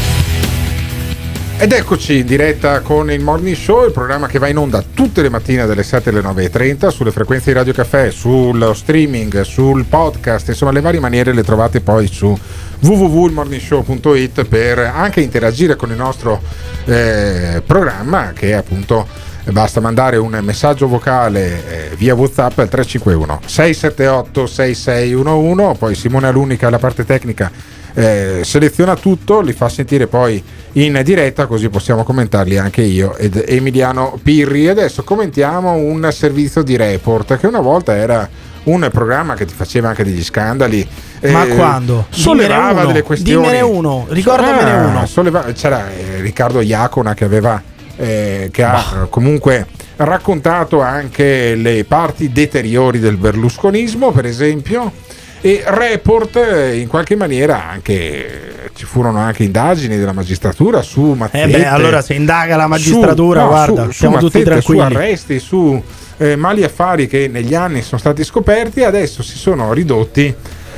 [1.60, 5.24] Ed eccoci in diretta con il Morning Show, il programma che va in onda tutte
[5.24, 10.50] le mattine dalle 7 alle 9.30 sulle frequenze di Radio Caffè, sullo streaming, sul podcast,
[10.50, 12.38] insomma le varie maniere le trovate poi su
[12.80, 16.40] www.morningshow.it per anche interagire con il nostro
[16.86, 19.08] eh, programma che appunto
[19.52, 26.68] basta mandare un messaggio vocale eh, via Whatsapp al 351 678 6611 poi Simone Alunica
[26.68, 27.52] alla parte tecnica
[27.94, 30.44] eh, seleziona tutto, li fa sentire poi
[30.74, 34.68] in diretta così possiamo commentarli anche io ed Emiliano Pirri.
[34.68, 38.30] Adesso commentiamo un servizio di report che una volta era
[38.66, 40.88] un programma che ti faceva anche degli scandali.
[41.24, 42.06] Ma eh, quando?
[42.10, 43.42] Sollevava uno, delle questioni.
[43.48, 45.06] dimmene uno, ricordamene Ah, uno.
[45.08, 47.60] solleva- c'era eh, Riccardo Iacona che aveva
[47.98, 49.68] eh, che ha eh, comunque
[49.98, 54.92] raccontato anche le parti deteriori del berlusconismo, per esempio.
[55.40, 61.16] E Report eh, in qualche maniera anche ci furono anche indagini della magistratura su Eh
[61.16, 64.62] Mazzette beh, allora se indaga la magistratura, su- no, guarda, su- su siamo tutti Mazzette,
[64.62, 64.92] tranquilli.
[64.92, 65.84] Su arresti, su
[66.18, 70.34] eh, mali affari che negli anni sono stati scoperti e adesso si sono ridotti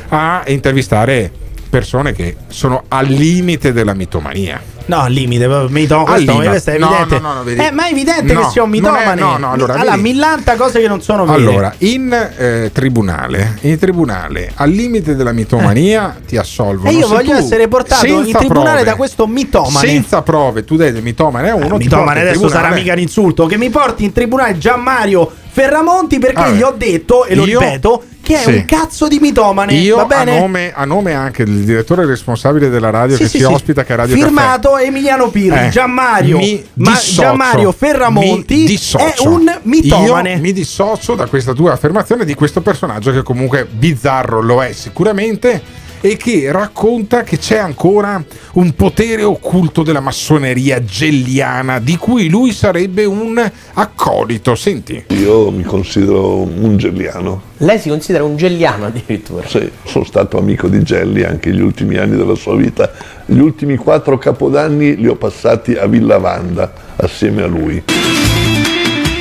[0.10, 1.32] a intervistare
[1.70, 4.62] persone che sono al limite della mitomania.
[4.86, 6.50] No, al limite, proprio mito- Al questo, limite.
[6.64, 7.20] è evidente.
[7.20, 9.74] no, no, no, eh, ma è evidente che sia un non è- no, no, allora,
[9.76, 10.02] vedi.
[10.02, 11.38] millanta cose che non sono vere.
[11.38, 16.90] Allora, in eh, tribunale, in tribunale, al limite della mitomania ti assolvono.
[16.90, 19.88] E io Se voglio essere portato in tribunale prove, da questo mitomane.
[19.88, 22.64] Senza prove, tu dai del mitomane a uno, ti Mitomane adesso tribunale.
[22.64, 23.46] sarà mica un insulto.
[23.46, 26.56] Che mi porti in tribunale Gianmario Ferramonti perché Vabbè.
[26.56, 28.52] gli ho detto, e lo Io- ripeto, che è sì.
[28.52, 29.74] un cazzo di mitomane.
[29.74, 30.40] Io va a bene?
[30.40, 33.52] nome, a nome anche del direttore responsabile della radio Sì, che sì, si sì.
[33.52, 39.60] ospita che è Radio Firmato Emiliano Pirri, Eh, Gianmario, Ma- dissocio, Gianmario Ferramonti è un
[39.64, 40.34] mitomane.
[40.34, 44.74] Io mi dissocio da questa tua affermazione di questo personaggio che comunque bizzarro lo è
[44.74, 48.24] sicuramente e che racconta che c'è ancora
[48.54, 54.56] un potere occulto della massoneria gelliana di cui lui sarebbe un accolito.
[54.56, 55.06] Senti.
[55.10, 57.48] Io mi considero un gelliano.
[57.58, 59.46] Lei si considera un gelliano addirittura.
[59.48, 62.92] Sì, sono stato amico di Gelli anche gli ultimi anni della sua vita.
[63.26, 67.84] Gli ultimi quattro capodanni li ho passati a Villa Vanda assieme a lui.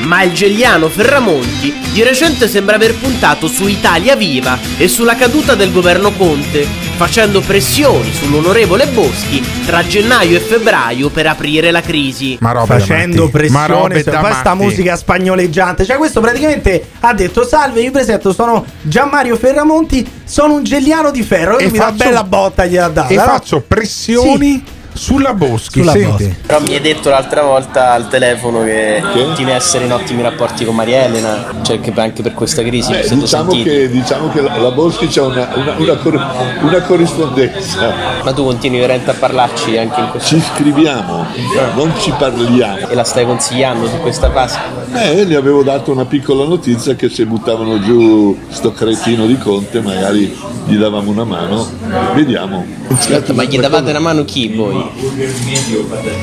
[0.08, 5.54] Ma il Gelliano Ferramonti di recente sembra aver puntato su Italia Viva e sulla caduta
[5.54, 6.66] del governo Conte,
[6.96, 12.38] facendo pressioni sull'onorevole Boschi tra gennaio e febbraio per aprire la crisi.
[12.40, 13.30] Ma robe da Facendo
[13.66, 14.64] robe su da poi sta matti.
[14.64, 15.84] musica spagnoleggiante.
[15.84, 21.22] Cioè, questo praticamente ha detto: Salve, io presento, sono Gianmario Ferramonti, sono un gelliano di
[21.22, 21.58] ferro.
[21.58, 23.12] E E mi faccio- bella botta gli ha dato.
[23.12, 24.64] E faccio pressioni
[24.98, 25.78] sulla Boschi.
[25.80, 26.24] Sulla senti.
[26.24, 26.36] Boschi.
[26.46, 30.64] Però mi hai detto l'altra volta al telefono che, continui a essere in ottimi rapporti
[30.64, 34.56] con Maria Elena, cioè che anche per questa crisi Beh, diciamo, che, diciamo che la,
[34.56, 36.26] la Boschi c'è una, una- una cor-
[36.62, 37.92] una corrispondenza.
[38.24, 41.26] Ma tu continui veramente a parlarci anche in questo Ci scriviamo,
[41.74, 42.88] non ci parliamo.
[42.88, 44.58] E la stai consigliando su questa fase?
[44.94, 49.80] Eh, gli avevo dato una piccola notizia che se buttavano giù sto cretino di Conte
[49.80, 51.66] magari gli davamo una mano.
[52.14, 52.64] Vediamo.
[52.88, 54.87] Aspetta, ma gli davate una mano chi voi?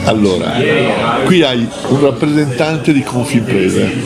[0.06, 0.54] Allora,
[1.26, 4.02] qui hai un rappresentante di Confimprese,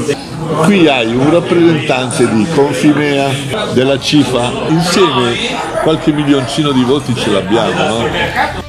[0.63, 3.29] qui hai un rappresentante di Confimea,
[3.73, 5.35] della CIFA, insieme
[5.83, 8.07] qualche milioncino di voti ce l'abbiamo, no?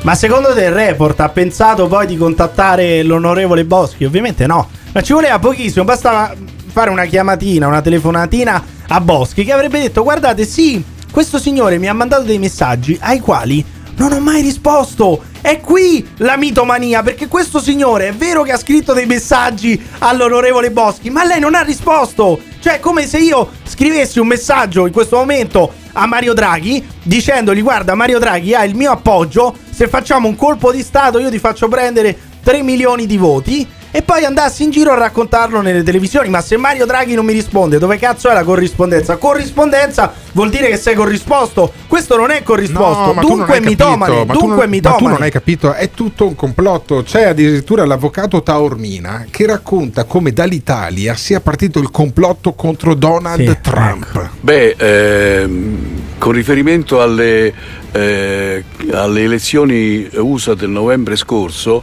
[0.02, 4.04] Ma secondo te il report ha pensato poi di contattare l'onorevole Boschi?
[4.04, 4.68] Ovviamente no.
[4.92, 6.34] Ma ci voleva pochissimo, bastava
[6.72, 11.88] fare una chiamatina, una telefonatina a Boschi che avrebbe detto guardate sì, questo signore mi
[11.88, 13.64] ha mandato dei messaggi ai quali
[13.96, 15.22] non ho mai risposto.
[15.40, 20.70] È qui la mitomania, perché questo signore è vero che ha scritto dei messaggi all'onorevole
[20.70, 22.38] Boschi, ma lei non ha risposto.
[22.60, 27.62] Cioè, è come se io scrivessi un messaggio in questo momento a Mario Draghi dicendogli
[27.62, 31.38] guarda Mario Draghi ha il mio appoggio, se facciamo un colpo di Stato io ti
[31.38, 36.28] faccio prendere 3 milioni di voti e poi andassi in giro a raccontarlo nelle televisioni.
[36.28, 39.16] Ma se Mario Draghi non mi risponde, dove cazzo è la corrispondenza?
[39.16, 41.72] Corrispondenza vuol dire che sei corrisposto.
[41.86, 43.06] Questo non è corrisposto.
[43.06, 43.98] No, ma tu non dunque mitomane.
[43.98, 45.02] capito, ma tu Dunque non- è mitomane.
[45.02, 47.02] Ma tu non hai capito, è tutto un complotto.
[47.02, 53.70] C'è addirittura l'avvocato Taormina che racconta come dall'Italia sia partito il complotto contro Donald ecco.
[53.70, 54.28] Trump.
[54.40, 55.78] Beh, ehm,
[56.18, 57.52] con riferimento alle,
[57.92, 61.82] eh, alle elezioni USA del novembre scorso,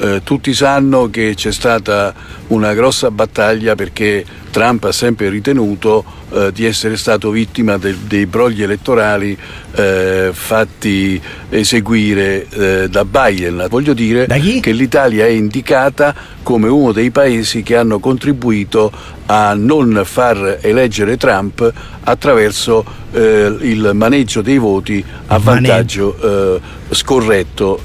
[0.00, 2.14] eh, tutti sanno che c'è stata
[2.48, 8.26] una grossa battaglia perché Trump ha sempre ritenuto eh, di essere stato vittima del- dei
[8.26, 9.36] brogli elettorali
[9.74, 11.20] eh, fatti
[11.50, 13.66] eseguire eh, da Biden.
[13.68, 14.26] Voglio dire
[14.60, 18.90] che l'Italia è indicata come uno dei paesi che hanno contribuito
[19.26, 21.70] a non far eleggere Trump
[22.04, 26.60] attraverso eh, il maneggio dei voti a vantaggio
[26.90, 27.80] scorretto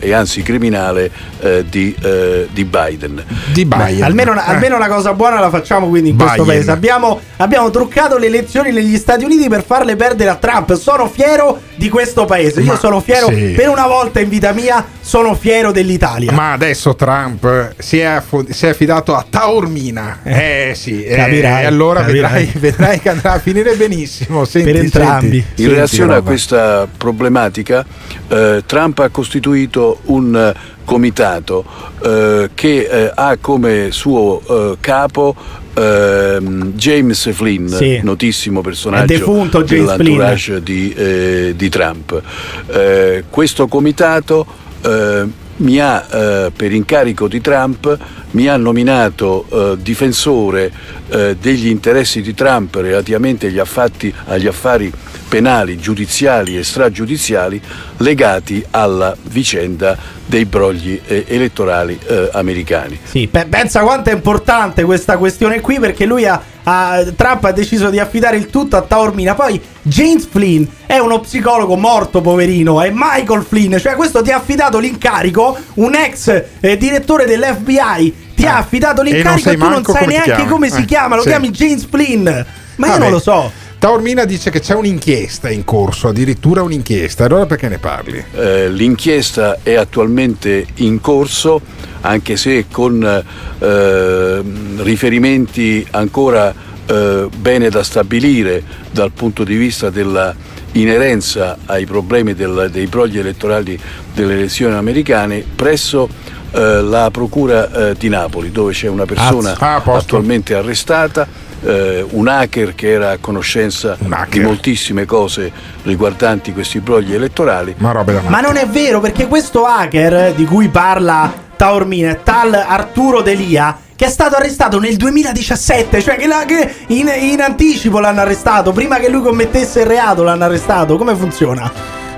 [0.00, 1.10] eh, e anzi criminale
[1.40, 3.22] eh, di, eh, di Biden.
[3.52, 4.42] Di Beh, almeno, Eh.
[4.44, 6.56] almeno una cosa buona la facciamo quindi in questo Biden.
[6.56, 6.70] paese.
[6.70, 10.74] Abbiamo, abbiamo truccato le elezioni negli Stati Uniti per farle perdere a Trump.
[10.74, 12.60] Sono fiero di questo paese.
[12.60, 13.52] Io Ma sono fiero, sì.
[13.56, 16.32] per una volta in vita mia, sono fiero dell'Italia.
[16.32, 20.20] Ma adesso Trump si è, affo- si è affidato a Taormina.
[20.22, 24.44] Eh sì, eh, Capirai, e allora vedrai, vedrai che andrà a finire benissimo.
[24.44, 25.20] Senti, Per entrambi.
[25.30, 25.36] senti.
[25.36, 26.28] In Senti, reazione a roba.
[26.28, 27.84] questa problematica,
[28.28, 30.54] eh, Trump ha costituito un eh,
[30.84, 31.64] comitato
[32.02, 35.34] eh, che eh, ha come suo eh, capo
[35.74, 38.00] ehm, James Flynn, Sì.
[38.02, 42.20] notissimo È personaggio defunto dell'entourage di, eh, di Trump.
[42.68, 44.46] Eh, questo comitato
[44.82, 45.24] eh,
[45.58, 47.96] mi ha, eh, per incarico di Trump,
[48.32, 50.70] mi ha nominato eh, difensore
[51.08, 54.92] eh, degli interessi di Trump relativamente agli, affatti- agli affari
[55.28, 57.60] penali, giudiziali e stragiudiziali
[57.98, 62.98] legati alla vicenda dei brogli eh, elettorali eh, americani.
[63.02, 67.52] Sì, pe- pensa quanto è importante questa questione qui perché lui ha, ha- Trump ha
[67.52, 69.34] deciso di affidare il tutto a Taormina.
[69.34, 74.36] Poi James Flynn è uno psicologo morto, poverino, è Michael Flynn, cioè questo ti ha
[74.36, 79.10] affidato l'incarico, un ex eh, direttore dell'FBI ti ha affidato Eh.
[79.10, 81.28] E non l'incarico e tu non sai come neanche come si Eh, chiama, lo sì.
[81.28, 82.24] chiami James Flynn.
[82.24, 82.98] Ma io Vabbè.
[83.04, 83.50] non lo so.
[83.86, 87.26] Taormina dice che c'è un'inchiesta in corso, addirittura un'inchiesta.
[87.26, 88.20] Allora perché ne parli?
[88.34, 91.60] Eh, l'inchiesta è attualmente in corso,
[92.00, 94.42] anche se con eh,
[94.78, 96.52] riferimenti ancora
[96.84, 98.60] eh, bene da stabilire
[98.90, 100.34] dal punto di vista della
[100.72, 103.78] inerenza ai problemi del- dei brogli elettorali
[104.12, 106.08] delle elezioni americane presso
[106.50, 110.00] eh, la Procura eh, di Napoli, dove c'è una persona Ah, a posto.
[110.16, 113.96] attualmente arrestata, eh, un hacker che era a conoscenza
[114.28, 115.50] di moltissime cose
[115.82, 117.74] riguardanti questi brogli elettorali.
[117.78, 122.20] Ma roba da Ma non è vero, perché questo hacker di cui parla Taormina è
[122.22, 123.78] tal Arturo Delia.
[123.96, 128.72] Che è stato arrestato nel 2017, cioè che, la- che in, in anticipo l'hanno arrestato,
[128.72, 130.98] prima che lui commettesse il reato l'hanno arrestato.
[130.98, 131.72] Come funziona?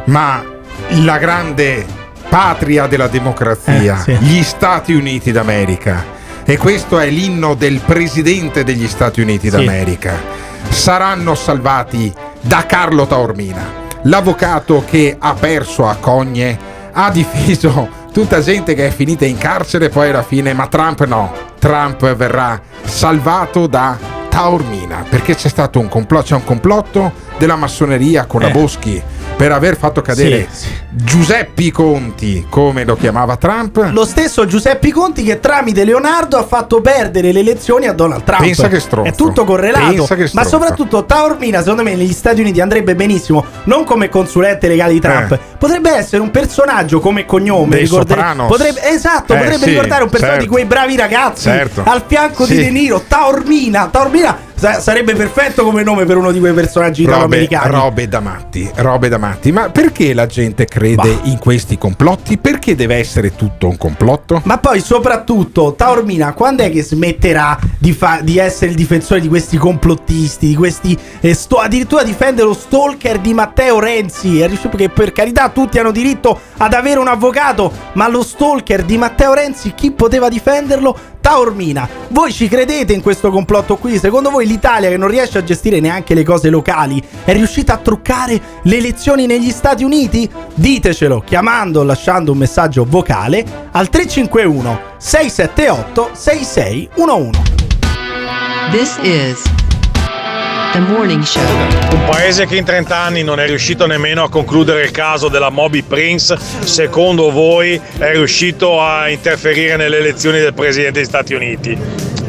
[0.07, 0.43] Ma
[1.05, 1.87] la grande
[2.29, 4.25] patria della democrazia, Eh, sì.
[4.25, 6.05] gli Stati Uniti d'America,
[6.51, 10.19] e questo è l'inno del presidente degli Stati Uniti d'America,
[10.71, 12.11] saranno salvati
[12.41, 13.71] da Carlo Taormina,
[14.05, 16.59] l'avvocato che ha perso a Cogne,
[16.91, 21.31] ha difeso tutta gente che è finita in carcere poi alla fine, ma Trump no,
[21.59, 23.99] Trump verrà salvato da
[24.31, 28.53] Taormina perché c'è stato un complotto, c'è un complotto della massoneria con la Eh.
[28.53, 29.03] Boschi
[29.39, 33.91] per aver fatto cadere Sì, Giuseppe Conti, come lo chiamava Trump.
[33.93, 38.41] Lo stesso Giuseppe Conti che tramite Leonardo ha fatto perdere le elezioni a Donald Trump.
[38.43, 39.09] Pensa che stronzo.
[39.09, 39.93] È tutto correlato.
[39.95, 43.45] Pensa che Ma soprattutto Taormina, secondo me, negli Stati Uniti andrebbe benissimo.
[43.65, 45.31] Non come consulente legale di Trump.
[45.33, 45.39] Eh.
[45.57, 47.77] Potrebbe essere un personaggio come cognome.
[47.77, 48.49] Dei Sopranos.
[48.49, 50.51] potrebbe, esatto, Eh, potrebbe sì, ricordare un personaggio certo.
[50.55, 51.43] di quei bravi ragazzi.
[51.45, 51.83] Certo.
[51.87, 52.57] Al fianco Sì.
[52.57, 53.05] di De Niro.
[53.07, 53.87] Taormina.
[53.89, 57.75] Taormina sa- sarebbe perfetto come nome per uno di quei personaggi Robe, italo-americani.
[57.75, 59.53] robe da matti, robe da matti.
[59.53, 62.37] Ma perché la gente crede in questi complotti?
[62.39, 64.41] Perché deve essere tutto un complotto?
[64.45, 69.29] Ma poi soprattutto Taormina quando è che smetterà di, fa- di essere il difensore di
[69.29, 74.45] questi complottisti, di questi eh, sto- addirittura difende lo stalker di Matteo Renzi,
[74.77, 79.35] che per carità tutti hanno diritto ad avere un avvocato, ma lo stalker di Matteo
[79.35, 81.17] Renzi chi poteva difenderlo?
[81.29, 81.87] Taormina.
[82.09, 83.99] Voi ci credete in questo complotto qui?
[83.99, 87.77] Secondo voi l'Italia che non riesce a gestire neanche le cose locali è riuscita a
[87.77, 90.27] truccare le elezioni negli Stati Uniti?
[90.55, 97.41] Ditecelo chiamando o lasciando un messaggio vocale al 351 678 6611.
[98.71, 99.68] This is
[100.73, 101.43] the morning show.
[101.93, 105.51] Un paese che in 30 anni non è riuscito nemmeno a concludere il caso della
[105.51, 111.77] Moby Prince, secondo voi è riuscito a interferire nelle elezioni del Presidente degli Stati Uniti?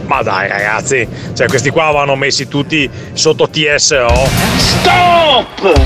[0.05, 4.27] Ma dai ragazzi, cioè questi qua vanno messi tutti sotto TSO.
[4.57, 5.81] Stop!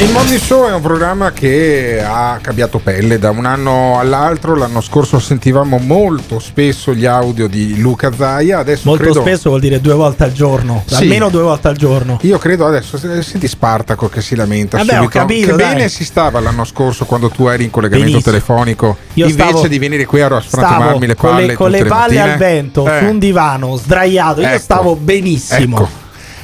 [0.00, 4.56] Il Morning Show è un programma che ha cambiato pelle da un anno all'altro.
[4.56, 8.60] L'anno scorso sentivamo molto spesso gli audio di Luca Zaia.
[8.60, 9.20] Adesso Molto credo...
[9.20, 10.94] spesso vuol dire due volte al giorno, Sì.
[11.02, 12.18] almeno due volte al giorno.
[12.22, 15.18] Io credo adesso, se- senti Spartaco che si lamenta Vabbè, ho subito.
[15.18, 15.74] capito, che dai.
[15.74, 18.32] bene si stava l'anno scorso quando tu eri in collegamento Benissimo.
[18.32, 18.96] telefonico.
[19.14, 21.84] Io invece stavo- di venire qui a Stavo sfrantumarmi le con palle le, con le
[21.84, 22.32] palle mattine.
[22.32, 22.98] al vento Eh.
[23.00, 24.40] su un divano sdraiato.
[24.40, 24.58] Io Ecco.
[24.60, 25.76] stavo benissimo.
[25.76, 25.99] Ecco.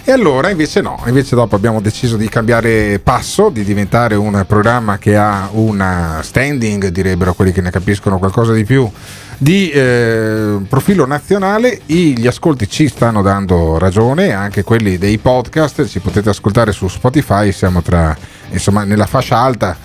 [0.09, 4.99] E allora invece no, invece dopo abbiamo deciso di cambiare passo, di diventare un programma
[4.99, 8.89] che ha una standing, direbbero quelli che ne capiscono qualcosa di più,
[9.37, 11.81] di eh, profilo nazionale.
[11.87, 16.87] I- gli ascolti ci stanno dando ragione, anche quelli dei podcast, ci potete ascoltare su
[16.87, 18.17] Spotify, siamo tra,
[18.51, 19.77] insomma, nella fascia alta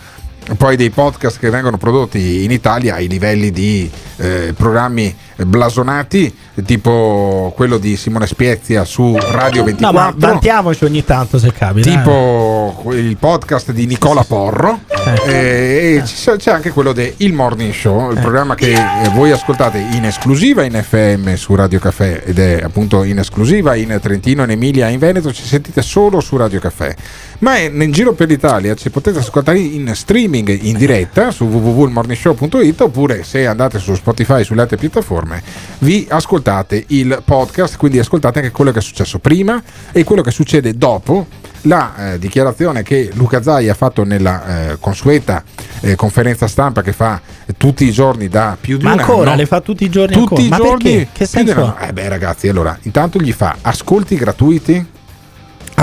[0.58, 5.16] poi dei podcast che vengono prodotti in Italia ai livelli di eh, programmi
[5.46, 6.34] blasonati
[6.66, 11.90] tipo quello di Simone Spiezia su Radio 24 No, ma vantiamoci ogni tanto se capita.
[11.90, 11.96] eh.
[11.98, 14.80] tipo il podcast di Nicola Porro
[15.26, 19.10] eh, e ci sa- c'è anche quello di Il Morning Show il programma che eh,
[19.14, 23.98] voi ascoltate in esclusiva in FM su Radio Caffè ed è appunto in esclusiva in
[24.02, 26.94] Trentino, in Emilia e in Veneto ci sentite solo su Radio Caffè
[27.40, 32.82] ma è- in giro per l'Italia ci potete ascoltare in streaming in diretta su www.morningshow.it
[32.82, 35.31] oppure se andate su Spotify e sulle altre piattaforme
[35.80, 40.32] vi ascoltate il podcast quindi ascoltate anche quello che è successo prima e quello che
[40.32, 41.28] succede dopo.
[41.66, 45.44] La eh, dichiarazione che Luca Zai ha fatto nella eh, consueta
[45.82, 47.22] eh, conferenza stampa che fa
[47.56, 49.30] tutti i giorni da più di Ma un ancora?
[49.32, 49.40] anno.
[49.42, 50.42] Le fa tutti i giorni tutti ancora?
[50.42, 50.84] i Ma giorni?
[50.84, 51.08] perché?
[51.14, 54.84] Che di senso eh beh ragazzi allora intanto gli fa ascolti gratuiti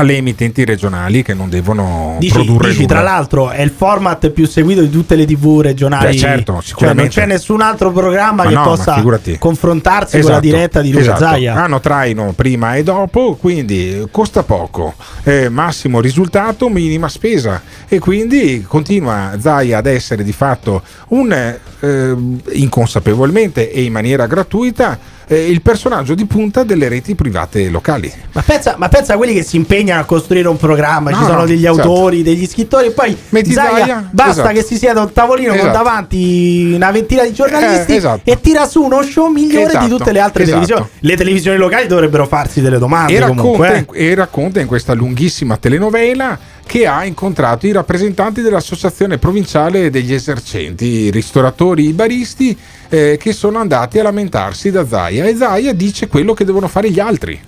[0.00, 2.94] alle emittenti regionali che non devono Dici, produrre dici, nulla.
[2.94, 6.06] tra l'altro è il format più seguito di tutte le tv regionali.
[6.12, 9.02] Beh, certo, Cioè, non c'è nessun altro programma Ma che no, possa
[9.38, 11.18] confrontarsi con la Esatto, diretta di Luca esatto.
[11.24, 11.54] Zaia.
[11.54, 14.94] Hanno traino prima e dopo, quindi costa poco,
[15.24, 22.16] eh, massimo risultato, minima spesa e quindi continua Zaia ad essere di fatto un eh,
[22.52, 28.12] inconsapevolmente e in maniera gratuita eh, il personaggio di punta delle reti private locali.
[28.32, 31.26] Ma pensa, ma pensa a quelli che si impegnano a costruire un programma, ci No,
[31.26, 31.80] sono no, degli certo.
[31.82, 34.54] autori, degli scrittori, e poi Metti Zaia, Zaia, basta esatto.
[34.54, 35.76] che si sieda a un tavolino con Esatto.
[35.76, 38.20] davanti una ventina di giornalisti Eh, esatto.
[38.24, 40.60] e tira su uno show migliore Esatto, di tutte le altre esatto.
[40.64, 40.90] televisioni.
[41.00, 43.86] Le televisioni locali dovrebbero farsi delle domande e, racconta, comunque.
[43.92, 44.04] eh.
[44.10, 46.38] e racconta in questa lunghissima telenovela
[46.68, 52.54] che ha incontrato i rappresentanti dell'associazione provinciale degli esercenti, i ristoratori, i baristi
[52.90, 55.24] eh, che sono andati a lamentarsi da Zaia.
[55.24, 57.40] E Zaia dice quello che devono fare gli altri.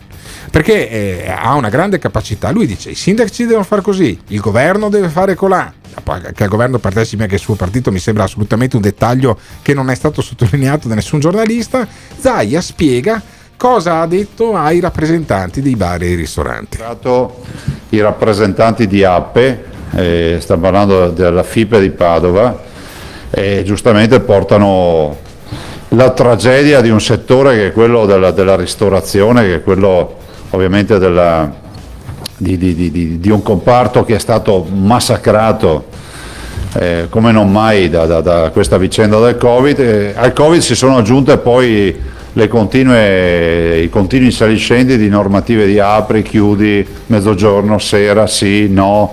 [0.50, 4.88] Perché eh, ha una grande capacità, lui dice i sindaci devono fare così, il governo
[4.88, 5.70] deve fare colà,
[6.02, 9.74] Poi che al governo partecipi anche il suo partito mi sembra assolutamente un dettaglio che
[9.74, 11.86] non è stato sottolineato da nessun giornalista,
[12.18, 13.22] Zaia spiega
[13.60, 16.78] cosa ha detto ai rappresentanti dei bar e ristoranti.
[17.90, 19.64] i rappresentanti di Appe,
[19.96, 22.58] eh, sta parlando della FIPE di Padova,
[23.28, 25.14] e giustamente portano
[25.88, 30.14] la tragedia di un settore che è quello della, della ristorazione, che è quello
[30.52, 31.52] ovviamente della-
[32.38, 35.84] di, di- di- di- un comparto che è stato massacrato
[36.78, 39.78] eh, come non mai da, da- da questa vicenda del Covid.
[39.80, 46.22] E al Covid si sono aggiunte poi continue, i continui saliscendi di normative di apri,
[46.22, 49.12] chiudi, mezzogiorno, sera, sì, no.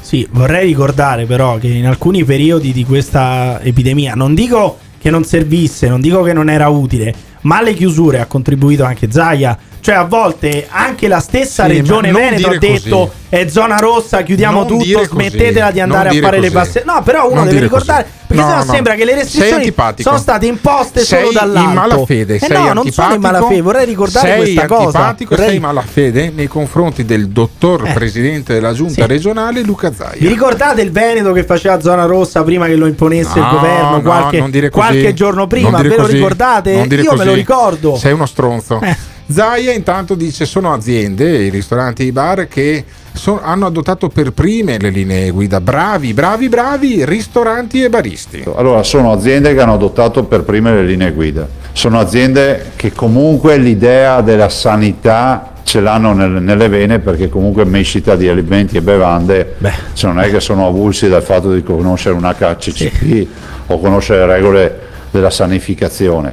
[0.00, 5.24] Sì, vorrei ricordare però che in alcuni periodi di questa epidemia, non dico che non
[5.24, 9.56] servisse, non dico che non era utile, ma alle chiusure ha contribuito anche Zaia.
[9.86, 13.10] Cioè a volte anche la stessa Sì, regione Veneto ha detto così.
[13.28, 16.52] è zona rossa, chiudiamo Non tutto, così, smettetela di non andare a fare le così.
[16.54, 16.82] passe.
[16.84, 18.14] No, però uno Non deve ricordare, così.
[18.26, 18.72] perché No, sennò no.
[18.72, 21.68] sembra che le restrizioni sono state imposte sei solo dall'alto.
[21.68, 25.14] in malafede, Eh no, non sono in malafede, vorrei ricordare sei questa cosa.
[25.28, 27.92] Vorrei- sei in malafede nei confronti del dottor Eh.
[27.92, 29.06] presidente della giunta Sì.
[29.06, 30.16] regionale Luca Zaia.
[30.18, 33.90] Vi ricordate il Veneto che faceva zona rossa prima che lo imponesse il No, governo
[33.90, 35.80] no, qualche, qualche giorno prima?
[35.80, 36.72] Ve lo ricordate?
[36.72, 37.94] Io me lo ricordo.
[37.94, 38.80] Sei uno stronzo.
[38.82, 39.14] Eh.
[39.28, 44.30] Zaia intanto dice sono aziende, i ristoranti e i bar che so- hanno adottato per
[44.30, 45.60] prime le linee guida.
[45.60, 48.44] Bravi, bravi, bravi ristoranti e baristi.
[48.54, 53.56] Allora, sono aziende che hanno adottato per prime le linee guida, sono aziende che comunque
[53.58, 59.56] l'idea della sanità ce l'hanno nel- nelle vene perché comunque mescita di alimenti e bevande
[59.94, 63.26] cioè non è che sono avulsi dal fatto di conoscere un HCCP
[63.66, 64.80] o conoscere le regole
[65.10, 66.32] della sanificazione.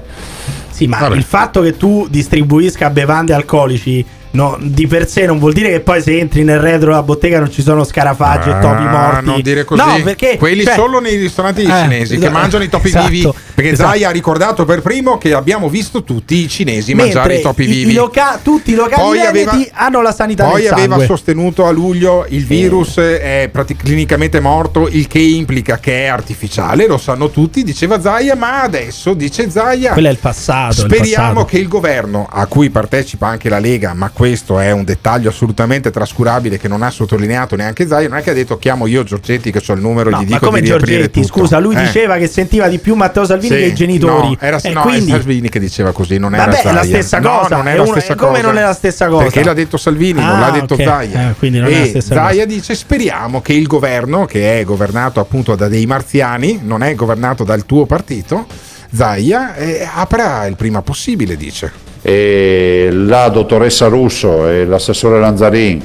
[0.73, 5.53] Sì, ma il fatto che tu distribuisca bevande alcolici no, di per sé non vuol
[5.53, 8.83] dire che poi se entri nel retro della bottega non ci sono scarafaggi e topi
[8.83, 9.25] Ah, morti.
[9.25, 9.81] Non dire così.
[9.81, 13.07] No, perché Quelli cioè- solo nei ristoranti Eh, cinesi che esatto, mangiano i topi esatto,
[13.09, 13.29] vivi.
[13.53, 13.89] Perché esatto.
[13.89, 17.63] Zai ha ricordato per primo che abbiamo visto tutti i cinesi Mentre mangiare i topi
[17.63, 17.91] i- vivi.
[17.91, 21.05] i loca- tutti i locali Poi aveva- hanno la sanità Poi aveva sangue.
[21.05, 26.87] sostenuto a luglio il virus è prati- clinicamente morto, il che implica che è artificiale,
[26.87, 29.91] lo sanno tutti, diceva Zaia, ma adesso dice Zaia.
[29.93, 30.71] Quello è il passato.
[30.81, 31.45] il Speriamo passato.
[31.45, 34.21] che il governo, a cui partecipa anche la Lega, ma questo
[34.59, 38.33] è un dettaglio assolutamente trascurabile che non ha sottolineato neanche Zaia, non è che ha
[38.33, 40.67] detto chiamo io Giorgetti che ho il numero e No, gli ma dico come di
[40.67, 41.83] Giorgetti, scusa, lui Eh.
[41.83, 44.29] diceva che sentiva di più Matteo Salvini Sì, che i genitori.
[44.29, 46.83] No, era, Eh, no, quindi, è Salvini che diceva così, non era Vabbè, è la
[46.83, 48.41] stessa No, cosa, non è è la stessa come cosa.
[48.47, 49.23] non è la stessa cosa?
[49.23, 50.83] Perché l'ha detto Salvini, non Ah, l'ha detto ok.
[50.83, 51.35] Zaia.
[51.39, 55.85] Eh, non e Zaia dice speriamo che il governo, che è governato appunto da dei
[55.85, 58.45] marziani, non è governato dal tuo partito,
[58.93, 61.91] Zaia, eh, apra il prima possibile, dice.
[62.05, 65.81] E la dottoressa Russo e l'assessore Lanzarin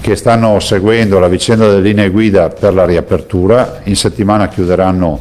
[0.00, 5.20] che stanno seguendo la vicenda delle linee guida per la riapertura, in settimana chiuderanno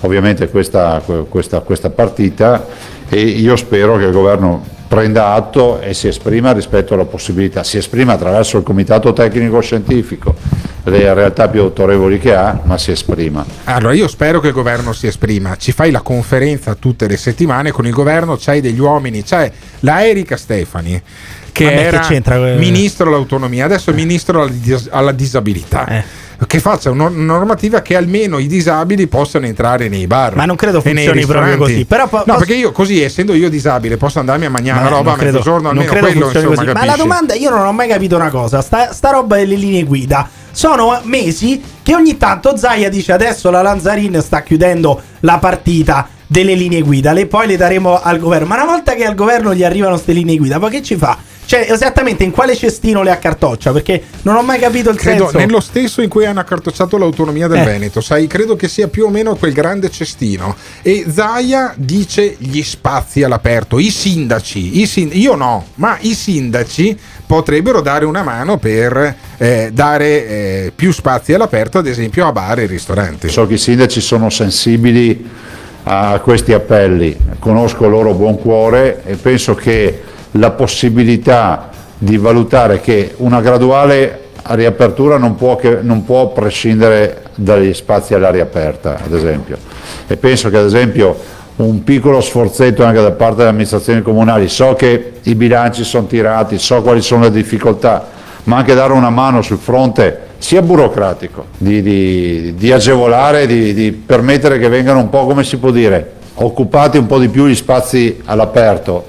[0.00, 2.66] ovviamente questa, questa- questa partita
[3.08, 4.64] e io spero che il governo
[4.94, 10.36] prenda atto e si esprima rispetto alla possibilità, si esprima attraverso il comitato tecnico scientifico,
[10.84, 13.44] le realtà più autorevoli che ha, ma si esprima.
[13.64, 17.72] Allora io spero che il governo si esprima, ci fai la conferenza tutte le settimane
[17.72, 19.50] con il governo, c'hai degli uomini, c'è
[19.80, 21.02] la Erika Stefani
[21.50, 22.56] che Vabbè, che era c'entra, eh?
[22.56, 25.86] ministro all'autonomia, adesso è ministro alla, dis- alla disabilità.
[25.88, 26.04] Eh.
[26.46, 30.34] Che faccia una normativa che almeno i disabili possano entrare nei bar.
[30.34, 31.84] Ma non credo funzioni proprio così.
[31.84, 34.96] Però po- no, perché io così, essendo io disabile, posso andarmi a mangiare Ma una
[34.96, 36.72] roba a mezzogiorno, non almeno credo quello insomma.
[36.72, 38.60] Ma la domanda, io non ho mai capito una cosa.
[38.60, 40.28] Sta, sta roba delle linee guida.
[40.50, 46.54] Sono mesi che ogni tanto Zaia dice adesso la Lanzarin sta chiudendo la partita delle
[46.54, 47.12] linee guida.
[47.12, 48.46] Le poi le daremo al governo.
[48.46, 51.16] Ma una volta che al governo gli arrivano queste linee guida, poi che ci fa?
[51.54, 53.70] Cioè, esattamente in quale cestino le accartoccia?
[53.70, 55.38] Perché non ho mai capito il Credo senso.
[55.38, 57.64] nello stesso in cui hanno accartocciato l'autonomia del Eh.
[57.64, 60.56] Veneto, sai, credo che sia più o meno quel grande cestino.
[60.82, 66.98] E Zaia dice gli spazi all'aperto, i sindaci, i sin- io no, ma i sindaci
[67.24, 72.58] potrebbero dare una mano per eh, dare eh, più spazi all'aperto, ad esempio a bar
[72.58, 73.28] e ristoranti.
[73.28, 75.30] So che i sindaci sono sensibili
[75.84, 80.02] a questi appelli, conosco il loro buon cuore e penso che
[80.36, 87.72] la possibilità di valutare che una graduale riapertura non può, che- non può prescindere dagli
[87.72, 89.56] spazi all'aria aperta, ad esempio.
[90.06, 91.16] E penso che ad esempio
[91.56, 96.58] un piccolo sforzetto anche da parte delle amministrazioni comunali, so che i bilanci sono tirati,
[96.58, 98.06] so quali sono le difficoltà,
[98.44, 103.92] ma anche dare una mano sul fronte sia burocratico, di, di- di agevolare, di, di
[103.92, 107.54] permettere che vengano un po', come si può dire, occupati un po' di più gli
[107.54, 109.06] spazi all'aperto,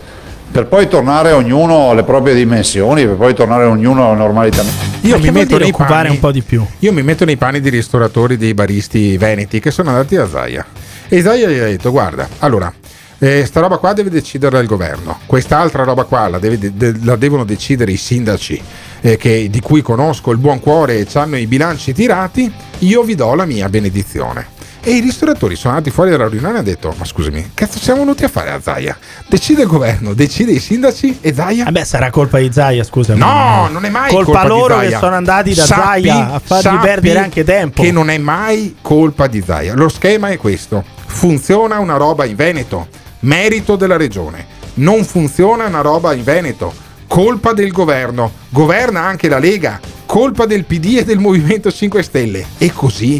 [0.56, 4.64] per poi tornare ognuno alle proprie dimensioni, per poi tornare ognuno alla normalità.
[5.02, 6.66] Io mi, metto nei panni, un po' di più?
[6.80, 10.66] io mi metto nei panni dei ristoratori, dei baristi veneti che sono andati a Zaia.
[11.10, 12.74] E Zaia gli ha detto: Guarda, allora,
[13.20, 17.18] eh, sta roba qua deve decidere il governo, quest'altra roba qua la, deve- de- la
[17.18, 18.62] devono decidere i sindaci
[19.02, 22.50] eh, che- di cui conosco il buon cuore e hanno i bilanci tirati.
[22.80, 24.55] Io vi do la mia benedizione.
[24.88, 28.02] E i ristoratori sono andati fuori dalla riunione e hanno detto: Ma scusami, cazzo siamo
[28.02, 28.96] venuti a fare a Zaia?
[29.28, 31.64] Decide il governo, decide i sindaci e Zaia.
[31.64, 33.18] Vabbè, sarà colpa di Zaia, scusami.
[33.18, 36.78] No, non è mai colpa, colpa loro che sono andati da Sappi- Zaia a fargli
[36.78, 37.82] perdere anche tempo.
[37.82, 39.74] Che non è mai colpa di Zaia.
[39.74, 42.88] Lo schema è questo: funziona una roba in Veneto,
[43.22, 44.46] merito della regione.
[44.76, 46.72] Non funziona una roba in Veneto,
[47.08, 48.32] colpa del governo.
[48.50, 52.46] Governa anche la Lega, colpa del PD e del Movimento 5 Stelle.
[52.60, 53.20] E così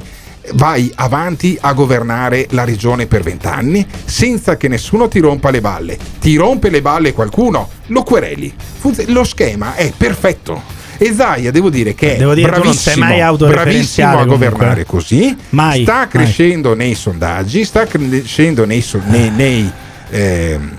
[0.54, 5.98] vai avanti a governare la regione per vent'anni senza che nessuno ti rompa le balle.
[6.20, 8.54] Ti rompe le balle qualcuno, lo quereli.
[8.78, 10.62] Funz- lo schema è perfetto.
[10.98, 14.12] E Zaia, devo dire che è Devo dire, tu non sei bravissimo, mai bravissimo a
[14.12, 14.48] comunque.
[14.48, 15.36] governare così.
[15.50, 16.08] Mai, sta mai.
[16.08, 19.70] crescendo nei sondaggi, sta crescendo nei, so- nei- nei,
[20.10, 20.72] ehm,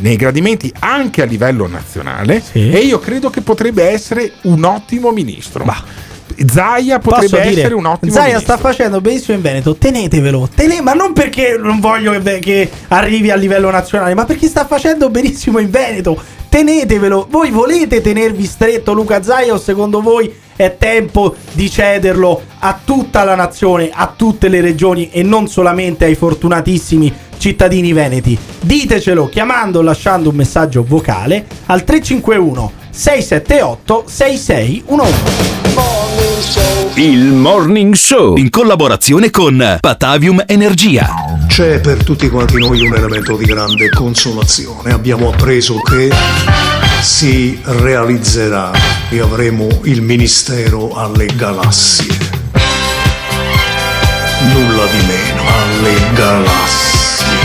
[0.00, 2.42] nei gradimenti anche a livello nazionale.
[2.52, 5.64] E io credo che potrebbe essere un ottimo ministro.
[6.44, 8.56] Zaia potrebbe Posso dire, essere un ottimo Zaia ministro.
[8.56, 13.30] sta facendo benissimo in Veneto, tenetevelo, tene- ma non perché non voglio che, che arrivi
[13.30, 16.20] a livello nazionale, ma perché sta facendo benissimo in Veneto.
[16.48, 22.78] Tenetevelo, voi volete tenervi stretto Luca Zaia o secondo voi è tempo di cederlo a
[22.82, 28.38] tutta la nazione, a tutte le regioni e non solamente ai fortunatissimi cittadini veneti?
[28.60, 35.95] Ditecelo chiamando o lasciando un messaggio vocale al 351 678 6611.
[36.96, 41.08] Il Morning Show in collaborazione con Patavium Energia.
[41.46, 44.92] C'è per tutti quanti noi un elemento di grande consolazione.
[44.92, 46.10] Abbiamo appreso che
[47.00, 48.70] si realizzerà
[49.08, 52.12] e avremo il ministero alle galassie.
[54.52, 57.38] Nulla di meno alle galassie.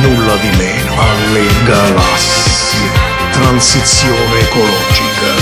[0.00, 2.90] Nulla di meno alle galassie.
[3.30, 5.41] Transizione ecologica.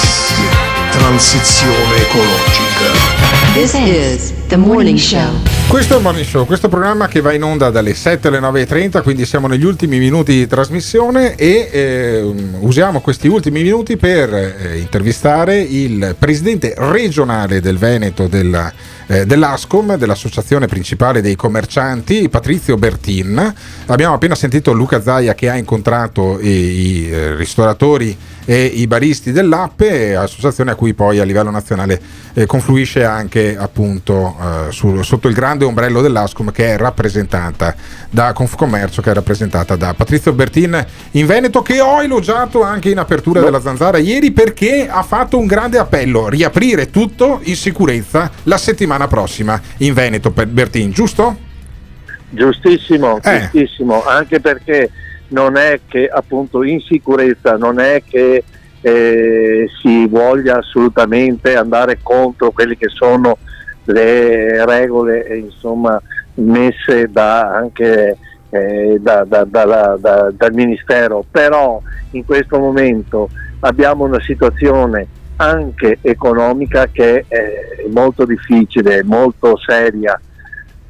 [1.11, 3.51] Transizione ecologica.
[3.51, 5.29] This is the morning show.
[5.67, 9.03] Questo è il Morning Show, questo programma che va in onda dalle 7 alle 9.30,
[9.03, 14.77] quindi siamo negli ultimi minuti di trasmissione e eh, usiamo questi ultimi minuti per eh,
[14.79, 18.71] intervistare il presidente regionale del Veneto della,
[19.07, 23.53] eh, dell'ASCOM, dell'associazione principale dei commercianti, Patrizio Bertin.
[23.87, 29.31] Abbiamo appena sentito Luca Zaia che ha incontrato i, i eh, ristoratori e i baristi
[29.31, 31.99] dell'Appe, associazione a cui poi a livello nazionale
[32.33, 37.75] eh, confluisce anche appunto eh, sul- sotto il grande ombrello dell'ASCOM che è rappresentata
[38.09, 42.97] da Confcommercio, che è rappresentata da Patrizio Bertin in Veneto, che ho elogiato anche in
[42.97, 48.57] apertura della Zanzara ieri perché ha fatto un grande appello, riaprire tutto in sicurezza la
[48.57, 51.49] settimana prossima in Veneto per Bertin, giusto?
[52.29, 53.39] Giustissimo, Eh.
[53.41, 54.89] giustissimo, anche perché
[55.31, 58.43] non è che appunto in sicurezza, non è che
[58.81, 63.37] eh, si voglia assolutamente andare contro quelle che sono
[63.85, 66.01] le regole eh, insomma,
[66.35, 68.17] messe da, anche
[68.49, 69.45] eh, da- da-
[69.95, 71.81] dal Ministero, però
[72.11, 73.29] in questo momento
[73.61, 80.19] abbiamo una situazione anche economica che è molto difficile, molto seria.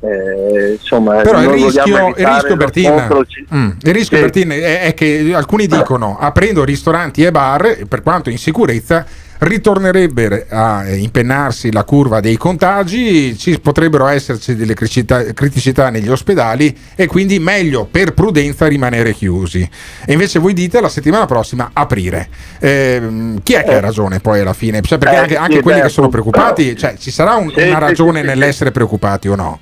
[0.04, 3.08] Eh, insomma, Però il rischio, il rischio, Bertin,
[3.54, 4.24] mm, il rischio, Sì.
[4.24, 9.06] Bertin, è, è che alcuni dicono aprendo ristoranti e bar, per quanto in sicurezza,
[9.38, 16.76] ritornerebbe a impennarsi la curva dei contagi, ci potrebbero esserci delle criticità, criticità negli ospedali
[16.96, 19.68] e quindi meglio per prudenza rimanere chiusi.
[20.06, 22.28] E invece voi dite la settimana prossima aprire.
[22.60, 24.82] Ehm, chi è che ha ragione poi alla fine?
[24.82, 28.22] Cioè, perché Eh, anche, anche quelli che sono preoccupati, cioè, ci sarà un- una ragione
[28.24, 29.60] nell'essere preoccupati o no?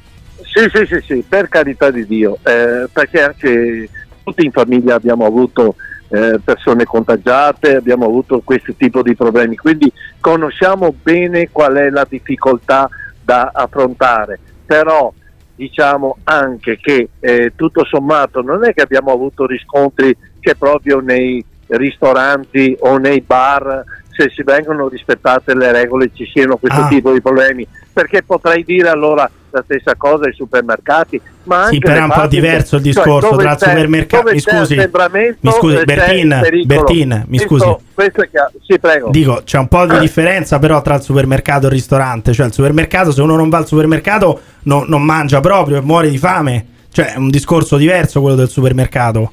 [0.51, 3.89] Sì, sì, sì, sì, per carità di Dio, eh, perché anche
[4.23, 5.75] tutti in famiglia abbiamo avuto
[6.09, 12.05] eh, persone contagiate, abbiamo avuto questo tipo di problemi, quindi conosciamo bene qual è la
[12.09, 12.89] difficoltà
[13.23, 15.13] da affrontare, però
[15.55, 21.43] diciamo anche che eh, tutto sommato non è che abbiamo avuto riscontri che proprio nei
[21.67, 26.87] ristoranti o nei bar se si vengono rispettate le regole ci siano questo Ah.
[26.87, 31.79] tipo di problemi perché potrei dire allora la stessa cosa ai supermercati ma anche Sì,
[31.79, 34.31] però è un po' diverso il Cioè, discorso dove tra il supermercato.
[34.31, 36.41] Mi scusi, mi scusi, eh, Bertin.
[36.65, 37.75] Bertin, mi Questo- scusi.
[37.93, 38.51] questo è chiaro.
[38.65, 39.09] Sì, prego.
[39.09, 42.33] Dico, c'è un po' di differenza però tra il supermercato e il ristorante.
[42.33, 46.09] Cioè, il supermercato, se uno non va al supermercato, no- non mangia proprio e muore
[46.09, 46.65] di fame.
[46.91, 49.31] Cioè, è un discorso diverso quello del supermercato.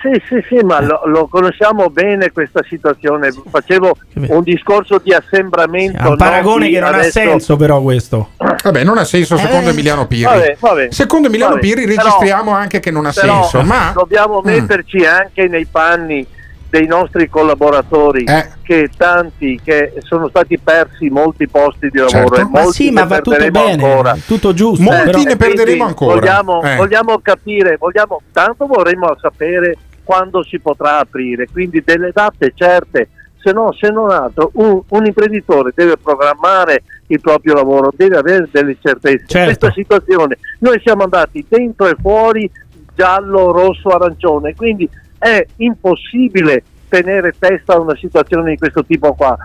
[0.00, 3.30] Sì, sì, sì, ma lo, lo conosciamo bene questa situazione.
[3.50, 3.96] Facevo
[4.28, 5.98] un discorso di assembramento.
[6.02, 8.28] È un paragone non che non adesso- ha senso, però, questo.
[8.62, 10.22] Vabbè, non ha senso secondo Eh, Emiliano Pirri.
[10.24, 13.90] vabbè, vabbè, secondo Emiliano vabbè, Pirri però- registriamo anche che non ha Però senso, ma
[13.94, 14.44] dobbiamo Mm.
[14.46, 16.24] metterci anche nei panni
[16.70, 18.46] dei nostri collaboratori Eh.
[18.62, 22.34] che tanti che sono stati persi molti posti di lavoro Certo.
[22.34, 24.16] e Ma molti sì, ma ne va tutto perderemo bene, ancora.
[24.26, 24.82] tutto giusto.
[24.82, 26.14] Molti però- ne perderemo ancora.
[26.18, 26.76] Vogliamo, Eh.
[26.76, 29.76] vogliamo capire, vogliamo, tanto vorremmo sapere
[30.08, 33.10] quando si potrà aprire, quindi delle date certe,
[33.42, 38.48] se no, se non altro, un, un imprenditore deve programmare il proprio lavoro, deve avere
[38.50, 39.26] delle certezze.
[39.26, 39.44] Certo.
[39.44, 42.50] Questa situazione, noi siamo andati dentro e fuori
[42.94, 49.36] giallo, rosso, arancione, quindi è impossibile tenere testa a una situazione di questo tipo qua.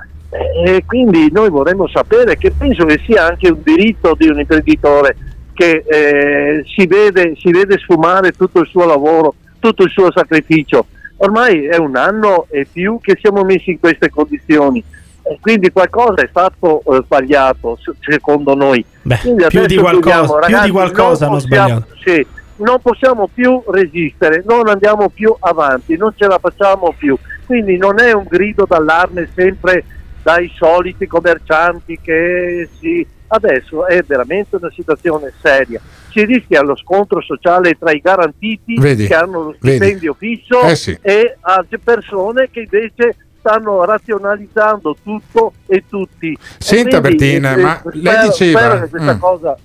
[0.65, 5.17] E quindi noi vorremmo sapere che penso che sia anche un diritto di un imprenditore
[5.53, 10.87] che eh, si, vede, si vede sfumare tutto il suo lavoro, tutto il suo sacrificio.
[11.17, 14.83] Ormai è un anno e più che siamo messi in queste condizioni.
[15.25, 18.83] E quindi qualcosa è stato eh, sbagliato se- secondo noi.
[19.03, 21.95] Beh, più di qualcosa- dobbiamo, più di ragazzi, qualcosa non hanno possiamo- sbagliato.
[22.03, 22.27] sì,
[22.57, 27.17] non possiamo più resistere, non andiamo più avanti, non ce la facciamo più.
[27.45, 29.85] Quindi non è un grido d'allarme sempre
[30.21, 33.05] dai soliti commercianti che si...
[33.35, 35.81] Adesso è veramente una situazione seria.
[36.11, 39.75] Si rischia lo scontro sociale tra i garantiti Vedi, che hanno lo vedi.
[39.77, 40.95] stipendio fisso Eh sì.
[41.01, 46.37] e altre persone che invece stanno razionalizzando tutto e tutti.
[46.59, 49.17] Senta, E quindi, Bertina, eh, ma spero- lei diceva- spero Mm.
[49.19, 49.57] cosa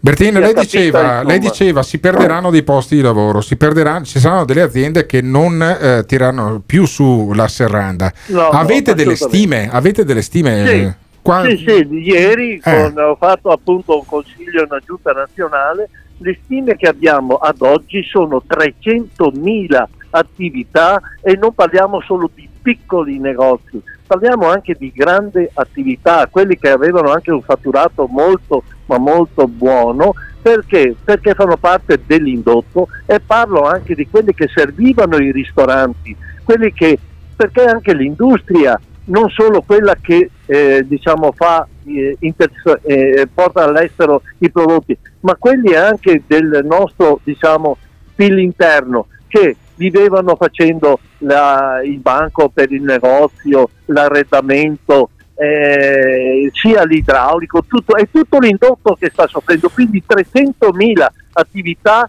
[0.00, 4.20] Bertina, lei capita, diceva, lei diceva si perderanno dei posti di lavoro, si perderanno, ci
[4.20, 8.12] saranno delle aziende che non eh, tireranno più su la serranda.
[8.26, 9.56] No, no, avete delle assolutamente.
[9.58, 9.68] stime?
[9.76, 10.66] Avete delle stime?
[10.66, 11.06] Sì.
[11.28, 12.60] Qua- Sì, sì, ieri Eh.
[12.90, 15.90] con- ho fatto appunto un consiglio in una giunta nazionale,
[16.20, 23.18] le stime che abbiamo ad oggi sono 300.000 attività e non parliamo solo di piccoli
[23.18, 29.46] negozi, parliamo anche di grande attività, quelli che avevano anche un fatturato molto ma molto
[29.46, 30.96] buono perché?
[31.04, 36.98] Perché fanno parte dell'indotto e parlo anche di quelli che servivano i ristoranti, quelli che
[37.36, 44.22] perché anche l'industria non solo quella che eh, diciamo fa eh, inter- eh, porta all'estero
[44.38, 47.76] i prodotti, ma quelli anche del nostro diciamo
[48.14, 57.64] PIL interno che vivevano facendo la- il banco per il negozio, l'arredamento, eh, sia l'idraulico,
[57.66, 62.08] tutto, è tutto l'indotto che sta soffrendo, quindi 300.000 attività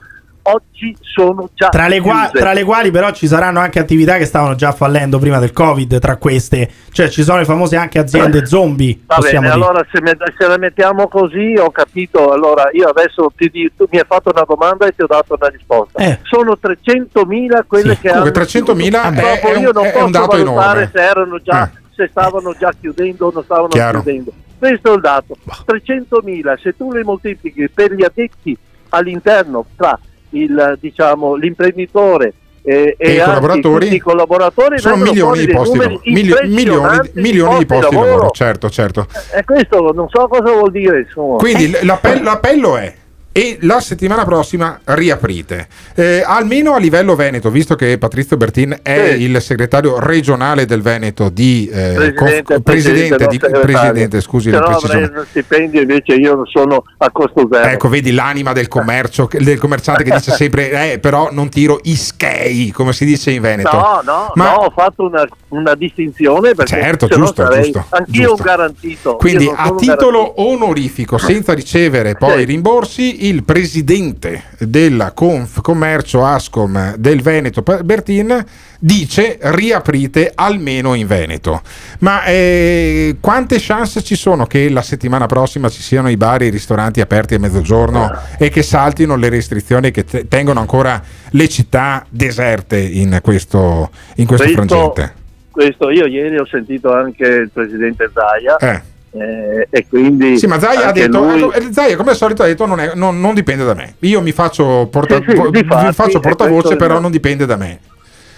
[0.53, 4.25] oggi sono già Tra le, qua- tra le quali però ci saranno anche attività che
[4.25, 8.45] stavano già fallendo prima del covid tra queste cioè ci sono le famose anche aziende
[8.45, 12.87] zombie Va bene, dire allora se, me- se la mettiamo così ho capito, allora io
[12.87, 15.99] adesso ti dico, tu mi hai fatto una domanda e ti ho dato una risposta.
[16.03, 16.19] Eh.
[16.23, 20.11] Sono 300.000 quelle che Comunque hanno 300.000 è- è un- io non è posso un
[20.11, 20.91] dato valutare enorme.
[20.93, 21.69] se erano già Ah.
[21.95, 24.01] se stavano già chiudendo o non stavano Chiaro.
[24.01, 24.31] chiudendo.
[24.57, 25.37] Questo è il dato.
[25.65, 28.57] 300.000, se tu le moltiplichi per gli addetti
[28.89, 29.97] all'interno tra
[30.31, 33.93] il, diciamo, l'imprenditore eh, E i collaboratori?
[33.93, 36.01] i collaboratori sono milioni di posti di lavoro.
[36.05, 39.07] Mili- milioni, milioni di posti di lavoro, certo, certo.
[39.33, 41.37] e questo non so cosa vuol dire, insomma.
[41.37, 42.93] Quindi l'appello, l'appello è
[43.31, 49.13] e la settimana prossima riaprite Eh, almeno a livello Veneto visto che Patrizio Bertin è
[49.15, 49.23] Sì.
[49.23, 54.55] il segretario regionale del Veneto di eh, Presidente, conf- presidente, presidente, di- presidente, scusi Se
[54.55, 57.67] la no precisione uno stipendio invece io sono a costo zero.
[57.67, 61.95] Ecco, vedi l'anima del commercio, del commerciante che dice sempre, eh, però non tiro i
[61.95, 63.71] skei, come si dice in Veneto.
[63.75, 67.85] No, no, Ma- no, ho fatto una, una distinzione perché Certo, no giusto, sarei giusto,
[67.89, 68.33] anch'io giusto.
[68.35, 69.15] un garantito.
[69.17, 72.45] Quindi a titolo onorifico, senza ricevere poi Sì.
[72.45, 78.45] rimborsi, il presidente della Conf Commercio Ascom del Veneto, Bertin,
[78.79, 81.61] dice riaprite almeno in Veneto.
[81.99, 86.45] Ma eh, quante chance ci sono che la settimana prossima ci siano i bar e
[86.47, 91.01] i ristoranti aperti a mezzogiorno e che saltino le restrizioni che te- tengono ancora
[91.31, 95.13] le città deserte in questo, in questo Questo- frangente?
[95.51, 98.81] Questo io ieri ho sentito anche il presidente Zaia Eh.
[99.11, 102.45] Eh, e quindi Sì, ma Zaia ha detto, lui- eh, Zaia come al solito ha
[102.45, 103.95] detto non, è- non- non dipende da me.
[103.99, 107.55] Io mi faccio, porta- Sì, sì, difatti, vi faccio è portavoce, però non dipende da
[107.55, 107.79] me.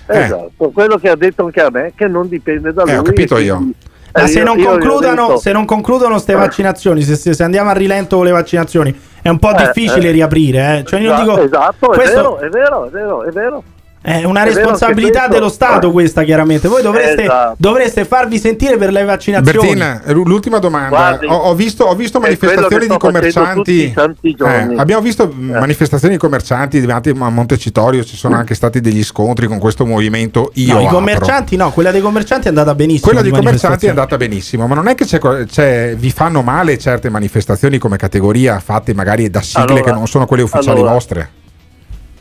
[0.07, 0.19] Eh.
[0.23, 2.91] Esatto, quello che ha detto anche a me che non dipende da lui.
[2.93, 3.55] Eh, ho capito io.
[3.55, 3.75] quindi-
[4.13, 7.69] ma eh, se io- non, io se non concludono ste vaccinazioni se, se- se andiamo
[7.69, 10.11] a rilento con le vaccinazioni è un po' Eh, difficile eh.
[10.11, 10.83] riaprire eh.
[10.85, 13.63] cioè, io Esatto, dico, esatto, è questo- vero, è vero, è vero, è vero.
[14.03, 15.63] È una È responsabilità anche dello questo.
[15.65, 16.67] Stato questa chiaramente.
[16.67, 17.55] Voi dovreste, Esatto.
[17.59, 19.75] dovreste farvi sentire per le vaccinazioni.
[19.75, 20.89] Bertin, l- l'ultima domanda.
[20.89, 23.93] Guardi, ho, ho visto, ho visto è quello che manifestazioni di commercianti.
[23.93, 28.03] Eh, abbiamo visto manifestazioni di commercianti davanti a Montecitorio.
[28.03, 30.49] Ci sono anche stati degli scontri con questo movimento.
[30.55, 33.05] Io No, i commercianti no, quella dei commercianti è andata benissimo.
[33.05, 36.41] Quella di dei commercianti è andata benissimo, ma non è che c'è, c'è- vi fanno
[36.41, 40.79] male certe manifestazioni come categoria fatte magari da sigle Allora, che non sono quelle ufficiali
[40.79, 41.29] allora, vostre?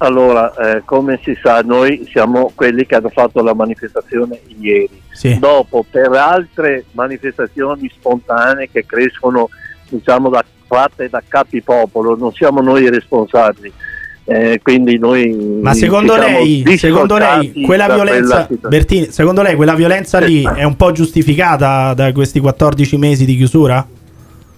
[0.02, 4.98] Allora, eh, come si sa, noi siamo quelli che hanno fatto la manifestazione ieri.
[5.12, 5.38] Sì.
[5.38, 9.50] Dopo, per altre manifestazioni spontanee che crescono,
[9.90, 13.70] diciamo, da, fatte da capi popolo, non siamo noi i responsabili.
[14.24, 18.68] Eh, quindi noi Ma secondo lei, secondo lei quella violenza, situazione.
[18.68, 23.36] Bertini, secondo lei quella violenza lì è un po' giustificata da questi 14 mesi di
[23.36, 23.86] chiusura?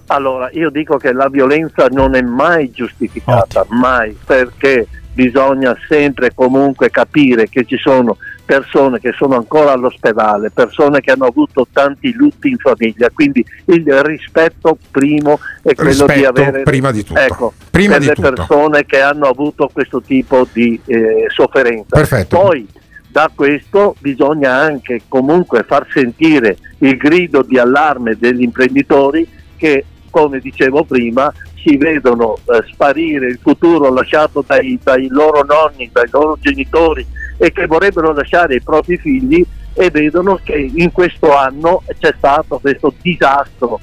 [0.07, 6.89] Allora, io dico che la violenza non è mai giustificata, mai, perché bisogna sempre comunque
[6.89, 12.49] capire che ci sono persone che sono ancora all'ospedale, persone che hanno avuto tanti lutti
[12.49, 17.19] in famiglia, quindi il rispetto primo è quello di Rispetto avere prima di tutto.
[17.19, 18.29] Ecco, Prima per di le tutto.
[18.33, 21.95] persone che hanno avuto questo tipo di eh, sofferenza.
[21.95, 22.37] Perfetto.
[22.37, 22.67] Poi
[23.07, 30.39] da questo bisogna anche comunque far sentire il grido di allarme degli imprenditori che, come
[30.39, 31.31] dicevo prima,
[31.63, 37.05] si vedono eh, sparire il futuro lasciato dai, dai loro nonni, dai loro genitori
[37.37, 42.59] e che vorrebbero lasciare i propri figli e vedono che in questo anno c'è stato
[42.59, 43.79] questo disastro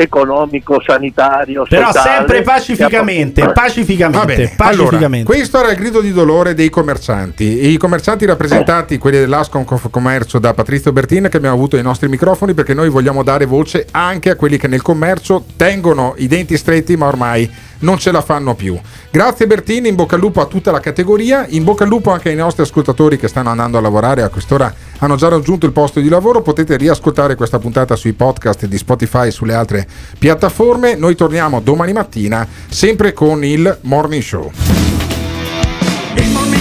[0.00, 2.16] economico, sanitario, Però sociale.
[2.18, 5.06] sempre pacificamente, ha- pacificamente, Va bene, pacificamente.
[5.08, 7.66] allora, questo era il grido di dolore dei commercianti.
[7.72, 12.54] I commercianti rappresentati, quelli dell'Ascom Confcommercio da Patrizio Bertin, che abbiamo avuto ai nostri microfoni,
[12.54, 16.96] perché noi vogliamo dare voce anche a quelli che nel commercio tengono i denti stretti,
[16.96, 17.50] ma ormai
[17.80, 18.78] non ce la fanno più.
[19.10, 22.28] Grazie Bertini, in bocca al lupo a tutta la categoria, in bocca al lupo anche
[22.30, 26.00] ai nostri ascoltatori che stanno andando a lavorare a quest'ora hanno già raggiunto il posto
[26.00, 29.86] di lavoro, potete riascoltare questa puntata sui podcast di Spotify e sulle altre
[30.18, 30.96] piattaforme.
[30.96, 35.07] Noi torniamo domani mattina, sempre con il Morning Show.